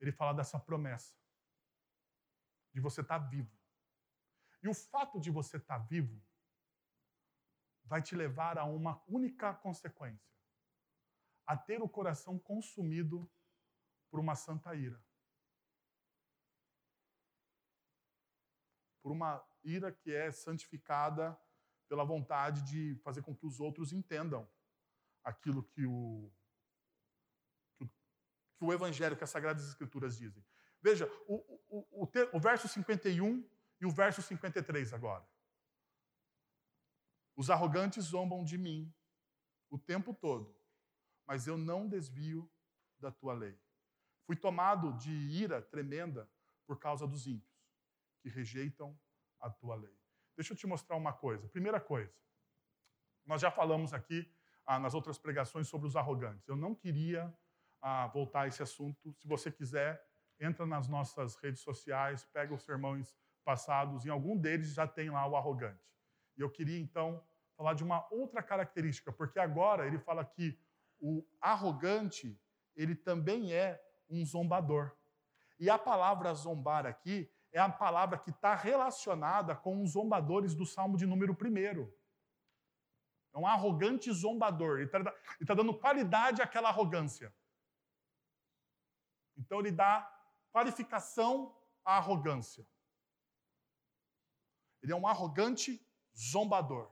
ele 0.00 0.12
fala 0.12 0.32
dessa 0.32 0.58
promessa 0.58 1.14
de 2.72 2.80
você 2.80 3.00
estar 3.00 3.18
vivo. 3.18 3.50
E 4.62 4.68
o 4.68 4.74
fato 4.74 5.20
de 5.20 5.30
você 5.30 5.56
estar 5.56 5.78
vivo 5.78 6.20
vai 7.84 8.02
te 8.02 8.14
levar 8.14 8.58
a 8.58 8.64
uma 8.64 9.02
única 9.06 9.54
consequência: 9.54 10.32
a 11.46 11.56
ter 11.56 11.82
o 11.82 11.88
coração 11.88 12.38
consumido 12.38 13.30
por 14.10 14.20
uma 14.20 14.34
santa 14.34 14.74
ira. 14.74 15.02
Por 19.02 19.12
uma 19.12 19.44
ira 19.62 19.92
que 19.92 20.14
é 20.14 20.30
santificada 20.30 21.38
pela 21.88 22.04
vontade 22.04 22.62
de 22.62 22.94
fazer 23.02 23.22
com 23.22 23.34
que 23.34 23.46
os 23.46 23.60
outros 23.60 23.92
entendam 23.92 24.48
aquilo 25.24 25.62
que 25.62 25.86
o, 25.86 26.30
que 26.37 26.37
o, 26.37 26.37
que 28.58 28.64
o 28.64 28.72
Evangelho, 28.72 29.16
que 29.16 29.24
as 29.24 29.30
Sagradas 29.30 29.66
Escrituras 29.66 30.18
dizem. 30.18 30.44
Veja, 30.82 31.10
o, 31.26 31.36
o, 31.68 32.04
o, 32.04 32.08
o 32.32 32.40
verso 32.40 32.68
51 32.68 33.48
e 33.80 33.86
o 33.86 33.90
verso 33.90 34.20
53 34.20 34.92
agora. 34.92 35.26
Os 37.36 37.50
arrogantes 37.50 38.06
zombam 38.06 38.44
de 38.44 38.58
mim 38.58 38.92
o 39.70 39.78
tempo 39.78 40.12
todo, 40.12 40.56
mas 41.24 41.46
eu 41.46 41.56
não 41.56 41.88
desvio 41.88 42.50
da 42.98 43.12
tua 43.12 43.32
lei. 43.32 43.56
Fui 44.26 44.34
tomado 44.34 44.92
de 44.94 45.12
ira 45.12 45.62
tremenda 45.62 46.28
por 46.66 46.78
causa 46.78 47.06
dos 47.06 47.26
ímpios, 47.26 47.56
que 48.20 48.28
rejeitam 48.28 48.98
a 49.38 49.48
tua 49.48 49.76
lei. 49.76 49.96
Deixa 50.36 50.52
eu 50.52 50.56
te 50.56 50.66
mostrar 50.66 50.96
uma 50.96 51.12
coisa. 51.12 51.48
Primeira 51.48 51.80
coisa, 51.80 52.12
nós 53.24 53.40
já 53.40 53.50
falamos 53.50 53.92
aqui 53.92 54.30
ah, 54.66 54.78
nas 54.78 54.94
outras 54.94 55.18
pregações 55.18 55.68
sobre 55.68 55.86
os 55.86 55.96
arrogantes. 55.96 56.48
Eu 56.48 56.56
não 56.56 56.74
queria 56.74 57.32
ah, 57.80 58.06
voltar 58.08 58.42
a 58.42 58.46
esse 58.48 58.62
assunto. 58.62 59.14
Se 59.14 59.26
você 59.26 59.50
quiser, 59.50 60.02
entra 60.40 60.66
nas 60.66 60.88
nossas 60.88 61.36
redes 61.36 61.60
sociais, 61.62 62.24
pega 62.32 62.54
os 62.54 62.62
sermões 62.62 63.14
passados, 63.44 64.04
em 64.04 64.10
algum 64.10 64.36
deles 64.36 64.74
já 64.74 64.86
tem 64.86 65.10
lá 65.10 65.26
o 65.26 65.36
arrogante. 65.36 65.82
E 66.36 66.40
eu 66.40 66.50
queria 66.50 66.78
então 66.78 67.22
falar 67.56 67.74
de 67.74 67.82
uma 67.82 68.06
outra 68.12 68.42
característica, 68.42 69.12
porque 69.12 69.38
agora 69.38 69.86
ele 69.86 69.98
fala 69.98 70.24
que 70.24 70.58
o 71.00 71.26
arrogante, 71.40 72.40
ele 72.76 72.94
também 72.94 73.52
é 73.52 73.80
um 74.08 74.24
zombador. 74.24 74.92
E 75.58 75.68
a 75.68 75.78
palavra 75.78 76.32
zombar 76.34 76.86
aqui 76.86 77.30
é 77.52 77.58
a 77.58 77.68
palavra 77.68 78.18
que 78.18 78.30
está 78.30 78.54
relacionada 78.54 79.54
com 79.56 79.82
os 79.82 79.92
zombadores 79.92 80.54
do 80.54 80.66
Salmo 80.66 80.96
de 80.96 81.06
número 81.06 81.32
1. 81.32 81.90
É 83.34 83.38
um 83.38 83.46
arrogante 83.46 84.12
zombador. 84.12 84.78
Ele 84.78 84.86
está 84.86 85.02
tá 85.46 85.54
dando 85.54 85.74
qualidade 85.74 86.42
àquela 86.42 86.68
arrogância. 86.68 87.34
Então 89.38 89.60
ele 89.60 89.70
dá 89.70 90.06
qualificação 90.52 91.56
à 91.84 91.96
arrogância. 91.96 92.66
Ele 94.82 94.92
é 94.92 94.96
um 94.96 95.06
arrogante 95.06 95.84
zombador. 96.16 96.90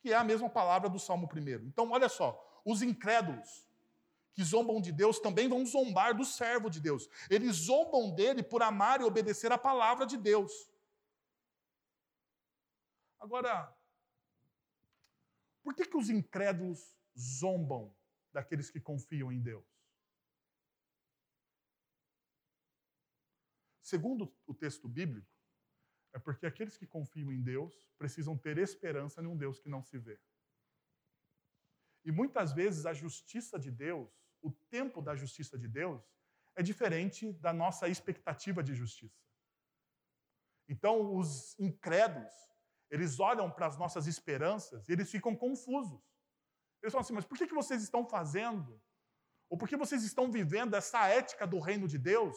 Que 0.00 0.12
é 0.12 0.16
a 0.16 0.24
mesma 0.24 0.48
palavra 0.48 0.88
do 0.88 0.98
Salmo 0.98 1.28
1. 1.34 1.66
Então, 1.66 1.90
olha 1.90 2.08
só, 2.08 2.60
os 2.64 2.82
incrédulos 2.82 3.66
que 4.32 4.44
zombam 4.44 4.80
de 4.80 4.92
Deus 4.92 5.18
também 5.18 5.48
vão 5.48 5.64
zombar 5.64 6.14
do 6.14 6.24
servo 6.24 6.68
de 6.68 6.78
Deus. 6.78 7.08
Eles 7.30 7.56
zombam 7.56 8.14
dele 8.14 8.42
por 8.42 8.62
amar 8.62 9.00
e 9.00 9.04
obedecer 9.04 9.50
a 9.50 9.58
palavra 9.58 10.06
de 10.06 10.16
Deus. 10.18 10.52
Agora, 13.18 13.74
por 15.64 15.74
que, 15.74 15.86
que 15.86 15.96
os 15.96 16.10
incrédulos 16.10 16.94
zombam 17.18 17.94
daqueles 18.30 18.70
que 18.70 18.78
confiam 18.78 19.32
em 19.32 19.40
Deus? 19.40 19.64
Segundo 23.86 24.34
o 24.44 24.52
texto 24.52 24.88
bíblico, 24.88 25.32
é 26.12 26.18
porque 26.18 26.44
aqueles 26.44 26.76
que 26.76 26.88
confiam 26.88 27.30
em 27.30 27.40
Deus 27.40 27.88
precisam 27.96 28.36
ter 28.36 28.58
esperança 28.58 29.22
em 29.22 29.26
um 29.26 29.36
Deus 29.36 29.60
que 29.60 29.68
não 29.68 29.80
se 29.80 29.96
vê. 29.96 30.18
E 32.04 32.10
muitas 32.10 32.52
vezes 32.52 32.84
a 32.84 32.92
justiça 32.92 33.60
de 33.60 33.70
Deus 33.70 34.10
o 34.42 34.50
tempo 34.50 35.00
da 35.00 35.14
justiça 35.14 35.56
de 35.56 35.68
Deus 35.68 36.02
é 36.56 36.64
diferente 36.64 37.32
da 37.34 37.52
nossa 37.52 37.88
expectativa 37.88 38.60
de 38.60 38.74
justiça. 38.74 39.24
Então, 40.68 41.14
os 41.16 41.56
incrédulos, 41.60 42.34
eles 42.90 43.20
olham 43.20 43.48
para 43.48 43.68
as 43.68 43.78
nossas 43.78 44.08
esperanças 44.08 44.88
e 44.88 44.92
eles 44.92 45.08
ficam 45.12 45.36
confusos. 45.36 46.02
Eles 46.82 46.92
falam 46.92 47.04
assim: 47.04 47.14
mas 47.14 47.24
por 47.24 47.38
que 47.38 47.46
vocês 47.62 47.84
estão 47.84 48.04
fazendo? 48.04 48.82
Ou 49.48 49.56
por 49.56 49.68
que 49.68 49.76
vocês 49.76 50.02
estão 50.02 50.28
vivendo 50.28 50.74
essa 50.74 51.06
ética 51.06 51.46
do 51.46 51.60
reino 51.60 51.86
de 51.86 51.98
Deus? 51.98 52.36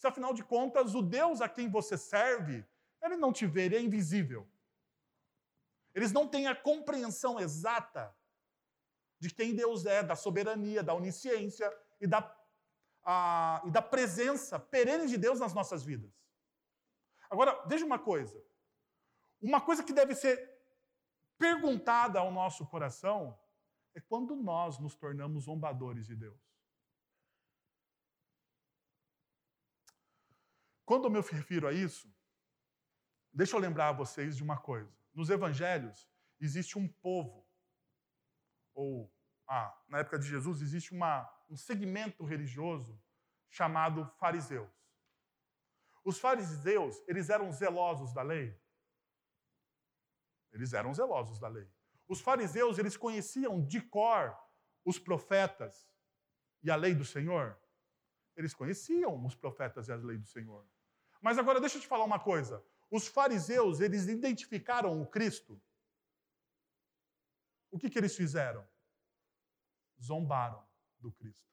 Se 0.00 0.06
afinal 0.06 0.32
de 0.32 0.42
contas, 0.42 0.94
o 0.94 1.02
Deus 1.02 1.42
a 1.42 1.48
quem 1.48 1.68
você 1.68 1.98
serve, 1.98 2.66
ele 3.02 3.16
não 3.16 3.34
te 3.34 3.46
vê, 3.46 3.66
ele 3.66 3.76
é 3.76 3.80
invisível. 3.82 4.50
Eles 5.94 6.10
não 6.10 6.26
têm 6.26 6.46
a 6.46 6.54
compreensão 6.54 7.38
exata 7.38 8.16
de 9.18 9.28
quem 9.28 9.54
Deus 9.54 9.84
é, 9.84 10.02
da 10.02 10.16
soberania, 10.16 10.82
da 10.82 10.94
onisciência 10.94 11.70
e 12.00 12.06
da, 12.06 12.34
a, 13.04 13.60
e 13.66 13.70
da 13.70 13.82
presença 13.82 14.58
perene 14.58 15.06
de 15.06 15.18
Deus 15.18 15.38
nas 15.38 15.52
nossas 15.52 15.82
vidas. 15.82 16.10
Agora, 17.28 17.62
veja 17.66 17.84
uma 17.84 17.98
coisa. 17.98 18.42
Uma 19.38 19.60
coisa 19.60 19.84
que 19.84 19.92
deve 19.92 20.14
ser 20.14 20.50
perguntada 21.36 22.18
ao 22.18 22.32
nosso 22.32 22.66
coração 22.66 23.38
é 23.94 24.00
quando 24.00 24.34
nós 24.34 24.78
nos 24.78 24.94
tornamos 24.94 25.44
zombadores 25.44 26.06
de 26.06 26.16
Deus. 26.16 26.49
Quando 30.90 31.04
eu 31.04 31.10
me 31.10 31.20
refiro 31.20 31.68
a 31.68 31.72
isso, 31.72 32.12
deixa 33.32 33.54
eu 33.54 33.60
lembrar 33.60 33.90
a 33.90 33.92
vocês 33.92 34.36
de 34.36 34.42
uma 34.42 34.56
coisa. 34.58 34.92
Nos 35.14 35.30
evangelhos 35.30 36.10
existe 36.40 36.76
um 36.76 36.88
povo 36.88 37.46
ou 38.74 39.08
ah, 39.46 39.72
na 39.86 40.00
época 40.00 40.18
de 40.18 40.26
Jesus, 40.26 40.60
existe 40.60 40.92
uma, 40.92 41.32
um 41.48 41.56
segmento 41.56 42.24
religioso 42.24 43.00
chamado 43.48 44.04
fariseus. 44.18 44.68
Os 46.04 46.18
fariseus, 46.18 47.00
eles 47.06 47.30
eram 47.30 47.52
zelosos 47.52 48.12
da 48.12 48.22
lei? 48.22 48.60
Eles 50.50 50.72
eram 50.72 50.92
zelosos 50.92 51.38
da 51.38 51.46
lei. 51.46 51.70
Os 52.08 52.20
fariseus, 52.20 52.78
eles 52.78 52.96
conheciam 52.96 53.64
de 53.64 53.80
cor 53.80 54.36
os 54.84 54.98
profetas 54.98 55.88
e 56.64 56.68
a 56.68 56.74
lei 56.74 56.96
do 56.96 57.04
Senhor? 57.04 57.56
Eles 58.34 58.52
conheciam 58.52 59.24
os 59.24 59.36
profetas 59.36 59.86
e 59.86 59.92
a 59.92 59.94
lei 59.94 60.18
do 60.18 60.26
Senhor. 60.26 60.66
Mas 61.20 61.38
agora 61.38 61.60
deixa 61.60 61.76
eu 61.76 61.80
te 61.80 61.86
falar 61.86 62.04
uma 62.04 62.18
coisa. 62.18 62.64
Os 62.90 63.06
fariseus, 63.06 63.80
eles 63.80 64.06
identificaram 64.06 65.00
o 65.00 65.06
Cristo? 65.06 65.60
o 67.70 67.78
que, 67.78 67.88
que 67.88 67.98
eles 67.98 68.16
fizeram? 68.16 68.66
Zombaram 70.02 70.66
do 70.98 71.12
Cristo. 71.12 71.48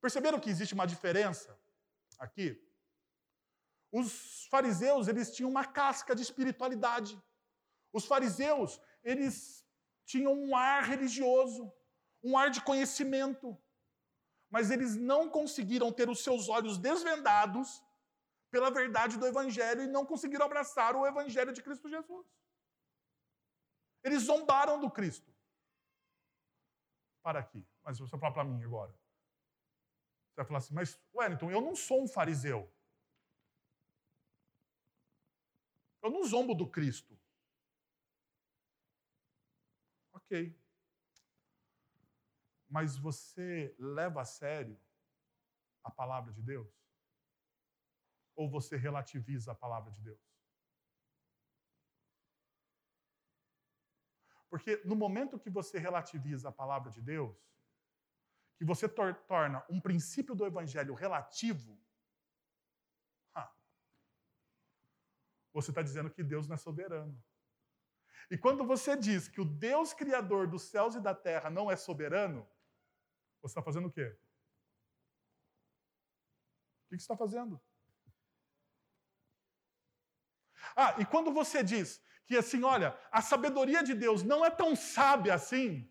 Perceberam 0.00 0.38
que 0.38 0.50
existe 0.50 0.74
uma 0.74 0.86
diferença 0.86 1.58
aqui? 2.18 2.62
Os 3.90 4.46
fariseus, 4.46 5.08
eles 5.08 5.34
tinham 5.34 5.50
uma 5.50 5.64
casca 5.64 6.14
de 6.14 6.22
espiritualidade. 6.22 7.20
Os 7.92 8.04
fariseus, 8.04 8.80
eles 9.02 9.66
tinham 10.04 10.34
um 10.34 10.54
ar 10.54 10.84
religioso, 10.84 11.72
um 12.22 12.36
ar 12.36 12.50
de 12.50 12.60
conhecimento. 12.60 13.58
Mas 14.48 14.70
eles 14.70 14.96
não 14.96 15.28
conseguiram 15.28 15.92
ter 15.92 16.08
os 16.08 16.22
seus 16.22 16.48
olhos 16.48 16.78
desvendados 16.78 17.82
pela 18.50 18.70
verdade 18.70 19.18
do 19.18 19.26
Evangelho 19.26 19.82
e 19.82 19.86
não 19.86 20.06
conseguiram 20.06 20.46
abraçar 20.46 20.94
o 20.94 21.06
Evangelho 21.06 21.52
de 21.52 21.62
Cristo 21.62 21.88
Jesus. 21.88 22.26
Eles 24.02 24.22
zombaram 24.22 24.80
do 24.80 24.90
Cristo. 24.90 25.34
Para 27.22 27.40
aqui. 27.40 27.66
Mas 27.82 27.98
você 27.98 28.10
vai 28.12 28.20
falar 28.20 28.32
para 28.32 28.44
mim 28.44 28.62
agora. 28.62 28.92
Você 30.28 30.36
vai 30.36 30.44
falar 30.46 30.58
assim, 30.58 30.74
mas 30.74 30.98
Wellington, 31.14 31.50
eu 31.50 31.60
não 31.60 31.74
sou 31.74 32.02
um 32.04 32.08
fariseu. 32.08 32.70
Eu 36.02 36.10
não 36.10 36.24
zombo 36.24 36.54
do 36.54 36.68
Cristo. 36.68 37.18
Ok. 40.12 40.56
Mas 42.76 42.94
você 42.94 43.74
leva 43.78 44.20
a 44.20 44.24
sério 44.26 44.78
a 45.82 45.90
palavra 45.90 46.30
de 46.30 46.42
Deus? 46.42 46.70
Ou 48.34 48.50
você 48.50 48.76
relativiza 48.76 49.52
a 49.52 49.54
palavra 49.54 49.90
de 49.90 50.02
Deus? 50.02 50.20
Porque 54.50 54.82
no 54.84 54.94
momento 54.94 55.38
que 55.38 55.48
você 55.48 55.78
relativiza 55.78 56.50
a 56.50 56.52
palavra 56.52 56.90
de 56.90 57.00
Deus, 57.00 57.34
que 58.58 58.64
você 58.66 58.86
tor 58.86 59.14
torna 59.26 59.64
um 59.70 59.80
princípio 59.80 60.34
do 60.34 60.44
evangelho 60.44 60.92
relativo, 60.92 61.80
você 65.54 65.70
está 65.70 65.80
dizendo 65.80 66.10
que 66.10 66.22
Deus 66.22 66.46
não 66.46 66.56
é 66.56 66.58
soberano. 66.58 67.18
E 68.30 68.36
quando 68.36 68.66
você 68.66 68.94
diz 68.94 69.28
que 69.28 69.40
o 69.40 69.46
Deus 69.46 69.94
criador 69.94 70.46
dos 70.46 70.64
céus 70.64 70.94
e 70.94 71.00
da 71.00 71.14
terra 71.14 71.48
não 71.48 71.70
é 71.70 71.76
soberano, 71.76 72.46
você 73.48 73.52
está 73.52 73.62
fazendo 73.62 73.88
o 73.88 73.92
quê? 73.92 74.16
O 76.84 76.88
que 76.88 76.98
você 76.98 77.02
está 77.02 77.16
fazendo? 77.16 77.60
Ah, 80.74 80.94
e 80.98 81.04
quando 81.06 81.32
você 81.32 81.62
diz 81.62 82.02
que 82.26 82.36
assim, 82.36 82.62
olha, 82.64 82.98
a 83.10 83.22
sabedoria 83.22 83.82
de 83.82 83.94
Deus 83.94 84.22
não 84.22 84.44
é 84.44 84.50
tão 84.50 84.74
sábia 84.74 85.34
assim, 85.34 85.90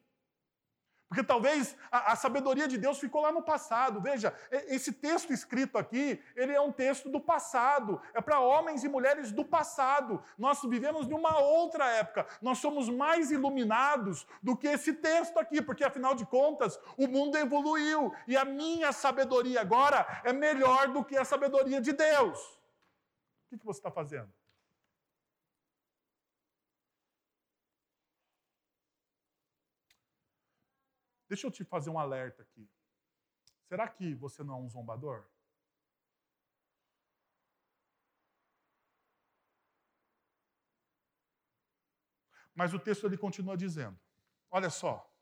porque 1.15 1.25
talvez 1.25 1.77
a, 1.89 2.11
a, 2.11 2.15
sabedoria 2.17 2.67
de 2.67 2.77
Deus 2.77 2.99
ficou 2.99 3.21
lá 3.21 3.31
no 3.31 3.41
passado. 3.41 4.01
Veja, 4.01 4.33
esse 4.51 4.91
texto 4.91 5.31
escrito 5.31 5.77
aqui, 5.77 6.21
ele 6.35 6.51
é 6.51 6.59
um 6.59 6.73
texto 6.73 7.07
do 7.07 7.21
passado. 7.21 8.01
É 8.13 8.19
para 8.19 8.41
homens 8.41 8.83
e 8.83 8.89
mulheres 8.89 9.31
do 9.31 9.45
passado. 9.45 10.21
Nós 10.37 10.61
vivemos 10.61 11.07
numa 11.07 11.39
outra 11.39 11.89
época. 11.91 12.27
Nós 12.41 12.57
somos 12.57 12.89
mais 12.89 13.31
iluminados 13.31 14.27
do 14.43 14.57
que 14.57 14.67
esse 14.67 14.91
texto 14.91 15.39
aqui, 15.39 15.61
porque 15.61 15.85
afinal 15.85 16.13
de 16.13 16.25
contas, 16.25 16.77
o 16.97 17.07
mundo 17.07 17.37
evoluiu 17.37 18.13
e 18.27 18.35
a 18.35 18.43
minha 18.43 18.91
sabedoria 18.91 19.61
agora 19.61 20.05
é 20.25 20.33
melhor 20.33 20.89
do 20.89 21.01
que 21.01 21.15
a 21.15 21.23
sabedoria 21.23 21.79
de 21.79 21.93
Deus. 21.93 22.39
O 23.49 23.57
que 23.57 23.65
você 23.65 23.79
está 23.79 23.89
fazendo? 23.89 24.29
Deixa 31.35 31.47
eu 31.47 31.51
te 31.51 31.65
fazer 31.65 31.89
um 31.89 31.99
alerta 31.99 32.43
aqui. 32.43 32.65
Será 33.67 33.89
que 33.89 34.15
você 34.15 34.41
não 34.41 34.53
é 34.53 34.57
um 34.57 34.69
zombador? 34.69 35.27
Mas 42.53 42.73
o 42.73 42.79
texto 42.79 43.05
ele 43.05 43.17
continua 43.17 43.57
dizendo: 43.57 43.99
Olha 44.49 44.69
só. 44.69 45.13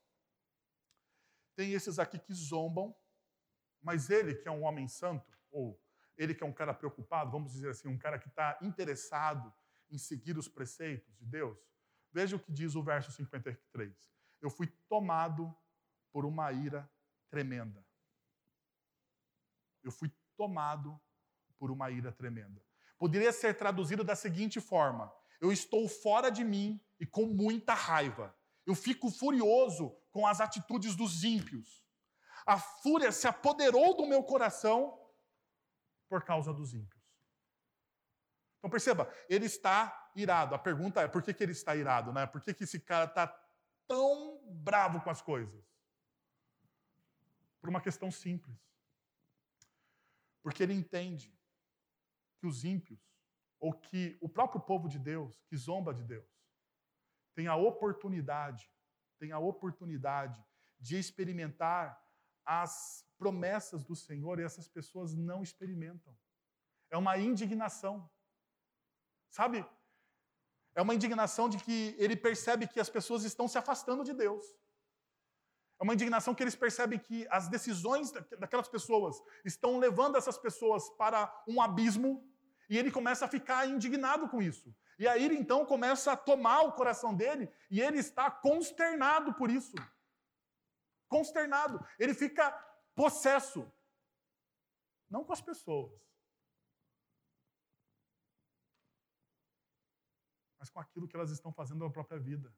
Tem 1.55 1.73
esses 1.73 1.97
aqui 1.97 2.19
que 2.19 2.31
zombam, 2.31 2.95
mas 3.81 4.11
ele 4.11 4.35
que 4.35 4.47
é 4.47 4.51
um 4.51 4.65
homem 4.65 4.87
santo, 4.87 5.35
ou 5.49 5.81
ele 6.15 6.35
que 6.35 6.43
é 6.43 6.45
um 6.45 6.53
cara 6.53 6.75
preocupado, 6.75 7.31
vamos 7.31 7.53
dizer 7.53 7.71
assim, 7.71 7.87
um 7.87 7.97
cara 7.97 8.19
que 8.19 8.27
está 8.27 8.59
interessado 8.61 9.51
em 9.89 9.97
seguir 9.97 10.37
os 10.37 10.47
preceitos 10.47 11.11
de 11.17 11.25
Deus. 11.25 11.57
Veja 12.11 12.35
o 12.35 12.39
que 12.39 12.51
diz 12.51 12.75
o 12.75 12.83
verso 12.83 13.11
53. 13.11 14.13
Eu 14.39 14.51
fui 14.51 14.67
tomado 14.87 15.57
por 16.13 16.25
uma 16.25 16.51
ira 16.51 16.89
tremenda. 17.29 17.83
Eu 19.83 19.91
fui 19.91 20.09
tomado 20.37 21.01
por 21.57 21.71
uma 21.71 21.89
ira 21.89 22.11
tremenda. 22.11 22.63
Poderia 22.97 23.33
ser 23.33 23.57
traduzido 23.57 24.03
da 24.03 24.15
seguinte 24.15 24.61
forma: 24.61 25.11
eu 25.41 25.51
estou 25.51 25.89
fora 25.89 26.29
de 26.29 26.43
mim 26.43 26.79
e 26.99 27.05
com 27.05 27.25
muita 27.25 27.73
raiva. 27.73 28.33
Eu 28.65 28.75
fico 28.75 29.09
furioso 29.09 29.89
com 30.11 30.25
as 30.25 30.39
atitudes 30.39 30.95
dos 30.95 31.23
ímpios. 31.23 31.83
A 32.45 32.57
fúria 32.57 33.11
se 33.11 33.27
apoderou 33.27 33.97
do 33.97 34.05
meu 34.05 34.23
coração 34.23 34.97
por 36.07 36.23
causa 36.23 36.53
dos 36.53 36.73
ímpios. 36.73 37.03
Então 38.59 38.69
perceba, 38.69 39.11
ele 39.27 39.45
está 39.45 40.11
irado. 40.15 40.53
A 40.53 40.59
pergunta 40.59 41.01
é: 41.01 41.07
por 41.07 41.23
que, 41.23 41.33
que 41.33 41.43
ele 41.43 41.51
está 41.51 41.75
irado? 41.75 42.13
Né? 42.13 42.25
Por 42.27 42.39
que, 42.39 42.53
que 42.53 42.63
esse 42.63 42.79
cara 42.79 43.05
está 43.05 43.27
tão 43.87 44.39
bravo 44.45 45.01
com 45.01 45.09
as 45.09 45.21
coisas? 45.21 45.72
Por 47.63 47.69
uma 47.69 47.79
questão 47.79 48.11
simples. 48.11 48.59
Porque 50.41 50.61
ele 50.61 50.73
entende 50.73 51.33
que 52.37 52.45
os 52.45 52.65
ímpios, 52.65 52.99
ou 53.57 53.71
que 53.71 54.17
o 54.19 54.27
próprio 54.27 54.59
povo 54.59 54.89
de 54.89 54.99
Deus, 54.99 55.41
que 55.47 55.55
zomba 55.55 55.93
de 55.93 56.03
Deus, 56.03 56.29
tem 57.33 57.47
a 57.47 57.55
oportunidade, 57.55 58.69
tem 59.17 59.31
a 59.31 59.39
oportunidade 59.39 60.43
de 60.77 60.97
experimentar 60.97 61.97
as 62.43 63.07
promessas 63.17 63.85
do 63.85 63.95
Senhor 63.95 64.41
e 64.41 64.43
essas 64.43 64.67
pessoas 64.67 65.15
não 65.15 65.41
experimentam. 65.41 66.13
É 66.89 66.97
uma 66.97 67.17
indignação. 67.17 68.11
Sabe? 69.29 69.65
É 70.75 70.81
uma 70.81 70.93
indignação 70.93 71.47
de 71.47 71.57
que 71.59 71.95
ele 71.97 72.17
percebe 72.17 72.67
que 72.67 72.81
as 72.81 72.89
pessoas 72.89 73.23
estão 73.23 73.47
se 73.47 73.57
afastando 73.57 74.03
de 74.03 74.13
Deus. 74.13 74.43
É 75.83 75.85
uma 75.85 75.95
indignação 75.95 76.33
que 76.33 76.41
eles 76.41 76.55
percebem 76.55 76.97
que 76.97 77.27
as 77.29 77.49
decisões 77.49 78.09
daquelas 78.39 78.69
pessoas 78.69 79.21
estão 79.43 79.77
levando 79.77 80.15
essas 80.15 80.37
pessoas 80.37 80.89
para 80.91 81.43
um 81.45 81.61
abismo 81.61 82.25
e 82.69 82.77
ele 82.77 82.89
começa 82.89 83.25
a 83.25 83.27
ficar 83.27 83.67
indignado 83.67 84.29
com 84.29 84.41
isso. 84.41 84.73
E 84.97 85.05
a 85.05 85.17
ira 85.17 85.33
então 85.33 85.65
começa 85.65 86.13
a 86.13 86.15
tomar 86.15 86.61
o 86.61 86.71
coração 86.71 87.13
dele 87.13 87.51
e 87.69 87.81
ele 87.81 87.99
está 87.99 88.31
consternado 88.31 89.33
por 89.33 89.51
isso. 89.51 89.75
Consternado. 91.09 91.85
Ele 91.99 92.13
fica 92.13 92.49
possesso. 92.95 93.69
Não 95.09 95.25
com 95.25 95.33
as 95.33 95.41
pessoas, 95.41 95.91
mas 100.57 100.69
com 100.69 100.79
aquilo 100.79 101.09
que 101.09 101.15
elas 101.17 101.29
estão 101.29 101.51
fazendo 101.51 101.83
na 101.83 101.91
própria 101.91 102.17
vida. 102.17 102.55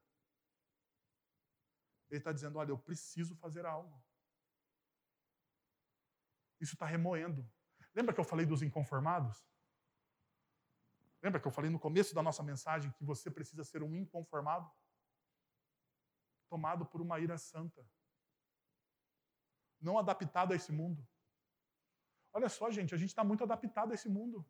Ele 2.10 2.20
está 2.20 2.32
dizendo: 2.32 2.58
olha, 2.60 2.72
eu 2.72 2.78
preciso 2.78 3.36
fazer 3.36 3.66
algo. 3.66 4.03
Isso 6.60 6.74
está 6.74 6.86
remoendo. 6.86 7.49
Lembra 7.93 8.14
que 8.14 8.20
eu 8.20 8.24
falei 8.26 8.45
dos 8.45 8.62
inconformados? 8.62 9.45
Lembra 11.22 11.39
que 11.39 11.47
eu 11.47 11.51
falei 11.51 11.72
no 11.72 11.80
começo 11.80 12.14
da 12.14 12.22
nossa 12.22 12.43
mensagem 12.43 12.91
que 12.91 13.03
você 13.03 13.32
precisa 13.32 13.64
ser 13.64 13.82
um 13.82 13.95
inconformado? 13.95 14.70
Tomado 16.49 16.86
por 16.86 17.01
uma 17.01 17.20
ira 17.20 17.38
santa. 17.38 17.88
Não 19.82 19.97
adaptado 19.97 20.53
a 20.53 20.56
esse 20.56 20.72
mundo. 20.72 21.08
Olha 22.32 22.49
só, 22.49 22.70
gente, 22.70 22.93
a 22.93 22.97
gente 22.97 23.10
está 23.10 23.24
muito 23.24 23.43
adaptado 23.43 23.91
a 23.91 23.95
esse 23.95 24.10
mundo. 24.10 24.45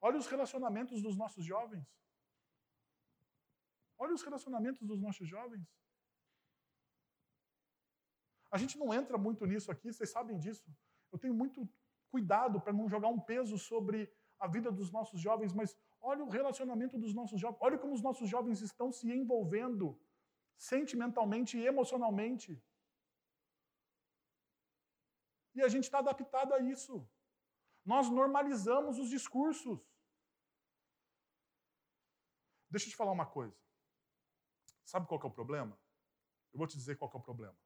Olha 0.00 0.18
os 0.18 0.26
relacionamentos 0.26 1.02
dos 1.02 1.16
nossos 1.16 1.44
jovens. 1.44 1.84
Olha 3.98 4.14
os 4.14 4.22
relacionamentos 4.22 4.82
dos 4.82 5.00
nossos 5.00 5.28
jovens. 5.28 5.66
A 8.50 8.58
gente 8.58 8.78
não 8.78 8.92
entra 8.92 9.18
muito 9.18 9.44
nisso 9.46 9.70
aqui, 9.70 9.92
vocês 9.92 10.10
sabem 10.10 10.38
disso. 10.38 10.64
Eu 11.12 11.18
tenho 11.18 11.34
muito 11.34 11.68
cuidado 12.10 12.60
para 12.60 12.72
não 12.72 12.88
jogar 12.88 13.08
um 13.08 13.20
peso 13.20 13.58
sobre 13.58 14.12
a 14.38 14.46
vida 14.46 14.70
dos 14.70 14.90
nossos 14.90 15.20
jovens, 15.20 15.52
mas 15.52 15.76
olha 16.00 16.22
o 16.24 16.28
relacionamento 16.28 16.98
dos 16.98 17.14
nossos 17.14 17.40
jovens. 17.40 17.58
Olha 17.60 17.78
como 17.78 17.94
os 17.94 18.02
nossos 18.02 18.28
jovens 18.28 18.60
estão 18.60 18.92
se 18.92 19.10
envolvendo 19.10 19.98
sentimentalmente 20.56 21.58
e 21.58 21.66
emocionalmente. 21.66 22.62
E 25.54 25.62
a 25.62 25.68
gente 25.68 25.84
está 25.84 25.98
adaptado 26.00 26.52
a 26.52 26.60
isso. 26.60 27.08
Nós 27.84 28.10
normalizamos 28.10 28.98
os 28.98 29.08
discursos. 29.08 29.78
Deixa 32.68 32.86
eu 32.86 32.90
te 32.90 32.96
falar 32.96 33.12
uma 33.12 33.26
coisa. 33.26 33.56
Sabe 34.86 35.06
qual 35.06 35.20
é 35.20 35.26
o 35.26 35.30
problema? 35.30 35.76
Eu 36.52 36.58
vou 36.58 36.66
te 36.66 36.76
dizer 36.76 36.96
qual 36.96 37.10
é 37.12 37.16
o 37.16 37.20
problema. 37.20 37.56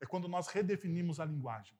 É 0.00 0.06
quando 0.06 0.28
nós 0.28 0.46
redefinimos 0.46 1.18
a 1.18 1.24
linguagem. 1.24 1.76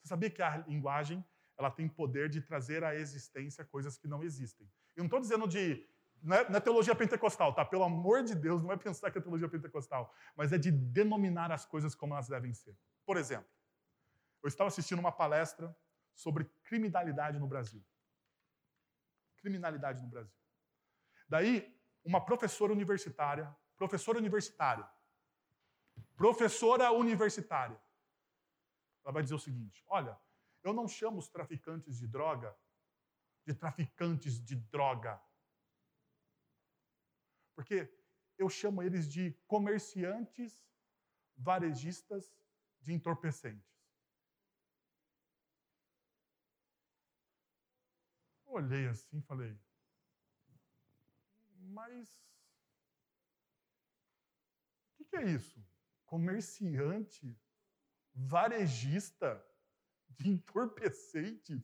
Você 0.00 0.08
sabia 0.08 0.30
que 0.30 0.40
a 0.40 0.58
linguagem 0.58 1.24
ela 1.58 1.70
tem 1.70 1.88
poder 1.88 2.28
de 2.28 2.40
trazer 2.40 2.84
à 2.84 2.94
existência 2.94 3.64
coisas 3.64 3.98
que 3.98 4.06
não 4.06 4.22
existem? 4.22 4.70
Eu 4.94 5.02
não 5.02 5.06
estou 5.06 5.20
dizendo 5.20 5.48
de. 5.48 5.86
Não 6.22 6.36
é, 6.36 6.48
não 6.48 6.56
é, 6.56 6.60
teologia 6.60 6.94
pentecostal, 6.94 7.52
tá? 7.52 7.64
Pelo 7.64 7.82
amor 7.82 8.22
de 8.22 8.34
Deus, 8.34 8.62
não 8.62 8.72
é 8.72 8.76
pensar 8.76 9.10
que 9.10 9.18
é 9.18 9.20
teologia 9.20 9.48
pentecostal, 9.48 10.14
mas 10.34 10.52
é 10.52 10.58
de 10.58 10.70
denominar 10.70 11.50
as 11.52 11.66
coisas 11.66 11.94
como 11.94 12.14
elas 12.14 12.28
devem 12.28 12.54
ser. 12.54 12.78
Por 13.04 13.16
exemplo, 13.16 13.50
eu 14.42 14.48
estava 14.48 14.68
assistindo 14.68 15.00
uma 15.00 15.12
palestra 15.12 15.76
sobre 16.14 16.44
criminalidade 16.62 17.38
no 17.38 17.46
Brasil. 17.46 17.84
Criminalidade 19.38 20.00
no 20.00 20.08
Brasil. 20.08 20.34
Daí, 21.28 21.73
uma 22.04 22.24
professora 22.24 22.72
universitária, 22.72 23.54
professora 23.76 24.18
universitária, 24.18 24.88
professora 26.16 26.92
universitária, 26.92 27.80
ela 29.04 29.12
vai 29.12 29.22
dizer 29.22 29.34
o 29.34 29.38
seguinte: 29.38 29.82
olha, 29.88 30.18
eu 30.62 30.72
não 30.72 30.86
chamo 30.86 31.18
os 31.18 31.28
traficantes 31.28 31.98
de 31.98 32.06
droga 32.06 32.56
de 33.44 33.54
traficantes 33.54 34.42
de 34.42 34.56
droga. 34.56 35.22
Porque 37.54 37.92
eu 38.38 38.48
chamo 38.48 38.82
eles 38.82 39.06
de 39.06 39.32
comerciantes 39.46 40.64
varejistas 41.36 42.34
de 42.80 42.92
entorpecentes. 42.92 43.72
Olhei 48.46 48.86
assim 48.88 49.18
e 49.18 49.22
falei, 49.22 49.58
mas 51.64 52.24
o 54.98 55.04
que, 55.04 55.16
é 55.16 55.24
isso? 55.24 55.64
Comerciante, 56.04 57.38
varejista 58.14 59.44
de 60.08 60.28
entorpecentes? 60.28 61.62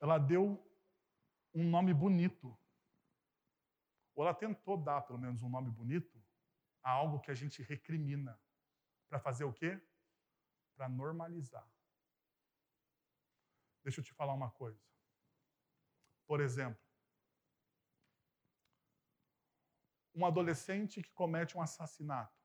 Ela 0.00 0.18
deu 0.18 0.62
um 1.54 1.68
nome 1.68 1.94
bonito. 1.94 2.58
Ou 4.14 4.24
ela 4.24 4.34
tentou 4.34 4.76
dar, 4.76 5.02
pelo 5.02 5.18
menos, 5.18 5.42
um 5.42 5.48
nome 5.48 5.70
bonito 5.70 6.22
a 6.82 6.90
algo 6.90 7.20
que 7.20 7.30
a 7.30 7.34
gente 7.34 7.62
recrimina. 7.62 8.38
Para 9.08 9.18
fazer 9.18 9.44
o 9.44 9.52
quê? 9.52 9.80
Para 10.76 10.88
normalizar. 10.88 11.68
Deixa 13.82 14.00
eu 14.00 14.04
te 14.04 14.12
falar 14.12 14.34
uma 14.34 14.50
coisa. 14.50 14.93
Por 16.26 16.40
exemplo, 16.40 16.82
um 20.14 20.24
adolescente 20.24 21.02
que 21.02 21.12
comete 21.12 21.56
um 21.56 21.60
assassinato, 21.60 22.38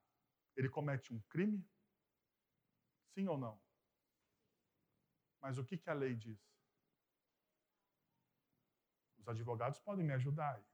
ele 0.55 0.69
comete 0.69 1.13
um 1.13 1.21
crime? 1.29 1.63
Sim 3.13 3.27
ou 3.27 3.37
não? 3.37 3.61
Mas 5.41 5.57
o 5.57 5.63
que, 5.63 5.77
que 5.77 5.89
a 5.89 5.93
lei 5.93 6.15
diz? 6.15 6.39
Os 9.17 9.27
advogados 9.27 9.79
podem 9.79 10.05
me 10.05 10.13
ajudar 10.13 10.55
aí. 10.55 10.65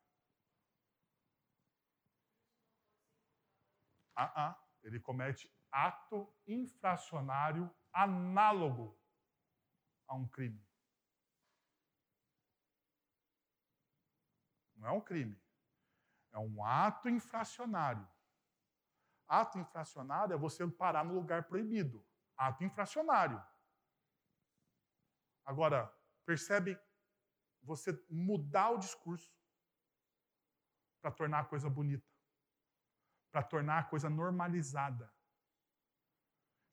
Ah, 4.15 4.31
ah, 4.47 4.63
ele 4.81 4.99
comete 4.99 5.51
ato 5.71 6.33
infracionário 6.47 7.69
análogo 7.91 8.97
a 10.07 10.15
um 10.15 10.27
crime. 10.27 10.63
Não 14.85 14.91
é 14.91 14.93
um 14.93 15.01
crime. 15.01 15.35
É 16.31 16.37
um 16.37 16.63
ato 16.63 17.09
infracionário. 17.09 18.07
Ato 19.27 19.57
infracionário 19.57 20.35
é 20.35 20.37
você 20.37 20.67
parar 20.67 21.03
no 21.03 21.15
lugar 21.15 21.45
proibido. 21.45 22.05
Ato 22.37 22.63
infracionário. 22.63 23.43
Agora, 25.43 25.91
percebe 26.23 26.79
você 27.63 27.99
mudar 28.07 28.69
o 28.69 28.77
discurso 28.77 29.33
para 31.01 31.11
tornar 31.11 31.39
a 31.39 31.45
coisa 31.45 31.67
bonita, 31.67 32.07
para 33.31 33.41
tornar 33.41 33.79
a 33.79 33.83
coisa 33.85 34.07
normalizada. 34.07 35.11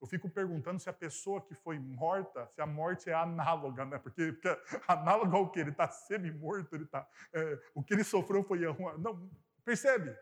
Eu 0.02 0.08
fico 0.08 0.28
perguntando 0.28 0.80
se 0.80 0.90
a 0.90 0.92
pessoa 0.92 1.40
que 1.40 1.54
foi 1.54 1.78
morta, 1.78 2.44
se 2.48 2.60
a 2.60 2.66
morte 2.66 3.08
é 3.08 3.14
análoga, 3.14 3.84
né? 3.84 4.00
Porque, 4.00 4.32
porque 4.32 4.48
análoga 4.88 5.36
ao 5.36 5.48
que? 5.48 5.60
Ele 5.60 5.70
está 5.70 5.88
semi-morto, 5.88 6.74
ele 6.74 6.86
tá, 6.86 7.08
é, 7.32 7.62
o 7.72 7.84
que 7.84 7.94
ele 7.94 8.02
sofreu 8.02 8.42
foi. 8.42 8.58
Não, 8.98 9.30
percebe? 9.64 10.18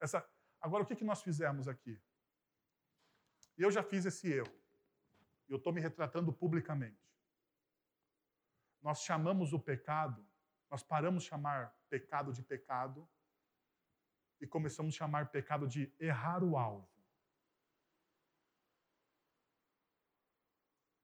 Essa, 0.00 0.24
agora, 0.60 0.84
o 0.84 0.86
que, 0.86 0.94
que 0.94 1.02
nós 1.02 1.20
fizemos 1.20 1.66
aqui? 1.66 2.00
Eu 3.56 3.72
já 3.72 3.82
fiz 3.82 4.06
esse 4.06 4.30
erro. 4.32 4.54
Eu 5.48 5.56
estou 5.56 5.72
me 5.72 5.80
retratando 5.80 6.32
publicamente. 6.32 7.04
Nós 8.80 9.02
chamamos 9.02 9.52
o 9.52 9.58
pecado, 9.58 10.24
nós 10.70 10.84
paramos 10.84 11.24
de 11.24 11.28
chamar 11.28 11.76
pecado 11.90 12.32
de 12.32 12.44
pecado 12.44 13.08
e 14.40 14.46
começamos 14.46 14.94
a 14.94 14.98
chamar 14.98 15.32
pecado 15.32 15.66
de 15.66 15.92
errar 15.98 16.44
o 16.44 16.56
alvo. 16.56 16.97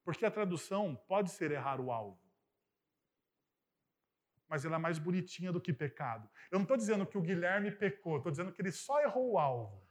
Porque 0.04 0.26
a 0.26 0.30
tradução 0.30 0.94
pode 1.08 1.30
ser 1.30 1.50
errar 1.50 1.80
o 1.80 1.90
alvo. 1.90 2.20
Mas 4.46 4.64
ela 4.64 4.76
é 4.76 4.78
mais 4.78 4.98
bonitinha 4.98 5.50
do 5.50 5.60
que 5.60 5.72
pecado. 5.72 6.28
Eu 6.50 6.58
não 6.58 6.64
estou 6.64 6.76
dizendo 6.76 7.06
que 7.06 7.16
o 7.16 7.22
Guilherme 7.22 7.72
pecou, 7.72 8.18
estou 8.18 8.30
dizendo 8.30 8.52
que 8.52 8.60
ele 8.60 8.70
só 8.70 9.00
errou 9.00 9.32
o 9.32 9.38
alvo. 9.38 9.82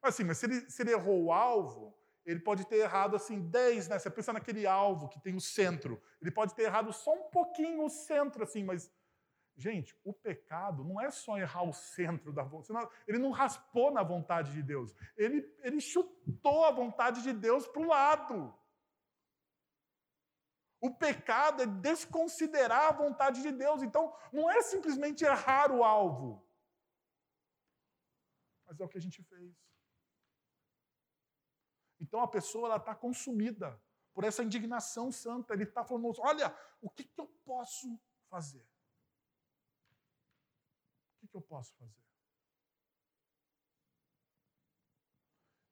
Mas, 0.00 0.14
assim, 0.14 0.24
mas 0.24 0.38
se 0.38 0.46
ele, 0.46 0.60
se 0.70 0.82
ele 0.82 0.92
errou 0.92 1.24
o 1.24 1.32
alvo, 1.32 1.98
ele 2.24 2.40
pode 2.40 2.66
ter 2.66 2.76
errado 2.76 3.16
assim 3.16 3.40
10, 3.40 3.88
né? 3.88 3.98
Você 3.98 4.10
pensa 4.10 4.32
naquele 4.32 4.66
alvo 4.66 5.08
que 5.08 5.20
tem 5.20 5.34
o 5.34 5.40
centro. 5.40 6.00
Ele 6.20 6.30
pode 6.30 6.54
ter 6.54 6.62
errado 6.64 6.92
só 6.92 7.12
um 7.12 7.30
pouquinho 7.30 7.84
o 7.84 7.90
centro, 7.90 8.42
assim, 8.44 8.62
mas. 8.64 8.92
Gente, 9.56 9.98
o 10.04 10.12
pecado 10.12 10.84
não 10.84 11.00
é 11.00 11.10
só 11.10 11.36
errar 11.36 11.64
o 11.64 11.72
centro 11.72 12.32
da 12.32 12.44
vontade. 12.44 12.88
Ele 13.08 13.18
não 13.18 13.32
raspou 13.32 13.90
na 13.90 14.04
vontade 14.04 14.52
de 14.52 14.62
Deus. 14.62 14.94
Ele, 15.16 15.44
ele 15.64 15.80
chutou 15.80 16.64
a 16.64 16.70
vontade 16.70 17.24
de 17.24 17.32
Deus 17.32 17.66
para 17.66 17.82
o 17.82 17.88
lado. 17.88 18.54
O 20.80 20.94
pecado 20.94 21.62
é 21.62 21.66
desconsiderar 21.66 22.88
a 22.88 22.92
vontade 22.92 23.42
de 23.42 23.50
Deus. 23.50 23.82
Então, 23.82 24.16
não 24.32 24.48
é 24.48 24.62
simplesmente 24.62 25.24
errar 25.24 25.72
o 25.72 25.82
alvo. 25.82 26.46
Mas 28.64 28.78
é 28.78 28.84
o 28.84 28.88
que 28.88 28.98
a 28.98 29.00
gente 29.00 29.22
fez. 29.24 29.56
Então, 32.00 32.20
a 32.20 32.28
pessoa 32.28 32.76
está 32.76 32.94
consumida 32.94 33.82
por 34.14 34.22
essa 34.22 34.44
indignação 34.44 35.10
santa. 35.10 35.52
Ele 35.52 35.64
está 35.64 35.84
falando: 35.84 36.12
olha, 36.20 36.56
o 36.80 36.88
que, 36.88 37.04
que 37.04 37.20
eu 37.20 37.26
posso 37.44 38.00
fazer? 38.28 38.62
O 41.14 41.20
que, 41.20 41.28
que 41.28 41.36
eu 41.36 41.42
posso 41.42 41.74
fazer? 41.74 42.04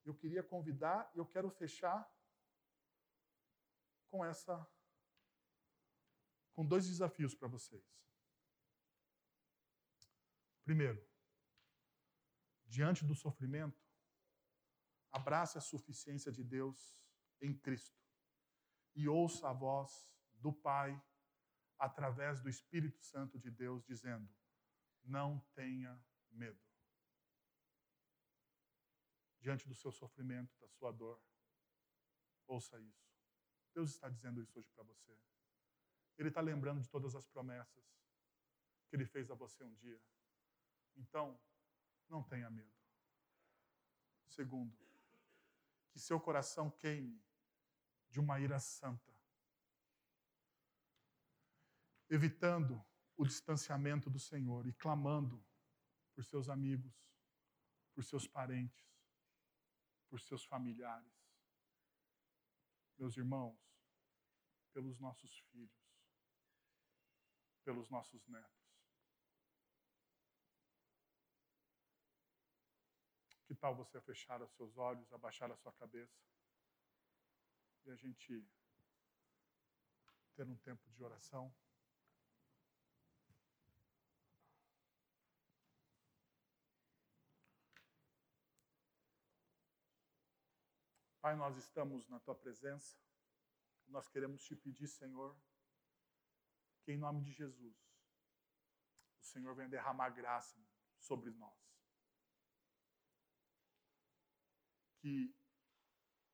Eu 0.03 0.15
queria 0.15 0.43
convidar, 0.43 1.09
e 1.13 1.17
eu 1.17 1.25
quero 1.25 1.49
fechar 1.49 2.09
com 4.09 4.23
essa 4.23 4.65
com 6.57 6.65
dois 6.65 6.87
desafios 6.87 7.35
para 7.35 7.47
vocês. 7.47 7.85
Primeiro, 10.63 10.99
diante 12.65 13.05
do 13.05 13.13
sofrimento, 13.13 13.79
abrace 15.11 15.59
a 15.59 15.61
suficiência 15.61 16.31
de 16.31 16.43
Deus 16.43 16.99
em 17.39 17.55
Cristo 17.55 18.01
e 18.95 19.07
ouça 19.07 19.47
a 19.47 19.53
voz 19.53 20.09
do 20.33 20.51
Pai 20.51 20.99
através 21.77 22.41
do 22.41 22.49
Espírito 22.49 23.03
Santo 23.03 23.37
de 23.37 23.51
Deus 23.51 23.85
dizendo: 23.85 24.27
Não 25.03 25.39
tenha 25.53 26.03
medo. 26.31 26.59
Diante 29.39 29.67
do 29.67 29.75
seu 29.75 29.91
sofrimento, 29.91 30.57
da 30.59 30.67
sua 30.69 30.91
dor, 30.91 31.21
ouça 32.47 32.81
isso. 32.81 33.07
Deus 33.75 33.91
está 33.91 34.09
dizendo 34.09 34.41
isso 34.41 34.57
hoje 34.57 34.71
para 34.71 34.83
você. 34.83 35.15
Ele 36.17 36.29
está 36.29 36.41
lembrando 36.41 36.81
de 36.81 36.89
todas 36.89 37.15
as 37.15 37.27
promessas 37.27 37.85
que 38.89 38.95
ele 38.95 39.05
fez 39.05 39.29
a 39.29 39.35
você 39.35 39.63
um 39.63 39.73
dia. 39.75 40.01
Então, 40.95 41.39
não 42.09 42.23
tenha 42.23 42.49
medo. 42.49 42.73
Segundo, 44.25 44.75
que 45.91 45.99
seu 45.99 46.19
coração 46.19 46.71
queime 46.71 47.23
de 48.09 48.19
uma 48.19 48.39
ira 48.39 48.59
santa, 48.59 49.13
evitando 52.09 52.83
o 53.15 53.25
distanciamento 53.25 54.09
do 54.09 54.19
Senhor 54.19 54.65
e 54.65 54.73
clamando 54.73 55.43
por 56.13 56.23
seus 56.23 56.49
amigos, 56.49 56.93
por 57.93 58.03
seus 58.03 58.27
parentes, 58.27 58.87
por 60.09 60.19
seus 60.19 60.43
familiares. 60.45 61.13
Meus 62.97 63.17
irmãos, 63.17 63.59
pelos 64.71 64.99
nossos 64.99 65.39
filhos 65.51 65.86
pelos 67.67 67.89
nossos 67.89 68.25
netos. 68.29 68.65
Que 73.45 73.53
tal 73.53 73.75
você 73.75 73.99
fechar 73.99 74.41
os 74.41 74.53
seus 74.53 74.77
olhos, 74.77 75.11
abaixar 75.11 75.51
a 75.51 75.57
sua 75.57 75.73
cabeça 75.73 76.17
e 77.83 77.91
a 77.91 77.95
gente 77.97 78.41
ter 80.33 80.47
um 80.47 80.55
tempo 80.59 80.89
de 80.91 81.03
oração? 81.03 81.53
Pai, 91.19 91.35
nós 91.35 91.57
estamos 91.57 92.07
na 92.07 92.21
tua 92.21 92.33
presença. 92.33 92.97
Nós 93.87 94.07
queremos 94.07 94.41
te 94.41 94.55
pedir, 94.55 94.87
Senhor, 94.87 95.35
que 96.87 96.93
em 96.93 96.97
nome 96.97 97.21
de 97.21 97.33
Jesus, 97.33 97.75
o 99.19 99.25
Senhor 99.25 99.53
venha 99.53 99.67
derramar 99.67 100.09
graça 100.09 100.57
sobre 100.97 101.31
nós. 101.31 101.53
Que 105.01 105.35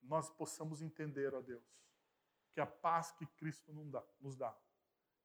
nós 0.03 0.29
possamos 0.29 0.83
entender, 0.83 1.33
ó 1.33 1.41
Deus, 1.41 1.65
que 2.51 2.61
a 2.61 2.67
paz 2.67 3.11
que 3.13 3.25
Cristo 3.25 3.73
nos 3.73 4.37
dá 4.37 4.55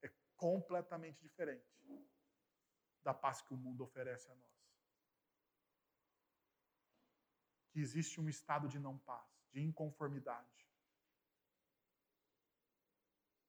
é 0.00 0.10
completamente 0.34 1.20
diferente 1.20 1.68
da 3.02 3.12
paz 3.12 3.42
que 3.42 3.52
o 3.52 3.58
mundo 3.58 3.84
oferece 3.84 4.30
a 4.30 4.34
nós. 4.34 4.56
Que 7.70 7.80
existe 7.80 8.18
um 8.18 8.30
estado 8.30 8.66
de 8.66 8.78
não 8.78 8.98
paz, 9.00 9.30
de 9.50 9.60
inconformidade. 9.60 10.66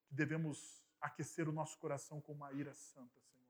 Que 0.09 0.13
devemos 0.13 0.88
aquecer 1.01 1.47
o 1.47 1.51
nosso 1.51 1.77
coração 1.77 2.21
com 2.21 2.33
uma 2.33 2.51
ira 2.53 2.73
santa, 2.73 3.19
Senhor. 3.21 3.47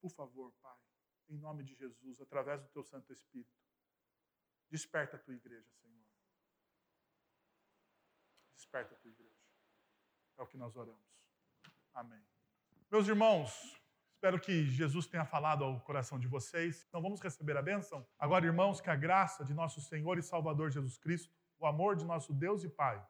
Por 0.00 0.10
favor, 0.10 0.52
Pai, 0.60 0.78
em 1.28 1.38
nome 1.38 1.62
de 1.62 1.74
Jesus, 1.74 2.20
através 2.20 2.60
do 2.60 2.68
Teu 2.68 2.82
Santo 2.82 3.12
Espírito, 3.12 3.56
desperta 4.68 5.16
a 5.16 5.20
Tua 5.20 5.34
igreja, 5.34 5.70
Senhor. 5.80 6.04
Desperta 8.56 8.94
a 8.94 8.98
Tua 8.98 9.10
igreja. 9.10 9.32
É 10.38 10.42
o 10.42 10.46
que 10.46 10.56
nós 10.56 10.74
oramos. 10.76 11.12
Amém. 11.94 12.24
Meus 12.90 13.06
irmãos, 13.06 13.80
espero 14.14 14.40
que 14.40 14.66
Jesus 14.66 15.06
tenha 15.06 15.24
falado 15.24 15.62
ao 15.62 15.80
coração 15.80 16.18
de 16.18 16.26
vocês. 16.26 16.84
Então 16.88 17.00
vamos 17.00 17.20
receber 17.20 17.56
a 17.56 17.62
bênção? 17.62 18.06
Agora, 18.18 18.44
irmãos, 18.44 18.80
que 18.80 18.90
a 18.90 18.96
graça 18.96 19.44
de 19.44 19.54
nosso 19.54 19.80
Senhor 19.80 20.18
e 20.18 20.22
Salvador 20.22 20.70
Jesus 20.70 20.98
Cristo, 20.98 21.34
o 21.62 21.66
amor 21.66 21.94
de 21.94 22.04
nosso 22.04 22.34
Deus 22.34 22.64
e 22.64 22.68
Pai, 22.68 23.00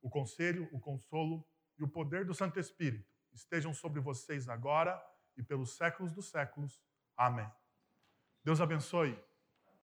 o 0.00 0.08
conselho, 0.08 0.66
o 0.72 0.80
consolo 0.80 1.46
e 1.78 1.84
o 1.84 1.88
poder 1.88 2.24
do 2.24 2.34
Santo 2.34 2.58
Espírito 2.58 3.12
estejam 3.32 3.74
sobre 3.74 4.00
vocês 4.00 4.48
agora 4.48 5.00
e 5.36 5.42
pelos 5.42 5.76
séculos 5.76 6.10
dos 6.10 6.30
séculos. 6.30 6.82
Amém. 7.16 7.48
Deus 8.42 8.62
abençoe. 8.62 9.18